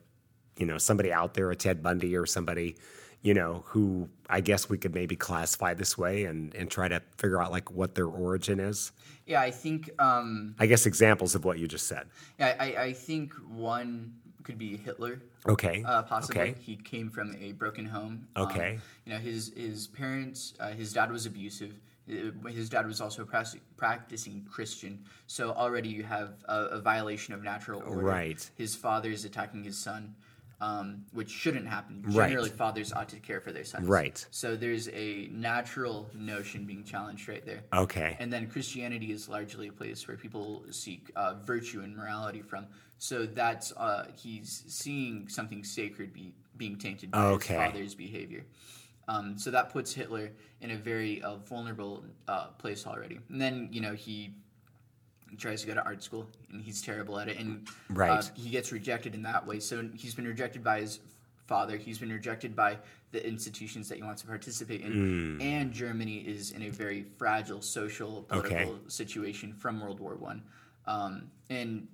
[0.57, 2.77] you know, somebody out there, a Ted Bundy or somebody,
[3.21, 7.01] you know, who I guess we could maybe classify this way and and try to
[7.17, 8.91] figure out like what their origin is.
[9.27, 12.07] Yeah, I think, um, I guess examples of what you just said.
[12.39, 15.21] yeah, I, I think one could be Hitler.
[15.47, 15.83] Okay.
[15.85, 16.55] Uh, possibly, Okay.
[16.59, 18.27] he came from a broken home.
[18.35, 18.79] Um, Okay.
[19.05, 21.73] you know, his his parents, uh, his dad was abusive.
[22.11, 27.33] Uh, His dad was also prac- practicing Christian, so already you have a, a violation
[27.35, 28.01] of natural order.
[28.01, 28.41] Right.
[28.57, 30.15] His father is attacking his son,
[30.61, 32.03] um, which shouldn't happen.
[32.05, 32.29] Right.
[32.29, 33.87] Generally, fathers ought to care for their sons.
[33.87, 34.23] Right.
[34.29, 37.63] So there's a natural notion being challenged right there.
[37.73, 38.15] Okay.
[38.19, 42.67] And then Christianity is largely a place where people seek uh, virtue and morality from.
[42.99, 47.55] So that's uh, he's seeing something sacred be, being tainted by Okay.
[47.55, 48.45] his father's behavior.
[49.07, 50.31] Um, so that puts Hitler
[50.61, 53.19] in a very uh, vulnerable uh, place already.
[53.29, 54.35] And then you know he
[55.37, 58.31] tries to go to art school and he's terrible at it, and uh, Right.
[58.35, 59.59] he gets rejected in that way.
[59.59, 60.99] So he's been rejected by his
[61.47, 61.77] father.
[61.77, 62.77] He's been rejected by
[63.11, 64.91] the institutions that he wants to participate in,
[65.37, 65.41] Hmm.
[65.41, 68.79] and Germany is in a very fragile social political Okay.
[68.87, 70.43] situation from World War One,
[70.85, 71.87] um, and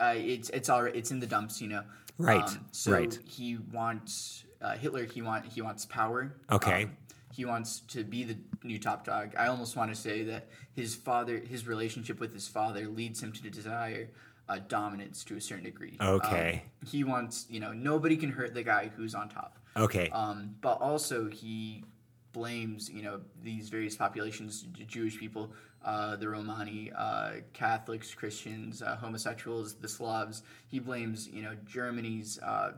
[0.00, 1.82] uh, it's it's already it's in the dumps, you know.
[2.18, 3.18] Right, Um, so right.
[3.24, 5.04] he wants uh, Hitler.
[5.04, 6.32] He want he wants power.
[6.50, 6.84] Okay.
[6.84, 6.96] Um,
[7.36, 9.34] he wants to be the new top dog.
[9.38, 13.30] I almost want to say that his father, his relationship with his father, leads him
[13.32, 14.08] to desire
[14.48, 15.98] uh, dominance to a certain degree.
[16.00, 16.62] Okay.
[16.64, 19.58] Um, he wants, you know, nobody can hurt the guy who's on top.
[19.76, 20.08] Okay.
[20.10, 21.84] Um, but also he
[22.32, 25.52] blames, you know, these various populations, Jewish people,
[25.84, 30.42] uh, the Romani, uh, Catholics, Christians, uh, homosexuals, the Slavs.
[30.68, 32.72] He blames, you know, Germany's uh,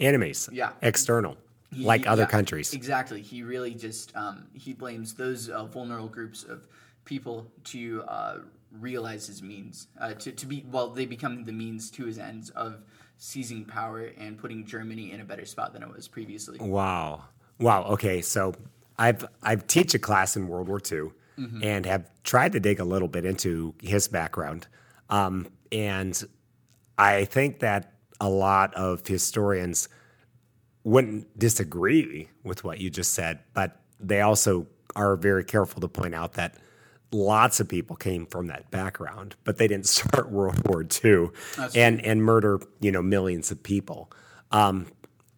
[0.00, 0.48] Enemies.
[0.52, 0.72] yeah.
[0.82, 1.36] External.
[1.72, 2.72] He- like he- other yeah, countries.
[2.74, 3.22] Exactly.
[3.22, 6.66] He really just um, he blames those uh, vulnerable groups of
[7.04, 8.38] people to uh,
[8.72, 12.50] realize his means uh, to to be well they become the means to his ends
[12.50, 12.82] of
[13.18, 16.58] seizing power and putting Germany in a better spot than it was previously.
[16.58, 17.24] Wow.
[17.58, 17.84] Wow.
[17.84, 18.20] Okay.
[18.22, 18.54] So
[18.98, 21.62] I've I've teach a class in World War II Mm-hmm.
[21.64, 24.66] and have tried to dig a little bit into his background.
[25.10, 26.18] Um, and
[26.96, 29.90] I think that a lot of historians
[30.90, 36.14] wouldn't disagree with what you just said, but they also are very careful to point
[36.14, 36.54] out that
[37.10, 41.30] lots of people came from that background, but they didn't start World War II
[41.74, 44.12] and and murder you know millions of people.
[44.52, 44.86] Um,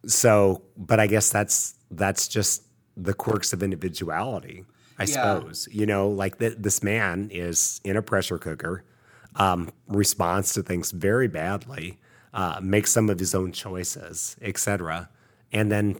[0.05, 2.61] so, but I guess that's that's just
[2.95, 4.65] the quirks of individuality,
[4.99, 5.07] I Yeah.
[5.13, 5.67] suppose.
[5.71, 8.83] You know, like th- this man is in a pressure cooker,
[9.35, 11.97] um, responds to things very badly,
[12.35, 15.09] uh, makes some of his own choices, etc.
[15.51, 15.97] And then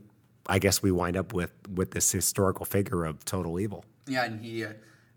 [0.48, 3.86] I guess we wind up with with this historical figure of total evil.
[4.08, 4.74] Yeah, and he, uh,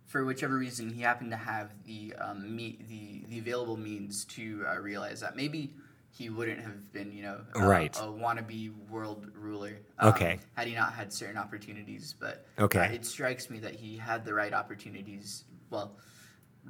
[0.06, 4.64] for whichever reason, he happened to have the um, me- the the available means to
[4.68, 5.72] uh, realize that maybe
[6.14, 7.96] he wouldn't have been, you know, Right.
[7.96, 9.78] a wannabe world ruler.
[9.98, 10.38] um, Okay.
[10.52, 12.80] Had he not had certain opportunities, but Okay.
[12.80, 15.44] uh, it strikes me that he had the right opportunities.
[15.70, 15.96] Well,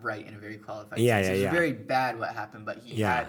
[0.00, 1.24] right in a very qualified Yeah, sense.
[1.26, 1.50] yeah, it was yeah.
[1.50, 3.14] very bad what happened, but he Yeah.
[3.16, 3.26] had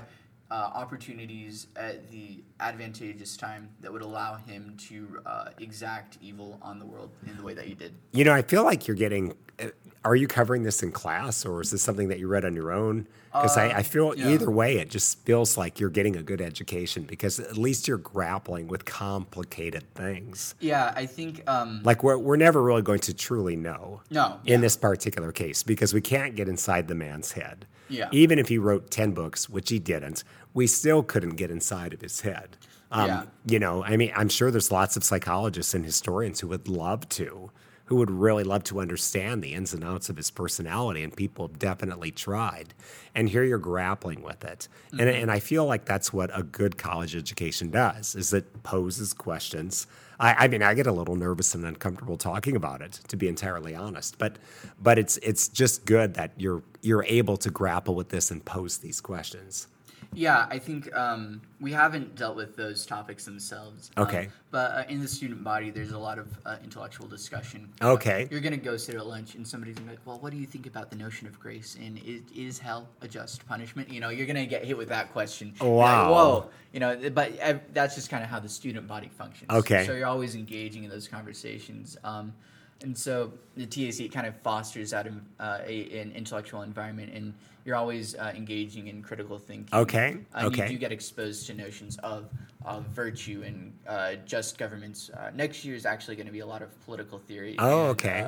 [0.53, 6.77] uh, opportunities at the advantageous time that would allow him to uh, exact evil on
[6.77, 7.91] the world in the way that he did.
[8.11, 9.33] You know, I feel like you're getting.
[9.59, 9.69] uh,
[10.05, 12.71] Are you covering this in class, or is this something that you read on your
[12.71, 13.07] own?
[13.31, 14.29] Because I, I feel yeah.
[14.29, 17.97] either way, it just feels like you're getting a good education because at least you're
[17.97, 20.53] grappling with complicated things.
[20.59, 21.41] Yeah, I think.
[21.49, 24.01] Um, Like we're we're never really going to truly know.
[24.11, 27.65] No, In this particular case, because we can't get inside the man's head.
[27.89, 28.09] Yeah.
[28.11, 30.23] Even if he wrote ten books, which he didn't,
[30.53, 32.57] we still couldn't get inside of his head.
[32.91, 33.23] Um, Yeah.
[33.45, 37.09] You know, I mean, I'm sure there's lots of psychologists and historians who would love
[37.09, 37.51] to,
[37.85, 41.47] who would really love to understand the ins and outs of his personality, and people
[41.47, 42.73] have definitely tried.
[43.15, 46.77] And here you're grappling with it, and and I feel like that's what a good
[46.77, 49.87] college education does: is it poses questions.
[50.19, 53.27] I, I mean, I get a little nervous and uncomfortable talking about it, to be
[53.27, 54.17] entirely honest.
[54.17, 54.37] But
[54.81, 58.77] but it's it's just good that you're you're able to grapple with this and pose
[58.77, 59.67] these questions.
[60.15, 63.91] Yeah, I think um, we haven't dealt with those topics themselves.
[63.97, 64.29] um, Okay.
[64.51, 67.69] but uh, in the student body, there's a lot of uh, intellectual discussion.
[67.81, 68.27] Okay.
[68.31, 70.31] You're going to go sit at lunch, and somebody's going to be like, well, what
[70.31, 71.77] do you think about the notion of grace?
[71.79, 73.89] And is, is hell a just punishment?
[73.89, 75.53] You know, you're going to get hit with that question.
[75.59, 76.11] Like, Wow.
[76.13, 76.49] Whoa.
[76.73, 79.49] You know, but uh, that's just kind of how the student body functions.
[79.51, 79.85] Okay.
[79.85, 81.97] So you're always engaging in those conversations.
[82.03, 82.33] Um,
[82.81, 87.33] and so the TAC kind of fosters that um, uh, a, an intellectual environment, and
[87.65, 89.73] you're always uh, engaging in critical thinking.
[89.73, 90.63] Okay, Uh, okay.
[90.63, 92.29] You do get exposed to notions of,
[92.65, 95.09] of virtue and uh, just governments.
[95.09, 97.55] Uh, next year is actually going to be a lot of political theory.
[97.59, 98.21] Oh, and, okay.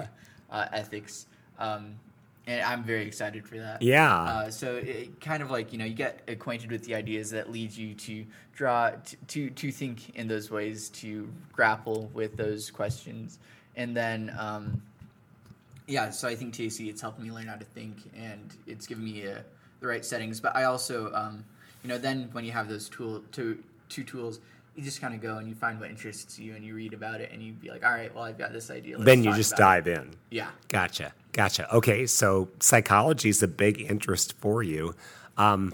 [0.50, 1.28] Uh, uh, ethics.
[1.60, 1.96] Um,
[2.48, 3.82] and I'm very excited for that.
[3.82, 4.16] Yeah.
[4.16, 7.52] Uh, so it kind of like you know you get acquainted with the ideas that
[7.52, 12.70] lead you to draw to, to to think in those ways to grapple with those
[12.70, 13.40] questions
[13.76, 14.82] and then um,
[15.88, 19.04] yeah so I think TAC it's helped me learn how to think and it's given
[19.04, 19.40] me uh
[19.80, 21.44] the right settings but I also um,
[21.84, 24.40] you know then when you have those tool two two tools
[24.76, 27.22] you just kind of go and you find what interests you and you read about
[27.22, 29.34] it and you be like all right well I've got this idea let's then you
[29.34, 30.16] just about it." dive in.
[30.32, 31.14] yeah Gotcha.
[31.34, 31.74] Gotcha.
[31.76, 32.06] Okay.
[32.06, 34.96] So psychology is a big interest for you.
[35.38, 35.74] Um,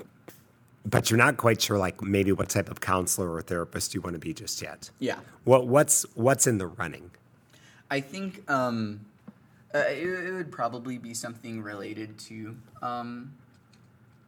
[0.84, 4.16] but you're not quite sure, like maybe what type of counselor or therapist you want
[4.16, 4.90] to be just yet.
[4.98, 7.12] yeah What what's what's in the running?
[7.92, 9.02] I think um,
[9.74, 13.34] uh, it, it would probably be something related to um,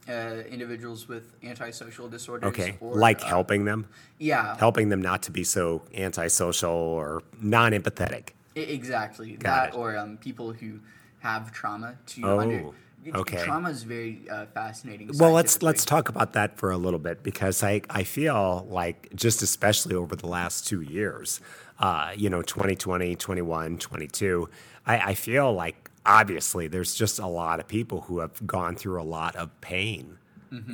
[0.09, 0.11] uh,
[0.49, 2.49] individuals with antisocial disorders.
[2.49, 3.87] Okay, or, like uh, helping them,
[4.19, 8.29] Yeah, helping them not to be so antisocial or non-empathetic.
[8.55, 9.77] Exactly Got that, it.
[9.77, 10.79] or um, people who
[11.19, 12.65] have trauma to Oh, under.
[13.15, 13.37] okay.
[13.43, 15.09] Trauma is very uh, fascinating.
[15.17, 19.09] Well, let's let's talk about that for a little bit because I, I feel like
[19.15, 21.39] just especially over the last two years,
[21.79, 24.49] uh, you know, 2020, 21, 22,
[24.85, 29.01] I, I feel like obviously there's just a lot of people who have gone through
[29.01, 30.17] a lot of pain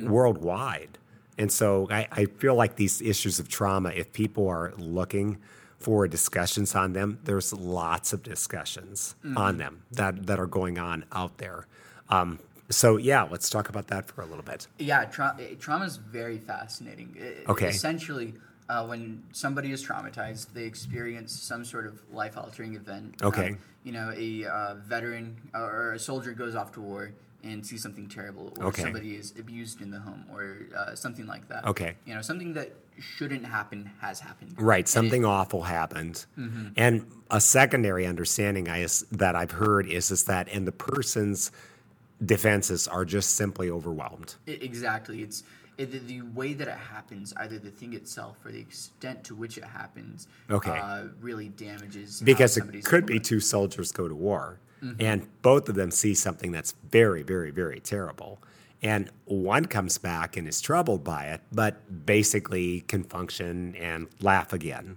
[0.02, 0.98] worldwide.
[1.38, 5.38] And so I, I feel like these issues of trauma, if people are looking
[5.78, 11.04] for discussions on them, there's lots of discussions on them that, that are going on
[11.12, 11.66] out there.
[12.10, 12.38] Um,
[12.68, 14.66] so yeah, let's talk about that for a little bit.
[14.78, 17.16] Yeah, tra- trauma is very fascinating.
[17.20, 17.68] I- Okay.
[17.68, 18.34] Essentially,
[18.70, 23.16] uh, when somebody is traumatized, they experience some sort of life altering event.
[23.22, 23.48] Okay.
[23.50, 27.10] Um, you know, a uh, veteran or a soldier goes off to war
[27.42, 28.82] and sees something terrible, or Okay.
[28.82, 31.64] somebody is abused in the home, or uh, something like that.
[31.64, 31.94] Okay.
[32.06, 34.54] You know, something that shouldn't happen has happened.
[34.58, 36.26] Right, something it- awful happened,
[36.76, 36.94] and
[37.30, 41.50] a secondary understanding I is, that I've heard is is that and the person's
[42.24, 44.34] defenses are just simply overwhelmed.
[44.46, 45.22] I- exactly.
[45.22, 45.46] It's it,
[45.86, 49.58] the, the way that it happens, either the thing itself or the extent to which
[49.58, 50.78] it happens, Okay.
[50.78, 52.20] uh, really damages.
[52.20, 54.58] Because it could be two soldiers go to war,
[54.98, 58.38] and both of them see something that's very, very, very terrible.
[58.82, 64.52] And one comes back and is troubled by it, but basically can function and laugh
[64.52, 64.96] again.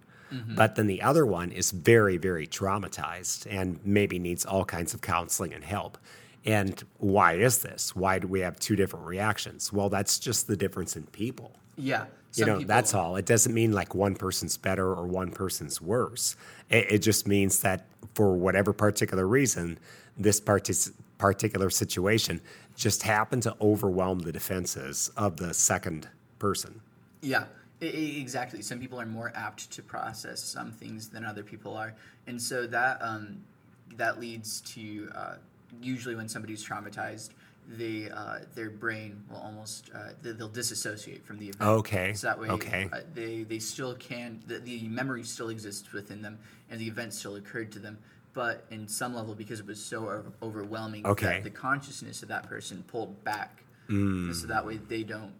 [0.55, 5.01] But then the other one is very, very traumatized and maybe needs all kinds of
[5.01, 5.97] counseling and help.
[6.45, 7.95] And why is this?
[7.95, 9.71] Why do we have two different reactions?
[9.71, 11.55] Well, that's just the difference in people.
[11.77, 12.05] Yeah.
[12.35, 13.15] You know, people- that's all.
[13.15, 16.35] It doesn't mean like one person's better or one person's worse.
[16.69, 19.77] It, it just means that for whatever particular reason,
[20.17, 22.41] this partic- particular situation
[22.75, 26.09] just happened to overwhelm the defenses of the second
[26.39, 26.81] person.
[27.21, 27.45] Yeah,
[27.79, 28.61] exactly.
[28.61, 31.93] Some people are more apt to process some things than other people are,
[32.27, 33.37] and so that um,
[33.95, 35.35] that leads to uh,
[35.81, 37.29] usually when somebody's traumatized,
[37.77, 41.61] they uh, their brain will almost uh, they- they'll disassociate from the event.
[41.61, 42.89] Okay, So that way, okay.
[42.91, 46.37] uh, they they still can the, the memory still exists within them,
[46.69, 47.97] and the event still occurred to them.
[48.33, 51.39] But in some level, because it was so overwhelming, Okay.
[51.41, 54.33] the consciousness of that person pulled back, Mm.
[54.33, 55.33] so that way they don't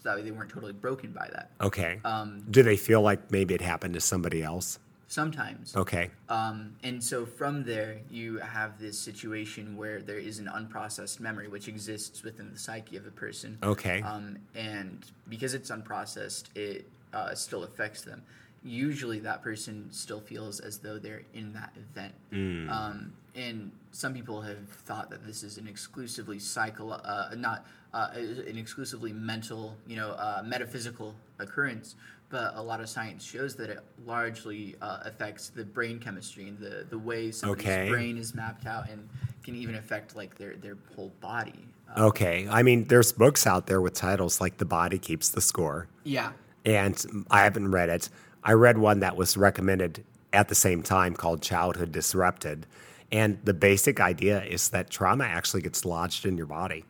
[0.00, 1.50] so that way they weren't totally broken by that.
[1.60, 2.00] Okay.
[2.04, 4.78] Um, Do they feel like maybe it happened to somebody else?
[5.10, 5.74] Sometimes.
[5.74, 6.10] Okay.
[6.28, 11.48] Um, and so from there, you have this situation where there is an unprocessed memory
[11.48, 13.56] which exists within the psyche of a person.
[13.62, 14.02] Okay.
[14.02, 18.22] Um, and because it's unprocessed, it uh, still affects them.
[18.62, 22.12] Usually, that person still feels as though they're in that event.
[22.30, 22.70] Mm.
[22.70, 27.64] Um, and some people have thought that this is an exclusively psycho, uh, not
[27.94, 31.94] uh, an exclusively mental, you know, uh, metaphysical occurrence.
[32.30, 36.58] But a lot of science shows that it largely uh, affects the brain chemistry and
[36.58, 37.88] the, the way somebody's Okay.
[37.88, 39.08] brain is mapped out, and
[39.42, 41.64] can even affect like their, their whole body.
[41.96, 42.46] Uh, Okay.
[42.50, 45.88] I mean, there's books out there with titles like The Body Keeps the Score.
[46.04, 46.32] yeah,
[46.66, 48.10] and I haven't read it.
[48.44, 52.66] I read one that was recommended at the same time called Childhood Disrupted.
[53.10, 56.84] And the basic idea is that trauma actually gets lodged in your body.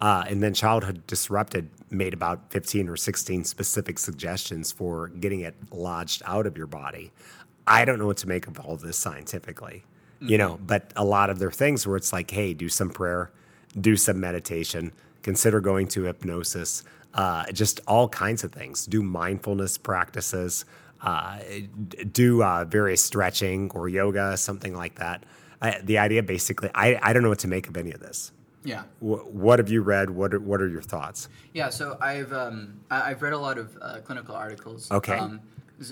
[0.00, 5.54] Uh, and then Childhood Disrupted made about 15 or 16 specific suggestions for getting it
[5.70, 7.12] lodged out of your body.
[7.66, 9.84] I don't know what to make of all this scientifically,
[10.20, 13.30] you know, but a lot of their things where it's like, hey, do some prayer,
[13.78, 14.92] do some meditation,
[15.22, 16.82] consider going to hypnosis,
[17.14, 18.86] uh, just all kinds of things.
[18.86, 20.64] Do mindfulness practices,
[21.02, 21.38] uh,
[22.10, 25.24] do uh, various stretching or yoga, something like that.
[25.62, 28.32] I, the idea basically, I, I don't know what to make of any of this.
[28.64, 28.82] yeah.
[29.00, 30.10] Wh- what have you read?
[30.10, 31.28] What are, what are your thoughts?
[31.54, 34.90] Yeah, so I've um, I- I've read a lot of uh, clinical articles.
[34.90, 35.16] Okay.
[35.16, 35.40] Um,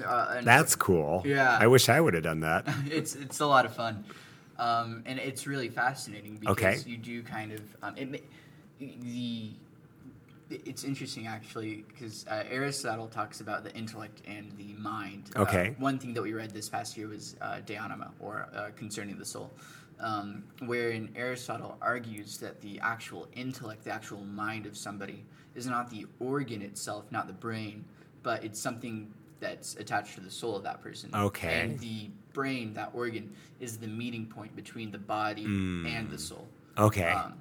[0.04, 1.22] uh, That's cool.
[1.24, 1.56] Yeah.
[1.60, 2.64] I wish I would have done that.
[2.86, 4.04] it's it's a lot of fun,
[4.58, 6.78] um, and it's really fascinating because Okay.
[6.86, 8.24] you do kind of um, it,
[8.78, 9.50] the
[10.50, 15.30] it's interesting actually because uh, Aristotle talks about the intellect and the mind.
[15.36, 15.74] Uh, Okay.
[15.78, 19.16] one thing that we read this past year was uh, De Anima, or uh, Concerning
[19.18, 19.50] the Soul,
[20.00, 25.24] um, wherein Aristotle argues that the actual intellect, the actual mind of somebody,
[25.54, 27.84] is not the organ itself, not the brain,
[28.22, 31.10] but it's something that's attached to the soul of that person.
[31.14, 31.60] Okay.
[31.60, 36.46] And the brain, that organ, is the meeting point between the body and the soul.
[36.76, 37.08] Okay.
[37.10, 37.34] Um,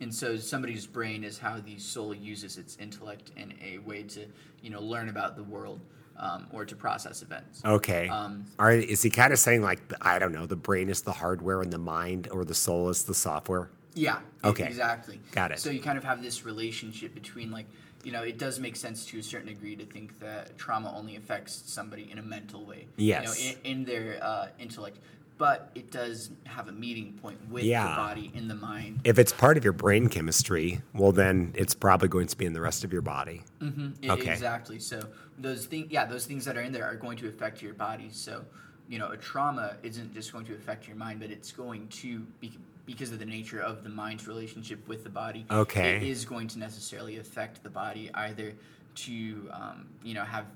[0.00, 4.26] and so somebody's brain is how the soul uses its intellect in a way to,
[4.62, 5.80] you know, learn about the world
[6.18, 7.62] um, or to process events.
[7.64, 8.08] Okay.
[8.08, 11.12] Um, Are, is he kind of saying like I don't know, the brain is the
[11.12, 13.70] hardware and the mind, or the soul is the software?
[13.94, 14.20] Yeah.
[14.44, 14.66] Okay.
[14.66, 15.20] Exactly.
[15.32, 15.58] Got it.
[15.58, 17.66] So you kind of have this relationship between like,
[18.04, 21.16] you know, it does make sense to a certain degree to think that trauma only
[21.16, 22.86] affects somebody in a mental way.
[22.96, 23.42] Yes.
[23.42, 24.98] You know, in, in their uh, intellect,
[25.40, 27.88] but it does have a meeting point with Yeah.
[27.88, 29.00] the body in the mind.
[29.04, 32.52] If it's part of your brain chemistry, well, then it's probably going to be in
[32.52, 33.42] the rest of your body.
[33.58, 34.10] I- mm-hmm.
[34.10, 34.32] Okay.
[34.32, 34.78] Exactly.
[34.78, 35.00] So
[35.38, 38.10] those things, yeah, those things that are in there are going to affect your body.
[38.12, 38.44] So,
[38.86, 42.20] you know, a trauma isn't just going to affect your mind, but it's going to
[42.38, 42.52] be
[42.84, 45.46] because of the nature of the mind's relationship with the body.
[45.50, 45.96] Okay.
[45.96, 48.52] It is going to necessarily affect the body either
[48.96, 50.46] to, um, you know, have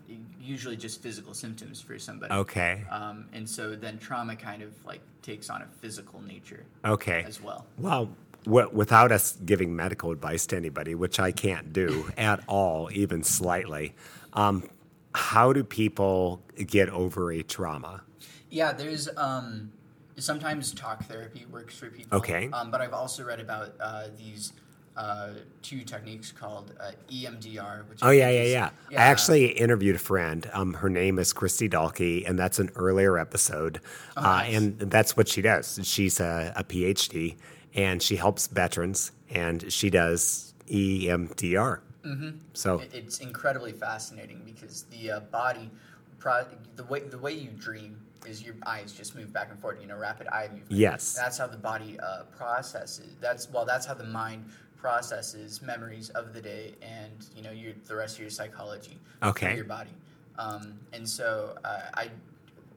[0.41, 2.33] usually just physical symptoms for somebody.
[2.35, 2.85] Okay.
[2.91, 7.25] Um, and so then trauma kind of like takes on a physical nature Okay.
[7.27, 7.67] as well.
[7.79, 8.11] Well,
[8.45, 13.23] w- without us giving medical advice to anybody, which I can't do at all, even
[13.23, 13.95] slightly,
[14.33, 14.69] um,
[15.15, 18.03] how do people get over a trauma?
[18.51, 19.71] Yeah, there's um,
[20.17, 22.19] sometimes talk therapy works for people.
[22.19, 22.51] Okay.
[22.53, 24.53] Um, but I've also read about uh, these
[24.97, 25.31] uh,
[25.63, 27.89] two techniques called uh, EMDR.
[27.89, 28.71] Which Oh I yeah, yeah, yeah.
[28.93, 30.49] I actually interviewed a friend.
[30.53, 33.81] Um, her name is Christy Dalkey, and that's an earlier episode.
[34.17, 34.55] uh, nice.
[34.57, 35.81] and that's what she does.
[35.83, 37.37] She's a, a PhD,
[37.75, 41.81] and she helps veterans, and she does EMDR.
[42.05, 42.31] Mm-hmm.
[42.53, 45.71] So It's incredibly fascinating because the uh, body,
[46.19, 46.45] pro-
[46.77, 49.81] the way the way you dream is your eyes just move back and forth.
[49.81, 50.71] You know, rapid eye movement.
[50.71, 51.15] Yes.
[51.15, 53.17] That's how the body uh, processes.
[53.21, 54.45] That's well, that's how the mind
[54.85, 58.99] processes memories of the day and you know your the rest of your psychology.
[59.23, 59.57] Okay.
[59.57, 59.95] your body.
[60.39, 62.11] Um, and so uh, I.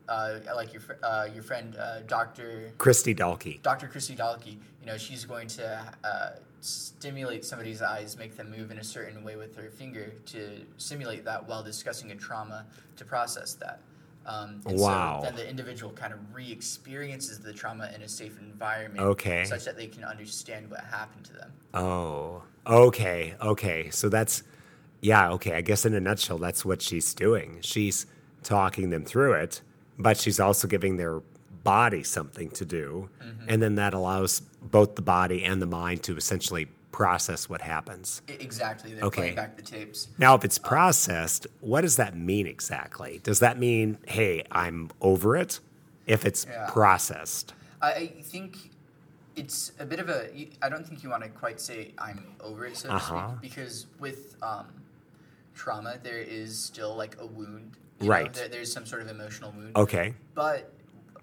[0.10, 3.62] Uh, like your uh, your friend uh, Doctor Christy Dalkey.
[3.62, 3.88] Dr.
[3.90, 6.30] Christy Dalkey, you know, she's going to uh,
[6.62, 11.26] stimulate somebody's eyes, make them move in a certain way with her finger to simulate
[11.26, 12.66] that while discussing a trauma
[12.96, 13.82] to process that.
[14.28, 15.22] Um, and Wow.
[15.24, 19.46] So then the individual kind of re-experiences the trauma in a safe environment, Okay.
[19.46, 21.54] such that they can understand what happened to them.
[21.74, 23.90] Oh, okay, okay.
[23.90, 24.44] So that's,
[25.02, 25.54] yeah, okay.
[25.54, 27.60] I guess in a nutshell, that's what she's doing.
[27.62, 28.06] She's
[28.44, 29.62] talking them through it,
[29.98, 31.22] but she's also giving their
[31.64, 33.10] body something to do.
[33.48, 38.22] And then that allows both the body and the mind to essentially process what happens.
[38.28, 38.94] Exactly.
[38.94, 39.32] They're Okay.
[39.34, 40.08] back the tapes.
[40.18, 43.20] Now, if it's processed, what does that mean exactly?
[43.24, 45.60] Does that mean, hey, I'm over it?
[46.06, 46.70] If it's Yeah.
[46.70, 47.54] processed.
[47.82, 48.72] I think
[49.36, 50.30] it's a bit of a.
[50.62, 53.32] I don't think you want to quite say I'm over it, so Uh-huh.
[53.38, 54.68] speak, because with um,
[55.54, 57.78] trauma, there is still like a wound.
[58.00, 58.32] Right.
[58.34, 59.76] there, there's some sort of emotional wound.
[59.76, 60.14] Okay.
[60.36, 60.72] But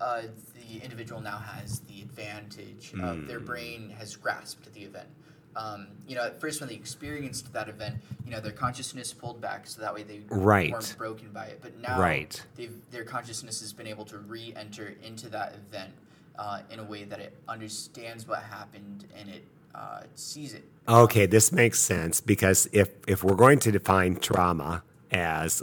[0.01, 0.23] uh,
[0.69, 3.45] the individual now has the advantage of their Hmm.
[3.47, 5.09] brain has grasped the event.
[5.56, 9.40] Um, you know, at first when they experienced that event, you know, their consciousness pulled
[9.40, 10.72] back so that way they Right.
[10.72, 11.60] weren't broken by it.
[11.62, 12.40] But now Right.
[12.56, 15.93] they've, their consciousness has been able to re-enter into that event
[16.36, 19.44] uh, in a way that it understands what happened and it
[19.74, 20.64] uh, sees it.
[20.89, 25.62] Okay, this makes sense because if if we're going to define trauma as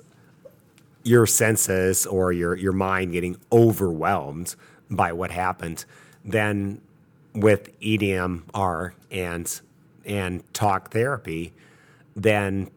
[1.04, 4.56] your senses or your your mind getting overwhelmed
[4.90, 5.86] by what happened,
[6.26, 6.82] then
[7.34, 9.62] with EDMR and
[10.06, 11.54] and talk therapy,
[12.16, 12.70] then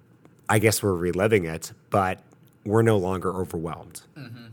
[0.49, 2.21] I guess we're reliving it, but
[2.65, 4.03] we're no longer overwhelmed.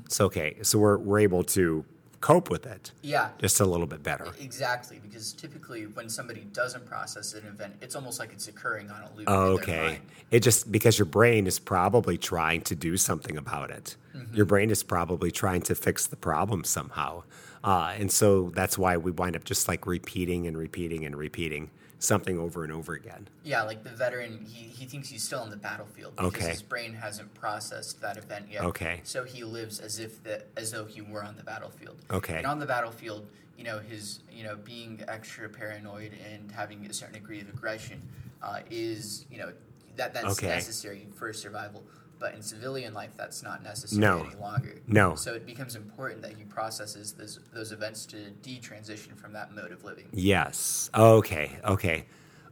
[0.06, 0.58] It's okay.
[0.64, 1.86] So we're we're able to
[2.20, 4.28] cope with it Yeah, just a little bit better.
[4.40, 5.00] exactly.
[5.02, 9.10] Because typically when somebody doesn't process an event, it's almost like it's occurring on a
[9.16, 9.24] loop.
[9.28, 10.00] Oh, okay.
[10.30, 13.96] It just because your brain is probably trying to do something about it.
[14.16, 14.36] Mm-hmm.
[14.36, 17.24] Your brain is probably trying to fix the problem somehow.
[17.64, 21.70] Uh, and so that's why we wind up just like repeating and repeating and repeating
[22.02, 23.28] something over and over again.
[23.44, 26.50] Yeah, like the veteran, he, he thinks he's still on the battlefield because Okay.
[26.50, 28.64] his brain hasn't processed that event yet.
[28.64, 29.02] Okay.
[29.04, 31.98] So he lives as if that as though he were on the battlefield.
[32.10, 32.38] Okay.
[32.38, 36.94] And on the battlefield, you know, his you know being extra paranoid and having a
[36.94, 38.02] certain degree of aggression
[38.42, 39.52] uh, is you know
[39.96, 40.48] that that's Okay.
[40.48, 41.84] necessary for survival.
[42.22, 44.24] But in civilian life, that's not necessary No.
[44.24, 44.76] any longer.
[44.86, 45.16] No.
[45.16, 49.72] So it becomes important that he processes those those events to detransition from that mode
[49.72, 50.08] of living.
[50.14, 50.92] Yes.
[50.96, 51.58] Okay.
[51.66, 52.06] Okay.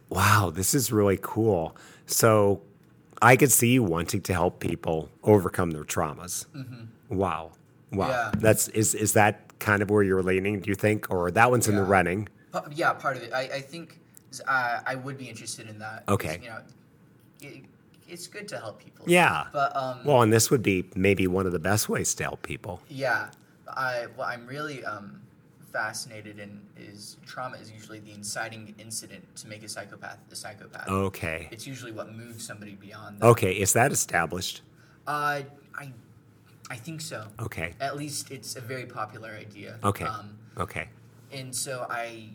[0.10, 1.78] Wow, this is really cool.
[2.08, 2.64] So
[3.22, 6.48] I could see you wanting to help people overcome their traumas.
[7.10, 7.52] Wow.
[7.92, 8.08] Wow.
[8.08, 8.12] Mm-hmm.
[8.12, 8.32] Yeah.
[8.38, 11.12] That's is is that kind of where you're leaning, do you think?
[11.12, 12.28] Or that one's in the running?
[12.74, 13.32] Yeah, part of it.
[13.34, 14.00] I, I think
[14.48, 16.06] uh, I would be interested in that.
[16.08, 16.40] Okay.
[16.42, 16.62] You know,
[17.42, 17.64] it,
[18.10, 19.06] it's good to help people.
[19.08, 19.46] Yeah.
[19.54, 22.42] But um, Well, and this would be maybe one of the best ways to help
[22.44, 22.82] people.
[22.90, 23.30] yeah,
[23.68, 25.22] I what I'm really um,
[25.72, 30.88] fascinated in is trauma is usually the inciting incident to make a psychopath a psychopath.
[30.88, 31.48] Okay.
[31.52, 33.26] It's usually what moves somebody beyond that.
[33.28, 33.54] Okay.
[33.54, 34.62] Is that established?
[35.08, 35.42] Uh,
[35.78, 35.92] I
[36.72, 37.28] I think so.
[37.40, 37.74] Okay.
[37.80, 39.78] At least it's a very popular idea.
[39.84, 40.06] Okay.
[40.06, 40.90] Um, Okay.
[41.32, 42.30] and so I,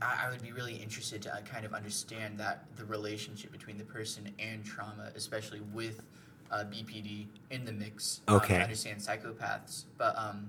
[0.00, 3.78] I I would be really interested to uh, kind of understand that the relationship between
[3.78, 6.02] the person and trauma, especially with
[6.50, 8.20] uh, BPD in the mix.
[8.28, 8.56] um, Okay.
[8.56, 10.48] to understand psychopaths, but um,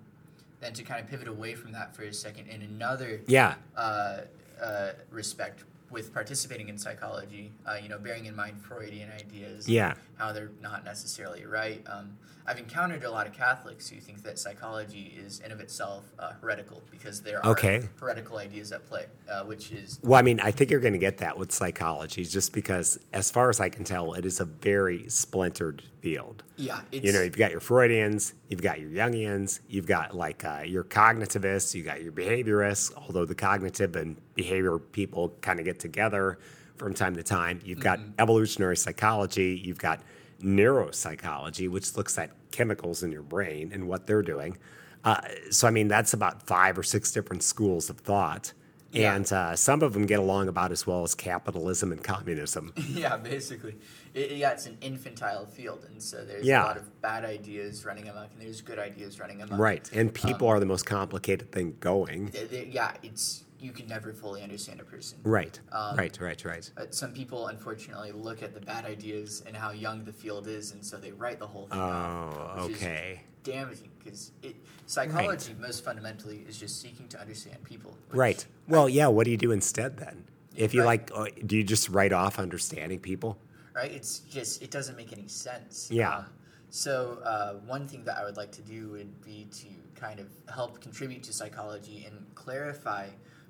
[0.59, 3.55] then to kind of pivot away from that for a second in another Yeah.
[3.75, 4.21] uh,
[4.61, 9.93] uh, respect with participating in psychology, uh, you know, bearing in mind Freudian ideas, Yeah.
[10.17, 11.81] how they're not necessarily right.
[11.87, 12.17] Um,
[12.49, 16.31] I've encountered a lot of Catholics who think that psychology is in of itself uh,
[16.41, 17.89] heretical because there are Okay.
[17.99, 20.99] heretical ideas at play, uh, which is Well, I mean, I think you're going to
[20.99, 24.45] get that with psychology, just because, as far as I can tell, it is a
[24.45, 26.43] very splintered field.
[26.55, 30.45] yeah, it's, You know, you've got your Freudians, you've got your Jungians, you've got like
[30.45, 32.93] uh, your cognitivists, you got your behaviorists.
[32.95, 36.39] Although the cognitive and behavior people kind of get together
[36.77, 37.59] from time to time.
[37.65, 39.99] You've got evolutionary psychology, you've got
[40.41, 44.57] neuropsychology, which looks at chemicals in your brain and what they're doing.
[45.03, 48.53] Uh, so, I mean, that's about five or six different schools of thought.
[48.91, 49.15] Yeah.
[49.15, 52.73] And uh, some of them get along about as well as capitalism and communism.
[52.89, 53.76] yeah, basically,
[54.14, 56.64] it, yeah, it's an infantile field, and so there's Yeah.
[56.64, 59.59] a lot of bad ideas running amok, and there's good ideas running amok.
[59.59, 59.89] Right.
[59.93, 62.30] And people are the most complicated thing going.
[62.30, 65.17] Th- th- yeah, it's you can never fully understand a person.
[65.23, 65.59] Right.
[65.71, 66.71] Um, right, right, right.
[66.75, 70.71] But some people, unfortunately, look at the bad ideas and how young the field is,
[70.71, 72.35] and so they write the whole thing off.
[72.38, 73.21] Oh, which is okay.
[73.43, 74.55] damaging because it
[74.85, 77.97] psychology most fundamentally is just seeking to understand people.
[78.11, 78.45] Right.
[78.67, 80.25] Well, yeah, what do you do instead then?
[80.55, 81.11] If you Right.
[81.11, 83.38] like, uh, do you just write off understanding people?
[83.77, 83.91] right?
[83.91, 85.89] It's just it doesn't make any sense.
[85.91, 86.17] Yeah.
[86.17, 86.25] Um,
[86.69, 90.27] so uh, one thing that I would like to do would be to kind of
[90.53, 93.07] help contribute to psychology and clarify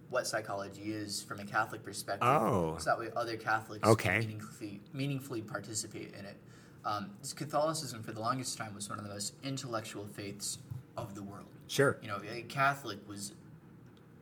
[0.09, 2.27] what psychology is from a Catholic perspective.
[2.27, 2.77] Oh.
[2.79, 4.19] So that way other Catholics Okay.
[4.19, 6.37] can meaningfully meaningfully participate in it.
[6.85, 10.59] Um, Catholicism for the longest time was one of the most intellectual faiths
[10.95, 11.47] of the world.
[11.67, 11.97] Sure.
[12.01, 13.33] You know, a Catholic was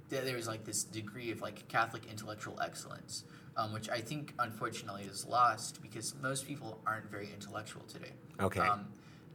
[0.09, 3.23] there, there was like this degree of like Catholic intellectual excellence,
[3.55, 8.11] um, which I think unfortunately is lost because most people aren't very intellectual today.
[8.39, 8.59] Okay.
[8.59, 8.87] Um,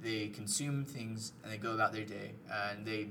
[0.03, 3.09] they consume things and they go about their day, and they.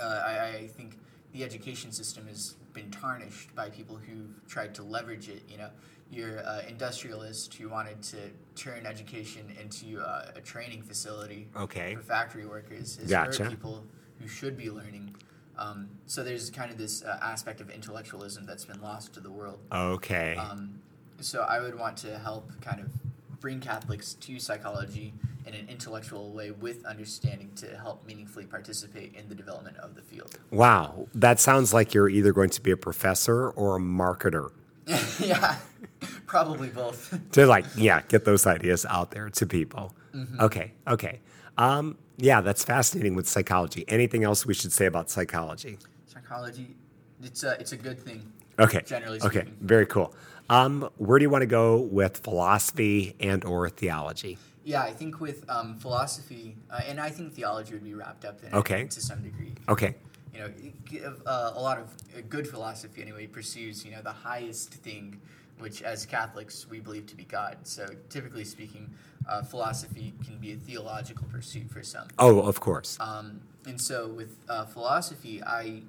[0.00, 0.96] Uh, I, I think
[1.32, 5.42] the education system has been tarnished by people who've tried to leverage it.
[5.48, 5.70] You know,
[6.10, 8.16] your uh, industrialist who wanted to
[8.54, 11.94] turn education into uh, a training facility Okay.
[11.94, 13.48] for factory workers has Gotcha.
[13.48, 13.84] people
[14.20, 15.14] who should be learning.
[15.58, 19.30] Um, so there's kind of this uh, aspect of intellectualism that's been lost to the
[19.30, 19.60] world.
[19.72, 20.36] Okay.
[20.36, 20.80] Um,
[21.20, 22.90] so I would want to help kind of
[23.40, 25.14] bring Catholics to psychology
[25.46, 30.02] in an intellectual way with understanding to help meaningfully participate in the development of the
[30.02, 30.38] field.
[30.50, 34.50] Wow, that sounds like you're either going to be a professor or a marketer
[35.20, 35.56] yeah,
[36.26, 37.18] probably both.
[37.32, 39.94] to like, yeah, get those ideas out there to people.
[40.40, 41.20] Okay, okay.
[41.56, 43.84] Um, yeah, that's fascinating with psychology.
[43.88, 45.78] Anything else we should say about psychology?
[46.06, 46.74] Psychology,
[47.22, 48.30] it's a it's a good thing.
[48.58, 48.82] Okay.
[48.84, 49.44] Generally Okay.
[49.60, 50.14] Very cool.
[50.50, 54.36] Um, where do you want to go with philosophy and or theology?
[54.64, 58.40] Yeah, I think with um, philosophy, uh, and I think theology would be wrapped up
[58.42, 58.84] in it Okay.
[58.86, 59.54] to some degree.
[59.68, 59.96] Okay.
[60.32, 61.86] You know, uh, a lot of
[62.16, 65.20] uh, good philosophy anyway pursues you know the highest thing,
[65.58, 67.58] which as Catholics we believe to be God.
[67.64, 68.94] So typically speaking,
[69.28, 72.08] uh, philosophy can be a theological pursuit for some.
[72.18, 72.96] Oh, of course.
[73.00, 75.82] Um, and so with uh, philosophy, I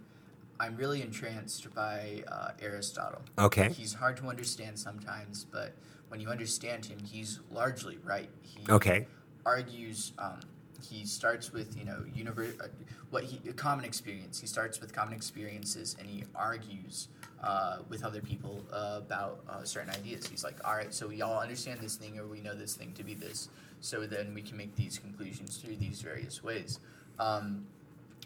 [0.59, 3.21] I'm really entranced by uh, Aristotle.
[3.37, 3.69] Okay.
[3.69, 5.73] He's hard to understand sometimes, but
[6.13, 8.29] when you understand him, he's largely right.
[8.43, 9.07] He Okay.
[9.47, 10.11] argues.
[10.19, 10.41] Um,
[10.87, 12.67] he starts with you know universe, uh,
[13.09, 14.39] what he a common experience.
[14.39, 17.07] He starts with common experiences, and he argues
[17.41, 20.27] uh, with other people uh, about uh, certain ideas.
[20.27, 22.93] He's like, all right, so we all understand this thing, or we know this thing
[22.93, 23.49] to be this.
[23.81, 26.79] So then we can make these conclusions through these various ways.
[27.17, 27.65] Um,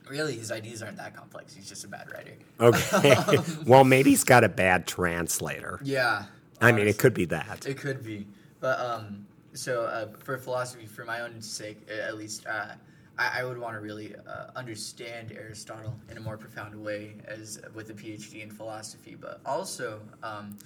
[0.09, 1.55] really, his ideas aren't that complex.
[1.55, 2.34] He's just a bad writer.
[2.59, 3.38] Okay.
[3.65, 5.80] well, maybe he's got a bad translator.
[5.81, 6.26] Yeah.
[6.62, 7.66] I mean, it could be that.
[7.66, 8.28] It could be,
[8.60, 12.74] but um, so uh, for philosophy, for my own sake, at least, uh,
[13.18, 17.60] I, I would want to really uh, understand Aristotle in a more profound way, as
[17.74, 19.16] with a PhD in philosophy.
[19.20, 20.58] But also, um,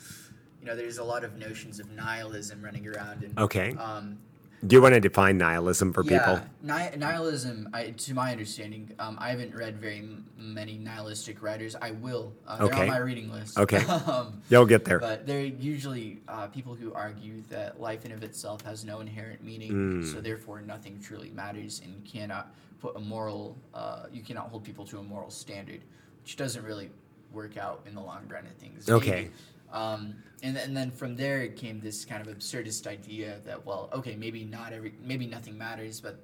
[0.59, 3.71] you know, there's a lot of notions of nihilism running around, and Okay.
[3.73, 4.17] um,
[4.65, 6.41] Do you want to define nihilism for yeah, people?
[6.61, 11.75] Ni- nihilism, I, to my understanding, um, I haven't read very m- many nihilistic writers.
[11.81, 12.33] I will.
[12.47, 12.81] Uh, they're Okay.
[12.83, 13.57] on my reading list.
[13.57, 13.77] Okay.
[13.85, 14.99] um, You'll get there.
[14.99, 19.43] but they're usually uh, people who argue that life in of itself has no inherent
[19.43, 20.13] meaning, Mm.
[20.13, 24.63] so therefore nothing truly matters, and you cannot put a moral, uh, you cannot hold
[24.63, 25.81] people to a moral standard,
[26.21, 26.91] which doesn't really
[27.33, 28.87] work out in the long run of things.
[28.89, 29.29] Okay.
[29.73, 33.89] Um, and, and then from there it came this kind of absurdist idea that well,
[33.93, 36.19] okay, maybe not every, maybe nothing matters, but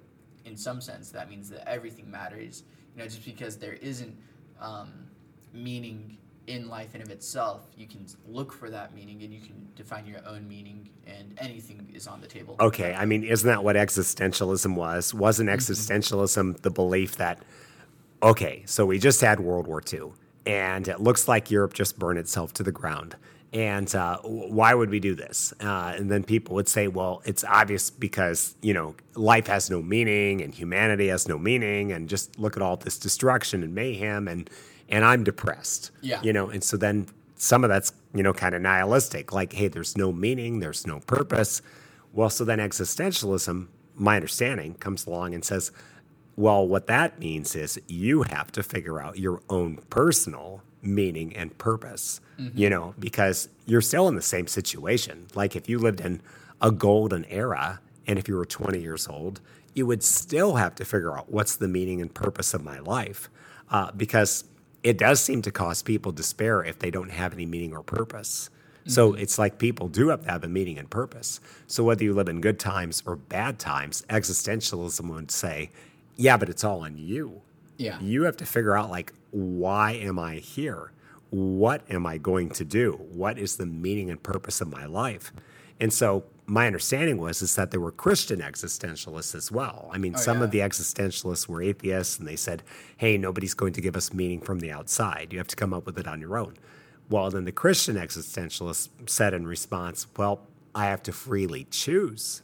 [0.46, 2.64] in some sense that means that everything matters.
[2.96, 4.16] You know, just because there isn't
[4.60, 4.92] um,
[5.54, 6.18] meaning
[6.48, 10.06] in life in of itself, you can look for that meaning and you can define
[10.06, 12.56] your own meaning, and anything is on the table.
[12.60, 15.14] Okay, I mean, isn't that what existentialism was?
[15.14, 15.58] Wasn't Mm-hmm.
[15.60, 17.44] existentialism the belief that,
[18.24, 20.14] okay, so we just had World War II,
[20.46, 23.16] and it looks like Europe just burned itself to the ground.
[23.54, 25.54] And uh, why would we do this?
[25.62, 29.82] Uh, and then people would say, well, it's obvious because, you know, life has no
[29.82, 34.28] meaning and humanity has no meaning, and just look at all this destruction and mayhem,
[34.28, 34.50] and,
[34.90, 35.92] and I'm depressed.
[36.02, 36.22] Yeah.
[36.22, 37.08] You know, and so then
[37.38, 41.00] some of that's, you know, kind of nihilistic, like, hey, there's no meaning, there's no
[41.00, 41.62] purpose.
[42.12, 45.72] Well, so then existentialism, my understanding, comes along and says,
[46.36, 51.58] well, what that means is you have to figure out your own personal meaning and
[51.58, 52.22] purpose,
[52.56, 55.28] you know, because you're still in the same situation.
[55.36, 56.22] Like if you lived in
[56.62, 59.42] a golden era and if you were 20 years old,
[59.74, 63.30] you would still have to figure out what's the meaning and purpose of my life
[63.70, 64.44] uh, because
[64.84, 68.50] it does seem to cause people despair if they don't have any meaning or purpose.
[68.90, 71.42] So it's like people do have to have a meaning and purpose.
[71.68, 75.72] So whether you live in good times or bad times, existentialism would say,
[76.16, 77.42] yeah, but it's all on you.
[77.78, 78.00] Yeah.
[78.00, 80.92] You have to figure out like, why am I here?
[81.30, 82.94] What am I going to do?
[83.12, 85.32] What is the meaning and purpose of my life?
[85.80, 89.90] And so my understanding was is that there were Christian existentialists as well.
[89.92, 92.64] I mean, Oh, some of the existentialists were atheists and they said,
[92.96, 95.34] hey, nobody's going to give us meaning from the outside.
[95.34, 96.56] You have to come up with it on your own.
[97.10, 100.42] Well, then the Christian existentialists said in response, well,
[100.74, 102.42] I have to freely choose,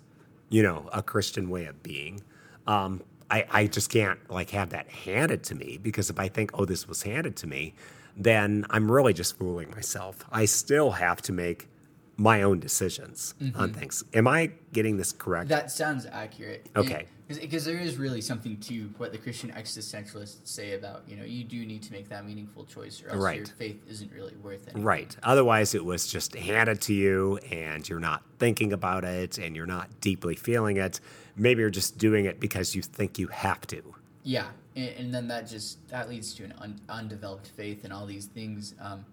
[0.49, 2.21] you know, a Christian way of being.
[2.67, 6.51] Um, I, I just can't like have that handed to me because if I think,
[6.53, 7.73] oh, this was handed to me,
[8.15, 10.23] then I'm really just fooling myself.
[10.31, 11.67] I still have to make
[12.15, 13.79] my own decisions on mm-hmm.
[13.79, 14.03] things.
[14.13, 15.49] Am I getting this correct?
[15.49, 16.69] That sounds accurate.
[16.75, 17.07] Okay.
[17.27, 21.43] Because there is really something to what the Christian existentialists say about, you know, you
[21.43, 23.47] do need to make that meaningful choice or else your Right.
[23.57, 24.77] faith isn't really worth it.
[24.77, 25.15] Right.
[25.23, 29.65] Otherwise, it was just handed to you and you're not thinking about it and you're
[29.65, 30.99] not deeply feeling it.
[31.35, 33.81] Maybe you're just doing it because you think you have to.
[34.23, 34.45] Yeah,
[34.75, 38.25] and, and then that just that leads to an un, undeveloped faith and all these
[38.25, 38.75] things.
[38.79, 39.05] Um,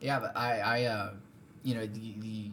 [0.00, 1.10] yeah, but I, I, uh,
[1.62, 2.50] you know, the the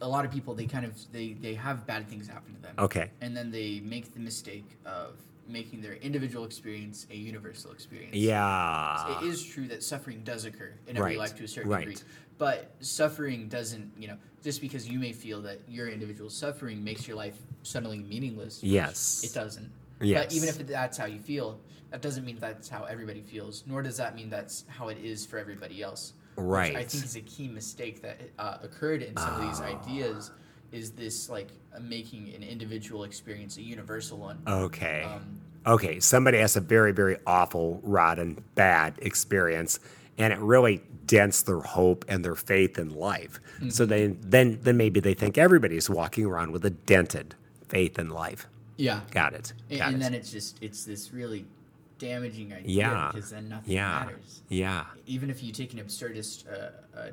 [0.00, 2.74] a lot of people they kind of they they have bad things happen to them.
[2.78, 3.10] Okay.
[3.20, 5.14] and then they make the mistake of
[5.46, 8.14] making their individual experience a universal experience.
[8.14, 9.18] Yeah.
[9.18, 11.86] It is true that suffering does occur in every Right, life to a certain right.
[11.88, 12.02] degree.
[12.40, 17.06] But suffering doesn't, you know, just because you may feel that your individual suffering makes
[17.06, 18.64] your life suddenly meaningless.
[18.64, 19.20] Yes.
[19.22, 19.70] It doesn't.
[20.00, 20.24] Yes.
[20.24, 21.60] But even if that's how you feel,
[21.90, 25.26] that doesn't mean that's how everybody feels, nor does that mean that's how it is
[25.26, 26.14] for everybody else.
[26.36, 26.72] Right.
[26.72, 30.30] Which I think is a key mistake that uh, occurred in some of these ideas
[30.72, 34.38] is this like uh, making an individual experience a universal one.
[34.48, 35.02] Okay.
[35.02, 36.00] Um, okay.
[36.00, 39.78] Somebody has a very, very awful, rotten, bad experience,
[40.16, 40.80] and it really
[41.10, 43.34] dents their hope and their faith in life.
[43.68, 43.90] So Mm-hmm.
[43.90, 47.34] they then then maybe they think everybody's walking around with a dented
[47.68, 48.42] faith in life.
[48.76, 49.00] yeah.
[49.10, 49.52] Got it.
[49.70, 50.00] And, Got and it.
[50.04, 51.44] then it's just it's this really
[51.98, 53.10] damaging idea yeah.
[53.12, 53.90] because then nothing Yeah.
[54.06, 54.42] matters.
[54.48, 54.84] Yeah.
[55.06, 57.10] Even if you take an absurdist uh, uh,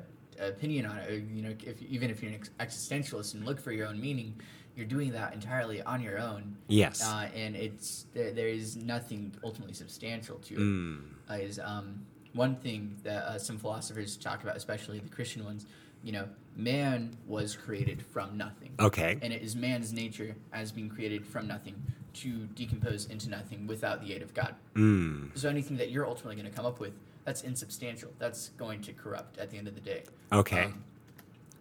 [0.54, 3.72] opinion on it, or, you know, if even if you're an existentialist and look for
[3.72, 4.30] your own meaning,
[4.76, 6.56] you're doing that entirely on your own.
[6.68, 7.02] Yes.
[7.04, 10.60] Uh, and it's there, there is nothing ultimately substantial to it.
[10.60, 11.00] Mm.
[11.30, 11.86] Uh, is um,
[12.32, 15.66] one thing that uh, some philosophers talk about, especially the Christian ones.
[16.04, 18.72] You know, man was created from nothing.
[18.78, 19.18] Okay.
[19.20, 21.74] And it is man's nature as being created from nothing
[22.14, 24.54] to decompose into nothing without the aid of God.
[24.74, 25.36] Mm.
[25.36, 26.92] So anything that you're ultimately going to come up with,
[27.24, 28.10] that's insubstantial.
[28.18, 30.02] That's going to corrupt at the end of the day.
[30.32, 30.64] Okay.
[30.64, 30.84] Um,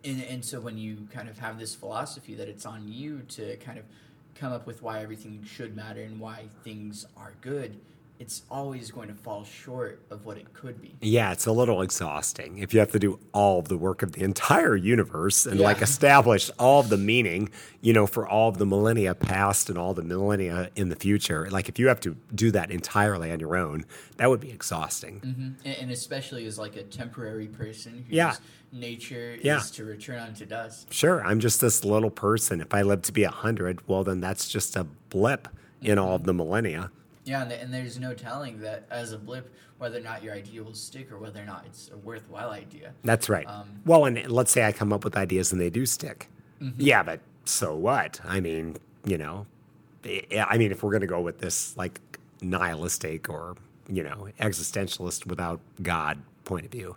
[0.03, 3.57] and, and so when you kind of have this philosophy that it's on you to
[3.57, 3.85] kind of
[4.35, 7.77] come up with why everything should matter and why things are good,
[8.19, 10.95] it's always going to fall short of what it could be.
[11.02, 14.14] Yeah, it's a little exhausting if you have to do all of the work of
[14.14, 17.49] the entire universe and like establish all of the meaning,
[17.81, 21.48] you know, for all of the millennia past and all the millennia in the future.
[21.52, 23.85] Like if you have to do that entirely on your own,
[24.18, 25.22] that would be exhausting.
[25.22, 25.49] Mm-hmm.
[25.65, 28.35] And, and especially as like a temporary person whose Yeah.
[28.72, 29.57] nature Yeah.
[29.57, 30.91] is to return unto dust.
[30.91, 32.61] Sure, I'm just this little person.
[32.61, 35.48] If I live to be a hundred, well, then that's just a blip
[35.81, 35.99] in mm-hmm.
[35.99, 36.89] all of the millennia.
[37.28, 40.64] Yeah, and, and there's no telling that as a blip whether or not your idea
[40.64, 42.94] will stick or whether or not it's a worthwhile idea.
[43.04, 43.45] That's right.
[43.45, 46.30] Um, well, and let's say I come up with ideas and they do stick.
[46.78, 48.20] Yeah, but so what?
[48.24, 49.45] I mean, you know,
[50.06, 51.99] I mean, if we're going to go with this like
[52.41, 53.56] nihilistic or,
[53.88, 56.95] you know, existentialist without God point of view.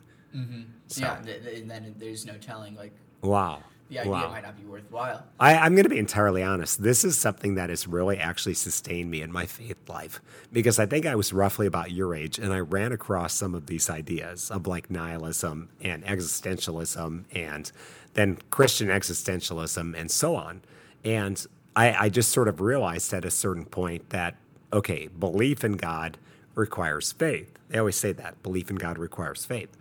[0.86, 2.92] So- Yeah, th- th- and then there's no telling like
[3.22, 3.62] Wow.
[3.90, 4.30] The idea wow.
[4.30, 5.24] might not be worthwhile.
[5.40, 6.80] I, I'm going to be entirely honest.
[6.80, 10.20] This is something that has really actually sustained me in my faith life
[10.52, 13.66] because I think I was roughly about your age and I ran across some of
[13.66, 17.72] these ideas of like nihilism and existentialism and
[18.14, 20.62] then Christian existentialism and so on.
[21.04, 21.44] And
[21.74, 24.36] I, I just sort of realized at a certain point that,
[24.72, 26.16] okay, belief in God
[26.54, 27.58] requires faith.
[27.68, 29.76] They always say that belief in God requires faith.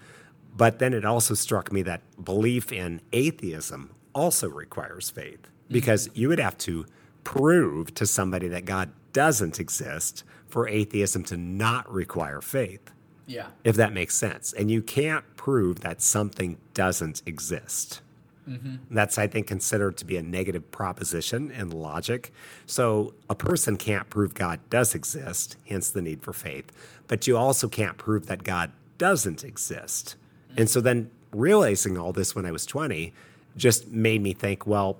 [0.57, 6.28] But then it also struck me that belief in atheism also requires faith because you
[6.28, 6.86] would have to
[7.24, 12.91] prove to somebody that God doesn't exist for atheism to not require faith,
[13.28, 13.48] Yeah.
[13.64, 14.52] if that makes sense.
[14.52, 18.02] And you can't prove that something doesn't exist.
[18.50, 18.76] Mm-hmm.
[18.90, 22.34] That's, I think, considered to be a negative proposition in logic.
[22.66, 26.72] So a person can't prove God does exist, hence the need for faith.
[27.08, 30.16] But you also can't prove that God doesn't exist.
[30.58, 33.14] And so then realizing all this when I was 20
[33.60, 34.98] just made me think, well,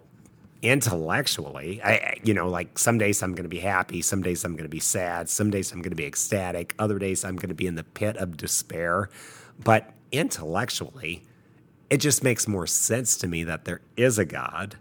[0.62, 4.54] intellectually, I, you know, like some days I'm going to be happy, some days I'm
[4.54, 7.50] going to be sad, some days I'm going to be ecstatic, other days I'm going
[7.50, 9.10] to be in the pit of despair.
[9.64, 11.24] But intellectually,
[11.90, 14.76] it just makes more sense to me that there is a God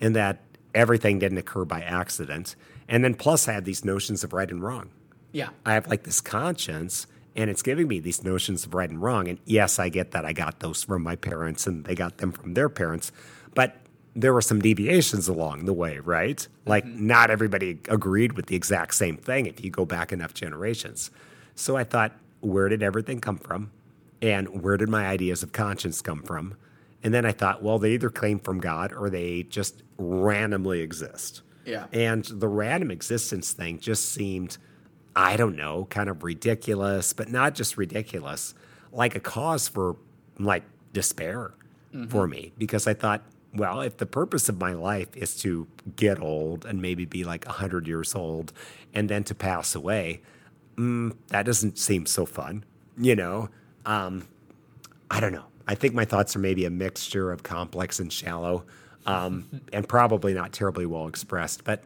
[0.00, 0.40] and that
[0.74, 2.54] everything didn't occur by accident.
[2.88, 4.90] And then plus, I have these notions of right and wrong.
[5.32, 5.48] Yeah.
[5.66, 9.28] I have like this conscience and it's giving me these notions of right and wrong.
[9.28, 12.32] And yes, I get that I got those from my parents and they got them
[12.32, 13.12] from their parents,
[13.54, 13.76] but
[14.16, 16.46] there were some deviations along the way, right?
[16.66, 17.06] Like mm-hmm.
[17.06, 21.10] not everybody agreed with the exact same thing if you go back enough generations.
[21.56, 23.70] So I thought, where did everything come from?
[24.22, 26.56] And where did my ideas of conscience come from?
[27.02, 31.42] And then I thought, well, they either came from God or they just randomly exist.
[31.66, 31.86] Yeah.
[31.92, 34.58] And the random existence thing just seemed,
[35.16, 38.54] I don't know, kind of ridiculous, but not just ridiculous,
[38.92, 39.96] like a cause for
[40.38, 41.52] like despair
[42.08, 43.22] for me because I thought,
[43.54, 47.46] well, if the purpose of my life is to get old and maybe be like
[47.46, 48.52] 100 years old
[48.92, 50.22] and then to pass away,
[50.76, 52.64] mm, that doesn't seem so fun,
[52.98, 53.48] you know?
[53.86, 54.26] Um,
[55.10, 55.44] I don't know.
[55.68, 58.64] I think my thoughts are maybe a mixture of complex and shallow,
[59.06, 61.62] um, and probably not terribly well expressed.
[61.62, 61.84] But,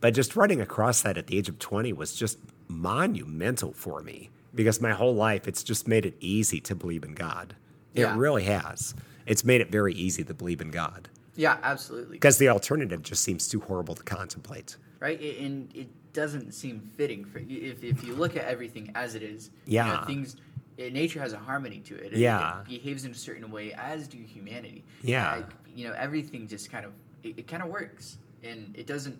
[0.00, 2.38] but just running across that at the age of 20 was just
[2.70, 7.14] monumental for me because my whole life it's just made it easy to believe in
[7.14, 7.54] God.
[7.94, 8.16] It Yeah.
[8.16, 8.94] really has.
[9.26, 12.16] It's made it very easy to believe in God Yeah, absolutely.
[12.16, 14.76] because the alternative just seems too horrible to contemplate.
[15.00, 15.18] right?
[15.40, 19.50] And it doesn't seem fitting for if if you look at everything as it is.
[19.64, 19.86] Yeah.
[19.86, 20.36] You know, things.
[20.78, 22.12] eh, Nature has a harmony to it.
[22.12, 22.60] It- Yeah.
[22.62, 24.84] It behaves in a certain way, as do humanity.
[25.02, 25.36] Yeah.
[25.36, 26.92] Like, you know, everything just kind of
[27.22, 29.18] it, it kind of works, and it doesn't.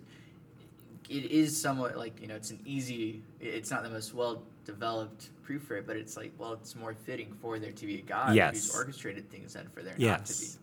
[1.11, 3.21] It is somewhat like you know, it's an easy.
[3.39, 6.93] It's not the most well developed proof for it, but it's like well, it's more
[6.93, 8.53] fitting for there to be a God Yes.
[8.53, 10.39] who's orchestrated things than for there not to be.
[10.39, 10.57] Yes.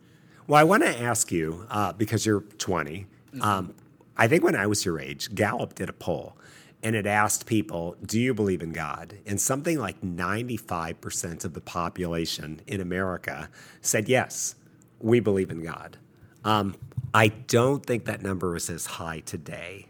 [0.46, 3.06] Well, I want to ask you uh, because you're 20.
[3.42, 3.74] Um,
[4.16, 6.38] I think when I was your age, Gallup did a poll
[6.82, 9.18] and it asked people, Do you believe in God?
[9.26, 13.50] And something like 95% of the population in America
[13.82, 14.54] said, Yes,
[15.00, 15.98] we believe in God.
[16.44, 16.76] Um,
[17.12, 19.87] I don't think that number is as high today.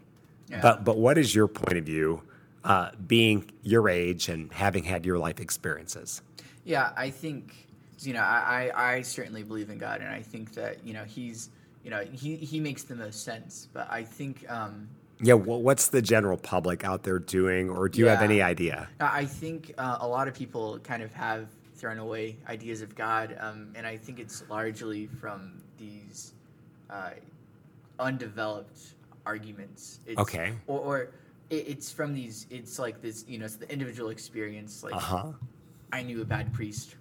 [0.49, 0.61] Yeah.
[0.61, 2.23] But, but what is your point of view,
[2.63, 6.21] uh, being your age and having had your life experiences?
[6.65, 7.67] Yeah, I think
[8.01, 11.03] you know I, I, I certainly believe in God, and I think that you know
[11.03, 11.49] He's
[11.83, 13.67] you know He He makes the most sense.
[13.73, 14.89] But I think um,
[15.21, 18.87] Yeah, wh- what's the general public out there doing, or do you have any idea?
[18.99, 23.37] I think uh, a lot of people kind of have thrown away ideas of God,
[23.39, 26.33] um, and I think it's largely from these
[26.89, 27.11] uh,
[27.99, 28.79] undeveloped
[29.33, 29.99] arguments.
[30.09, 30.53] It's, Okay.
[30.67, 30.97] Or, or
[31.49, 32.47] it, it's from these.
[32.49, 33.17] It's like this.
[33.27, 34.73] You know, it's the individual experience.
[34.83, 35.31] Like Uh huh.
[35.97, 36.95] I knew a bad priest.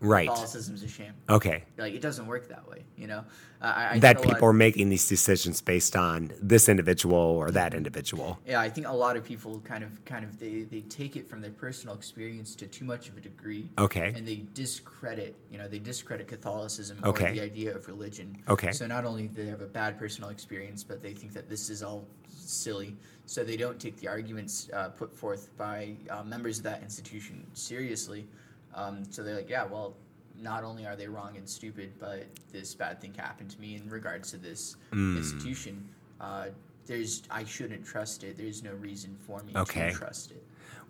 [0.00, 0.28] Right.
[0.28, 1.14] Catholicism's a sham.
[1.28, 1.64] Okay.
[1.76, 2.84] Like it doesn't work that way.
[2.96, 3.24] You know.
[3.60, 6.68] Uh, I, I that think a lot- people are making these decisions based on this
[6.68, 8.38] individual or that individual.
[8.46, 11.28] Yeah, I think a lot of people kind of kind of they, they take it
[11.28, 13.68] from their personal experience to too much of a degree.
[13.76, 14.12] Okay.
[14.14, 17.30] And they discredit, you know, they discredit Catholicism Okay.
[17.30, 18.36] or the idea of religion.
[18.48, 18.70] Okay.
[18.70, 21.70] So not only do they have a bad personal experience, but they think that this
[21.70, 22.96] is all silly.
[23.26, 27.44] So they don't take the arguments uh, put forth by uh, members of that institution
[27.54, 28.28] seriously.
[28.78, 29.94] Um, so they're like, yeah, well,
[30.40, 33.88] not only are they wrong and stupid, but this bad thing happened to me in
[33.90, 35.16] regards to this Hmm.
[35.16, 35.88] institution.
[36.20, 36.46] Uh,
[36.86, 38.36] there's, I shouldn't trust it.
[38.38, 39.90] There's no reason for me Okay.
[39.90, 40.42] to trust it.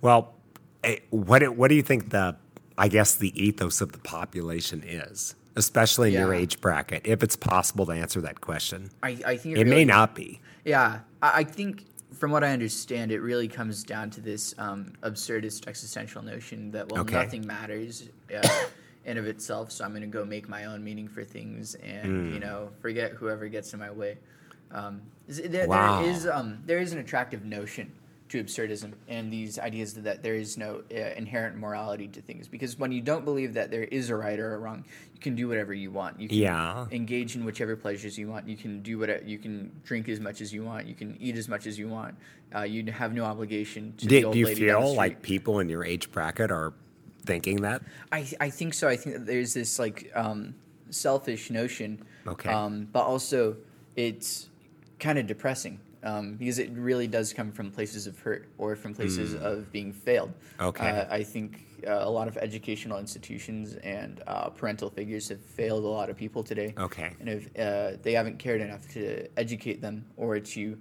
[0.02, 0.34] Well,
[0.84, 2.36] eh, what do- what do you think the
[2.80, 7.02] I guess the ethos of the population is, especially in your age bracket?
[7.04, 10.40] If it's possible to answer that question, I, I think it may really- not be.
[10.64, 14.92] Yeah, I, I think from what I understand, it really comes down to this um,
[15.02, 17.12] absurdist existential notion that well, Okay.
[17.16, 18.48] nothing matters uh,
[19.04, 22.28] in of itself, so I'm going to go make my own meaning for things, and
[22.28, 22.34] Hmm.
[22.34, 24.18] you know, forget whoever gets in my way.
[24.70, 25.98] Um, there, Wow.
[26.00, 27.92] there is um, there is an attractive notion
[28.28, 32.78] to absurdism and these ideas that there is no uh, inherent morality to things because
[32.78, 34.84] when you don't believe that there is a right or a wrong,
[35.14, 36.20] you can do whatever you want.
[36.20, 36.86] You can Yeah.
[36.90, 38.46] engage in whichever pleasures you want.
[38.46, 40.86] You can do what you can drink as much as you want.
[40.86, 42.16] You can eat as much as you want.
[42.54, 44.96] Uh, you have no obligation to the Do, old do you lady down the feel
[44.96, 46.74] like people in your age bracket are
[47.24, 47.82] thinking that?
[48.12, 48.88] I I think so.
[48.88, 50.54] I think that there's this like um,
[50.90, 52.02] selfish notion.
[52.26, 52.50] Okay.
[52.50, 53.56] Um, but also
[53.96, 54.48] it's
[54.98, 58.94] kind of depressing um, because it really does come from places of hurt or from
[58.94, 60.32] places of being failed.
[60.60, 60.88] Okay.
[60.88, 65.84] Uh, I think uh, a lot of educational institutions and uh, parental figures have failed
[65.84, 66.74] a lot of people today.
[66.78, 67.14] Okay.
[67.20, 70.78] And if uh, they haven't cared enough to educate them or to,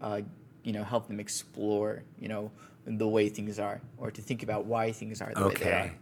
[0.00, 0.20] uh,
[0.62, 2.50] you know, help them explore, you know,
[2.86, 5.92] the way things are or to think about why things are the way they are.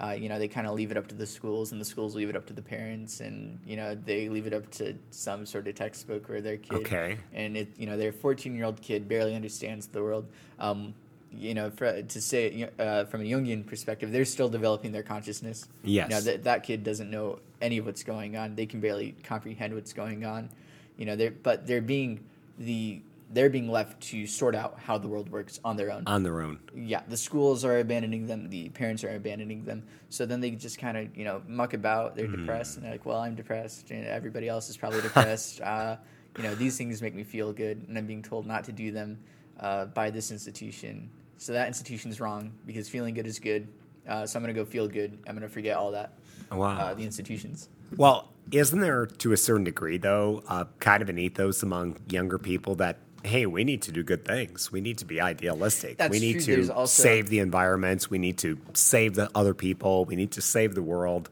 [0.00, 2.16] Uh, you know, they kind of leave it up to the schools, and the schools
[2.16, 5.46] leave it up to the parents, and you know, they leave it up to some
[5.46, 6.72] sort of textbook or their kid.
[6.78, 7.18] Okay.
[7.32, 10.26] And it, you know, their 14-year-old kid barely understands the world.
[10.58, 10.94] Um,
[11.36, 15.66] you know, for, to say uh, from a Jungian perspective, they're still developing their consciousness.
[15.82, 16.08] Yes.
[16.08, 18.54] You know, that that kid doesn't know any of what's going on.
[18.56, 20.50] They can barely comprehend what's going on.
[20.96, 22.24] You know, they're but they're being
[22.58, 23.00] the
[23.30, 26.40] they're being left to sort out how the world works on their own On their
[26.40, 26.58] own.
[26.74, 29.82] yeah, the schools are abandoning them, the parents are abandoning them.
[30.10, 32.14] So then they just kind of, you know, muck about.
[32.14, 35.60] They're depressed, and they're like, well, I'm depressed, and everybody else is probably depressed.
[35.62, 35.96] uh,
[36.36, 38.92] you know, these things make me feel good, and I'm being told not to do
[38.92, 39.18] them
[39.58, 41.10] uh, by this institution.
[41.38, 43.66] So that institution is wrong because feeling good is good.
[44.08, 45.18] Uh, so I'm going to go feel good.
[45.26, 46.12] I'm going to forget all that.
[46.52, 46.76] Wow.
[46.76, 47.68] Uh, the institutions.
[47.96, 52.38] Well, isn't there to a certain degree, though, uh, kind of an ethos among younger
[52.38, 54.70] people that, hey, we need to do good things.
[54.70, 55.96] We need to be idealistic.
[55.96, 56.66] That's we need true.
[56.66, 58.10] to also- save the environments.
[58.10, 60.04] We need to save the other people.
[60.04, 61.30] We need to save the world.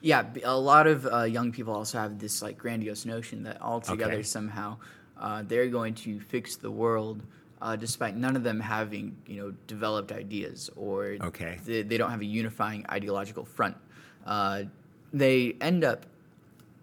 [0.00, 4.14] Yeah, a lot of uh, young people also have this like grandiose notion that altogether
[4.14, 4.22] Okay.
[4.22, 4.76] somehow
[5.18, 7.22] uh, they're going to fix the world,
[7.62, 11.58] uh, despite none of them having you know developed ideas or Okay.
[11.64, 13.76] they, they don't have a unifying ideological front.
[14.24, 14.64] Uh,
[15.12, 16.06] they end up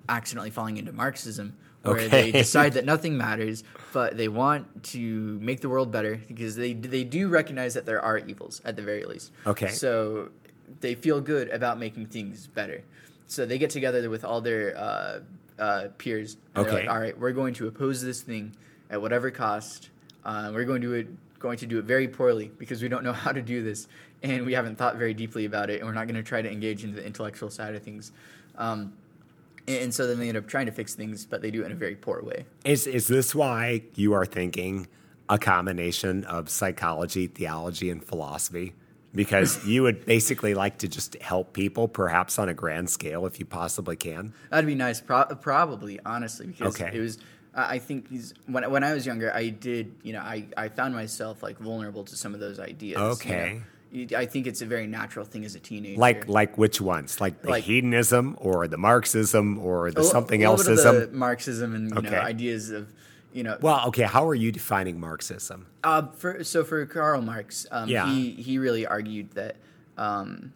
[0.10, 1.56] accidentally falling into Marxism,
[1.86, 2.08] where Okay.
[2.08, 3.64] they decide that nothing matters,
[3.94, 8.02] but they want to make the world better because they they do recognize that there
[8.02, 9.32] are evils at the very least.
[9.46, 9.70] Okay.
[9.70, 10.30] So
[10.82, 12.82] they feel good about making things better.
[13.28, 15.20] So they get together with all their uh,
[15.60, 16.38] uh, peers.
[16.56, 16.72] Okay.
[16.72, 18.56] like, all right, we're going to oppose this thing
[18.90, 19.90] at whatever cost.
[20.24, 21.08] Uh, we're going to it
[21.40, 23.88] going to do it very poorly because we don't know how to do this
[24.24, 26.52] and we haven't thought very deeply about it and we're not going to try to
[26.52, 28.12] engage into the intellectual side of things.
[28.58, 28.94] Um,
[29.68, 31.72] and, so then they end up trying to fix things, but they do it in
[31.72, 32.46] a very poor way.
[32.64, 34.88] Is is this why you are thinking
[35.30, 38.74] a combination of psychology, theology, and philosophy?
[39.14, 43.40] Because you would basically like to just help people, perhaps on a grand scale, if
[43.40, 44.34] you possibly can.
[44.50, 46.92] That'd be nice, pro- probably, honestly, because Okay.
[46.96, 47.18] it was.
[47.58, 50.94] I think he's, when when I was younger, I did you know I, I found
[50.94, 53.24] myself like vulnerable to some of those ideas.
[53.26, 53.62] you know.
[54.16, 56.00] I think it's a very natural thing as a teenager.
[56.00, 57.22] Like like which ones?
[57.22, 61.12] Like the Like- hedonism or the Marxism or the A something a little of elseism?
[61.12, 62.10] the Marxism and Okay.
[62.10, 62.88] know ideas of
[63.34, 65.66] you know Well, okay, how are you defining Marxism?
[65.84, 68.08] Uh, for, so for Karl Marx, um, Yeah.
[68.14, 69.56] he he really argued that
[69.98, 70.52] um,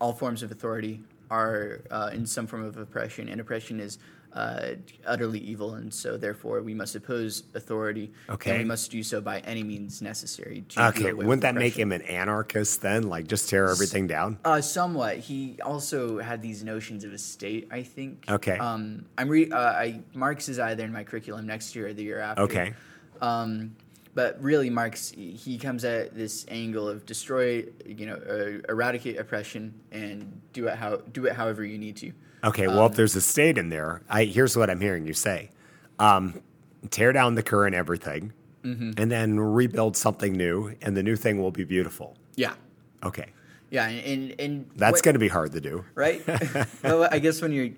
[0.00, 3.98] all forms of authority are uh, in some form of oppression, and oppression is
[4.34, 4.74] uh,
[5.06, 8.50] utterly evil, and so therefore we must oppose authority, Okay.
[8.50, 10.64] and we must do so by any means necessary.
[10.76, 13.04] Okay, wouldn't that make him an anarchist then?
[13.04, 14.38] Like just tear everything down?
[14.44, 15.18] Uh, somewhat.
[15.18, 17.68] He also had these notions of a state.
[17.70, 18.24] I think.
[18.28, 18.58] Okay.
[18.58, 19.50] Um, I'm re.
[19.50, 22.42] Uh, I Marx is either in my curriculum next year or the year after.
[22.42, 22.74] Okay.
[23.20, 23.76] Um,
[24.14, 29.74] but really, Marx he comes at this angle of destroy, you know, uh, eradicate oppression
[29.90, 32.12] and do it how do it however you need to.
[32.44, 35.14] Okay, well, Um, if there's a state in there, I, here's what I'm hearing you
[35.14, 35.50] say:
[35.98, 36.40] um,
[36.90, 38.32] tear down the current everything,
[38.64, 38.92] Mm-hmm.
[38.96, 42.16] and then rebuild something new, and the new thing will be beautiful.
[42.34, 42.54] Yeah.
[43.02, 43.26] Okay,
[43.70, 44.00] Yeah, and
[44.30, 45.84] and, and that's going to be hard to do.
[45.94, 46.22] right.
[46.82, 47.68] well, I guess when you're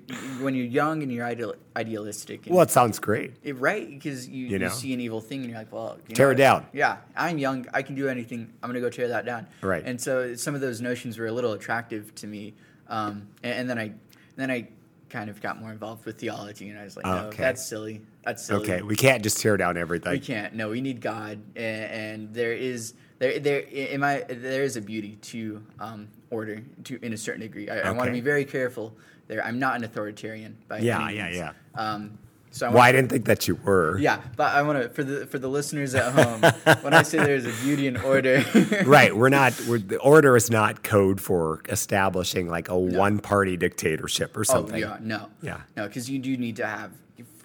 [0.41, 2.47] when you're young and you're ideal, idealistic.
[2.47, 3.33] And, Well, it sounds great.
[3.43, 4.69] It, right, because you, you, know?
[4.69, 6.67] see an evil thing and you're like, well, you Tear know it down.
[6.73, 7.67] Yeah, I'm young.
[7.75, 8.53] I can do anything.
[8.63, 9.47] I'm gonna go tear that down.
[9.63, 9.83] Right.
[9.85, 12.55] And so some of those notions were a little attractive to me,
[12.89, 13.93] um, and, and then I
[14.37, 14.69] then I
[15.09, 17.43] kind of got more involved with theology, and I was like, no, Okay.
[17.43, 18.03] that's silly.
[18.25, 18.63] That's silly.
[18.63, 20.13] Okay, we can't just tear down everything.
[20.13, 20.55] We can't.
[20.55, 24.81] No, we need God, and, and there is there there in my there is a
[24.83, 27.69] beauty to um, order to in a certain degree.
[27.71, 28.95] I, I want to be very careful
[29.29, 29.45] there.
[29.45, 31.37] I'm not an authoritarian by Yeah, any yeah, means.
[31.37, 31.53] yeah.
[31.77, 32.19] Um,
[32.57, 33.99] so I Well, I didn't think that you were.
[33.99, 36.41] yeah, but I want to for the for the listeners at home
[36.83, 38.45] when I say there's a beauty in order.
[38.87, 39.53] Right, we're not.
[39.69, 44.83] We're, the order is not code for establishing like a one-party dictatorship or something.
[44.85, 45.09] Oh something.
[45.11, 45.61] yeah, no, Yeah.
[45.77, 46.91] no, because you do need to have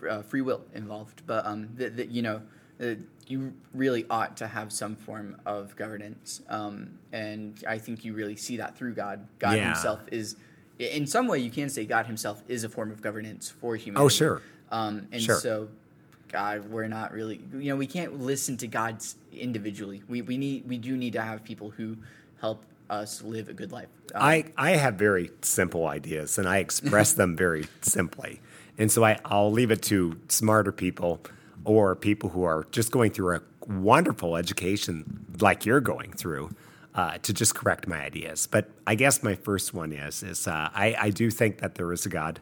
[0.09, 1.21] uh, free will involved.
[1.25, 2.41] But um, that that you know,
[2.81, 2.95] uh,
[3.27, 6.41] you really ought to have some form of governance.
[6.49, 9.27] Um, and I think you really see that through God.
[9.39, 9.67] God Yeah.
[9.73, 10.35] Himself is,
[10.79, 14.03] in some way, you can say God Himself is a form of governance for humanity.
[14.05, 14.41] Oh, sure.
[14.71, 15.39] Um, and Sure.
[15.39, 15.67] so,
[16.29, 18.97] God, we're not really, you know, we can't listen to God
[19.33, 20.01] individually.
[20.07, 21.97] We we need we do need to have people who
[22.39, 23.87] help us live a good life.
[24.13, 28.41] Um, I, I have very simple ideas and I express them very simply.
[28.77, 31.21] And so I, I'll leave it to smarter people
[31.63, 36.49] or people who are just going through a wonderful education like you're going through
[36.95, 38.47] uh, to just correct my ideas.
[38.47, 41.91] But I guess my first one is, is uh, I, I do think that there
[41.93, 42.39] is a God.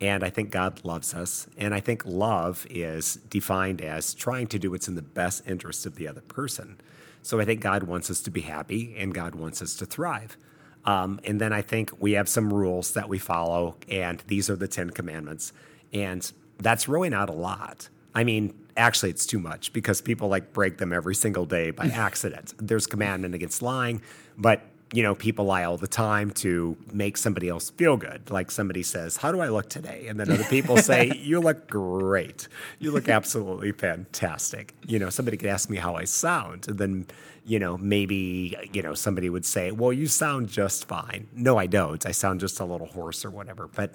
[0.00, 1.46] And I think God loves us.
[1.56, 5.86] And I think love is defined as trying to do what's in the best interest
[5.86, 6.78] of the other person.
[7.22, 10.36] So I think God wants us to be happy and God wants us to thrive.
[10.84, 14.54] Um, and then I think we have some rules that we follow, and these are
[14.54, 15.52] the Ten Commandments.
[15.92, 17.88] And that's really not a lot.
[18.14, 21.86] I mean, actually, it's too much because people like break them every single day by
[21.92, 22.54] accident.
[22.58, 24.00] There's commandment against lying,
[24.38, 28.30] but you know, people lie all the time to make somebody else feel good.
[28.30, 30.06] Like somebody says, How do I look today?
[30.08, 32.46] And then other people say, You look great.
[32.78, 34.74] You look absolutely fantastic.
[34.86, 36.68] You know, somebody could ask me how I sound.
[36.68, 37.06] And then,
[37.44, 41.26] you know, maybe, you know, somebody would say, Well, you sound just fine.
[41.34, 42.06] No, I don't.
[42.06, 43.66] I sound just a little hoarse or whatever.
[43.66, 43.92] But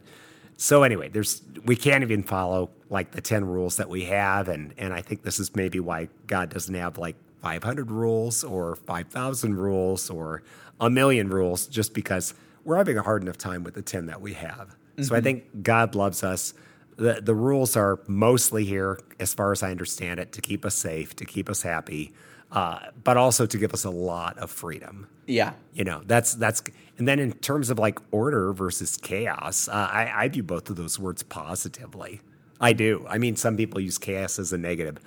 [0.57, 4.49] so anyway, there's we can't even follow like the 10 rules that we have.
[4.49, 8.75] And, and I think this is maybe why God doesn't have like 500 rules or
[8.75, 10.43] 5,000 rules or
[10.81, 12.33] a million rules just because
[12.65, 14.75] we're having a hard enough time with the 10 that we have.
[15.01, 16.53] So I think God loves us.
[16.97, 20.75] The, the rules are mostly here, as far as I understand it, to keep us
[20.75, 22.13] safe, to keep us happy,
[22.51, 25.07] uh, but also to give us a lot of freedom.
[25.25, 26.61] yeah, You know, that's that's,
[26.99, 30.75] and then in terms of like order versus chaos, uh, I, I view both of
[30.75, 32.21] those words positively.
[32.59, 33.05] I do.
[33.09, 34.99] I mean, some people use chaos as a negative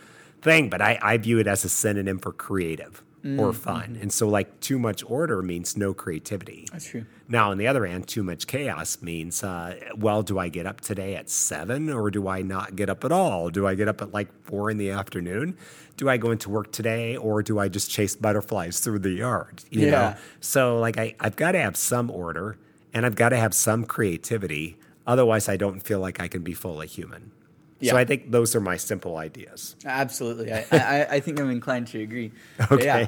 [0.43, 3.03] thing, but I, I view it as a synonym for creative
[3.39, 3.99] or fun.
[4.03, 6.69] And so, like, too much order means no creativity.
[6.71, 7.07] that's true.
[7.27, 10.83] Now, on the other hand, too much chaos means, uh, well, do I get up
[10.83, 13.49] today at seven or do I not get up at all?
[13.49, 15.57] Do I get up at like four in the afternoon?
[15.97, 19.65] Do I go into work today or do I just chase butterflies through the yard?
[19.71, 19.91] You Yeah.
[19.91, 20.15] know?
[20.41, 22.59] So, like, I, I've got to have some order
[22.93, 24.77] and I've got to have some creativity.
[25.07, 27.31] Otherwise, I don't feel like I can be fully human.
[27.87, 27.97] Yeah.
[27.97, 29.77] I think those are my simple ideas.
[29.85, 32.33] Absolutely, I, I, I think I'm inclined to agree.
[32.71, 32.85] Okay.
[32.85, 33.07] Yeah.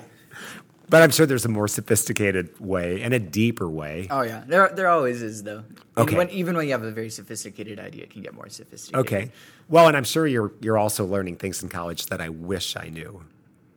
[0.88, 4.06] But I'm sure there's a more sophisticated way and a deeper way.
[4.08, 5.64] Oh yeah, there there always is though.
[5.96, 6.16] Okay.
[6.16, 9.06] When, even when you have a very sophisticated idea, it can get more sophisticated.
[9.06, 9.32] Okay.
[9.68, 12.88] Well, and I'm sure you're you're also learning things in college that I wish I
[12.88, 13.24] knew.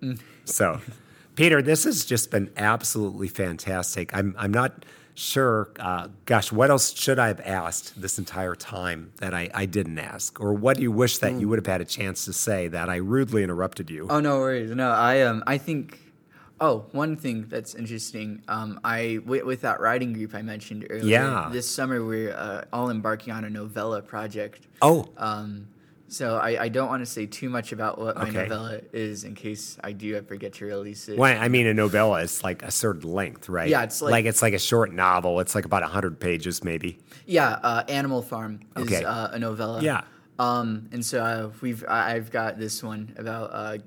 [0.03, 0.19] Mm.
[0.45, 0.81] So,
[1.35, 4.15] Peter, this has just been absolutely fantastic.
[4.15, 4.85] I'm I'm not
[5.19, 5.69] sure.
[5.79, 9.99] Uh, gosh, what else should I have asked this entire time that I, I didn't
[9.99, 11.49] ask, or what do you wish that you Mm.
[11.49, 14.07] would have had a chance to say that I rudely interrupted you?
[14.09, 14.71] Oh no worries.
[14.71, 15.99] No, I um I think.
[16.61, 18.41] Oh, one thing that's interesting.
[18.49, 21.05] Um, I with, with that writing group I mentioned earlier.
[21.05, 21.49] Yeah.
[21.51, 24.67] This summer we're uh, all embarking on a novella project.
[24.81, 25.67] Oh, Um,
[26.09, 28.33] so I, I don't want to say too much about what my Okay.
[28.43, 31.17] novella is in case I do ever get to release it.
[31.17, 33.69] well, I mean, a novella is like a certain length, right?
[33.69, 35.39] Yeah, it's like- it's like a short novel.
[35.39, 36.99] It's like about hundred pages, maybe.
[37.25, 39.03] Yeah, uh, Animal Farm is Okay.
[39.03, 39.81] uh, a novella.
[39.81, 40.01] Yeah.
[40.39, 43.77] Um, and so uh, we've I- I've got this one about uh,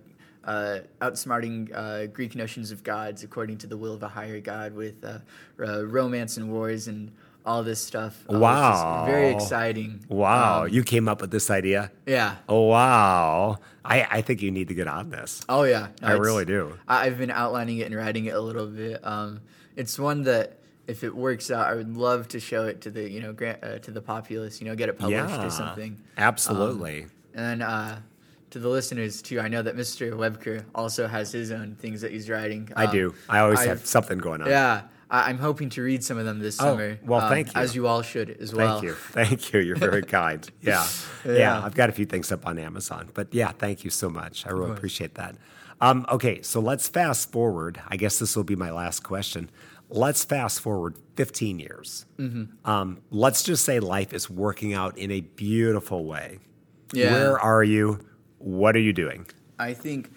[0.45, 4.75] uh, outsmarting uh, Greek notions of gods according to the will of a higher god
[4.75, 5.19] with uh,
[5.65, 7.11] uh, romance and wars and
[7.45, 8.25] all this stuff.
[8.29, 10.05] Uh, which is very exciting.
[10.09, 11.91] Wow, Um, you came up with this idea.
[12.07, 12.37] yeah.
[12.49, 13.59] Oh wow!
[13.85, 15.41] I, I think you need to get on this.
[15.49, 15.89] Oh yeah.
[16.01, 16.79] No, I really do.
[16.89, 19.05] I- I've been outlining it and writing it a little bit.
[19.07, 19.41] Um,
[19.77, 23.09] it's one that if it works out, I would love to show it to the
[23.11, 24.61] you know grant, uh, to the populace.
[24.61, 25.99] You know, get it published yeah, or something.
[26.17, 27.07] Absolutely.
[27.35, 28.01] And then uh,
[28.51, 30.13] to the listeners too, I know that Mr.
[30.13, 32.69] Webker also has his own things that he's writing.
[32.77, 33.15] I Um, do.
[33.29, 34.49] I always I've- have something going on.
[34.49, 34.83] Yeah,
[35.13, 36.99] I, I'm hoping to read some of them this Oh, summer.
[37.05, 37.61] well, um, thank you.
[37.61, 38.81] As you all should as well.
[38.81, 38.93] Thank you.
[38.95, 39.61] Thank you.
[39.61, 40.51] You're very kind.
[40.61, 40.85] Yeah.
[41.25, 41.33] yeah.
[41.33, 41.63] Yeah.
[41.65, 43.11] I've got a few things up on Amazon.
[43.15, 44.45] But yeah, thank you so much.
[44.47, 45.37] I really appreciate that.
[45.81, 47.81] Um, okay, so let's fast forward.
[47.89, 49.51] I guess this will be my last question.
[49.91, 52.07] Let's fast forward 15 years.
[52.19, 52.69] Mm-hmm.
[52.69, 56.39] Um, let's just say life is working out in a beautiful way.
[56.95, 57.13] Yeah.
[57.13, 57.99] Where are you?
[58.39, 59.27] What are you doing?
[59.59, 60.11] I think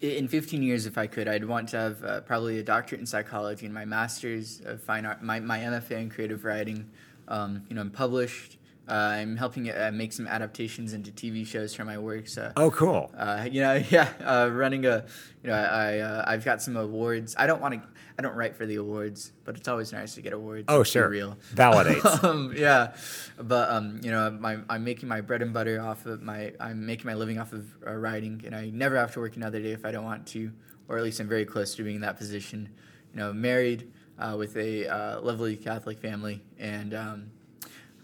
[0.00, 3.06] in 15 years, if I could, I'd want to have uh, probably a doctorate in
[3.06, 6.88] psychology and my master's of fine art, my, my MFA in creative writing.
[7.26, 8.56] Um, you know, I'm published.
[8.88, 12.32] Uh, I'm helping uh, make some adaptations into TV shows for my works.
[12.32, 13.10] So, Oh, cool.
[13.16, 15.04] uh, you know, yeah, uh, running a,
[15.42, 17.34] you know, I, uh, I've got some awards.
[17.38, 17.82] I don't want to,
[18.18, 20.64] I don't write for the awards, but it's always nice to get awards.
[20.66, 21.08] Oh, sure.
[21.08, 21.38] real.
[21.54, 22.24] Validates.
[22.24, 22.94] um, yeah,
[23.40, 26.84] but um, you know, my, I'm making my bread and butter off of my, I'm
[26.84, 29.70] making my living off of uh, writing, and I never have to work another day
[29.70, 30.50] if I don't want to,
[30.88, 32.68] or at least I'm very close to being in that position.
[33.14, 33.88] You know, married
[34.18, 37.30] uh, with a uh, lovely Catholic family, and um,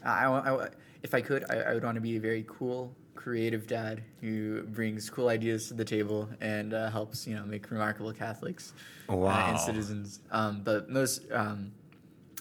[0.05, 0.69] I, I, I-
[1.03, 2.95] if I could, I, I would want to be a very cool,
[3.25, 7.71] creative dad who brings cool ideas to the table and uh, helps, you know, make
[7.71, 8.75] remarkable Catholics
[9.09, 10.21] uh, and citizens.
[10.31, 11.73] Um, but most, um,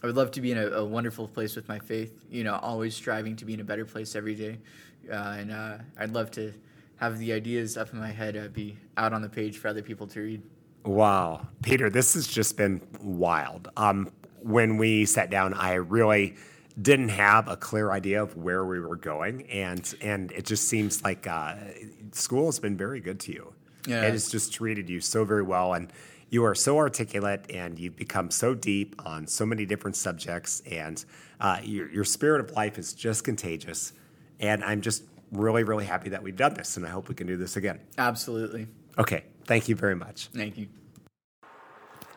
[0.04, 2.26] I would love to be in a, a wonderful place with my faith.
[2.30, 4.60] You know, always striving to be in a better place every day,
[5.10, 6.54] uh, and uh, I'd love to
[6.98, 9.82] have the ideas up in my head uh, be out on the page for other
[9.82, 10.42] people to read.
[10.84, 13.70] Wow, Peter, this has just been wild.
[13.78, 14.12] Um,
[14.42, 16.36] when we sat down, I really
[16.82, 21.04] didn't have a clear idea of where we were going, and and it just seems
[21.04, 21.56] like uh,
[22.12, 23.54] school has been very good to you.
[23.86, 24.04] Yeah.
[24.04, 25.92] it has just treated you so very well, and
[26.30, 31.04] you are so articulate, and you've become so deep on so many different subjects, and
[31.40, 33.94] uh, your your spirit of life is just contagious.
[34.40, 37.28] And I'm just really, really happy that we've done this, and I hope we can
[37.28, 37.80] do this again.
[37.98, 38.68] Absolutely.
[38.98, 40.28] Okay, thank you very much.
[40.34, 40.68] Thank you.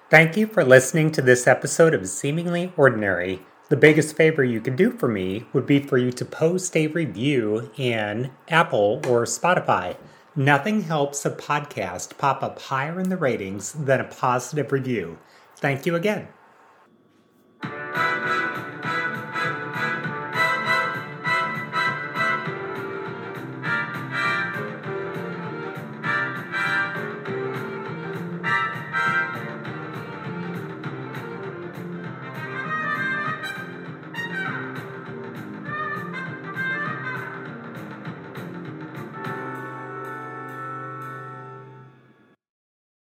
[0.08, 3.40] Thank you for listening to this episode of Seemingly Ordinary.
[3.68, 6.86] The biggest favor you could do for me would be for you to post a
[6.86, 9.96] review in Apple or Spotify.
[10.36, 15.18] Nothing helps a podcast pop up higher in the ratings than a positive review.
[15.56, 16.28] Thank you again.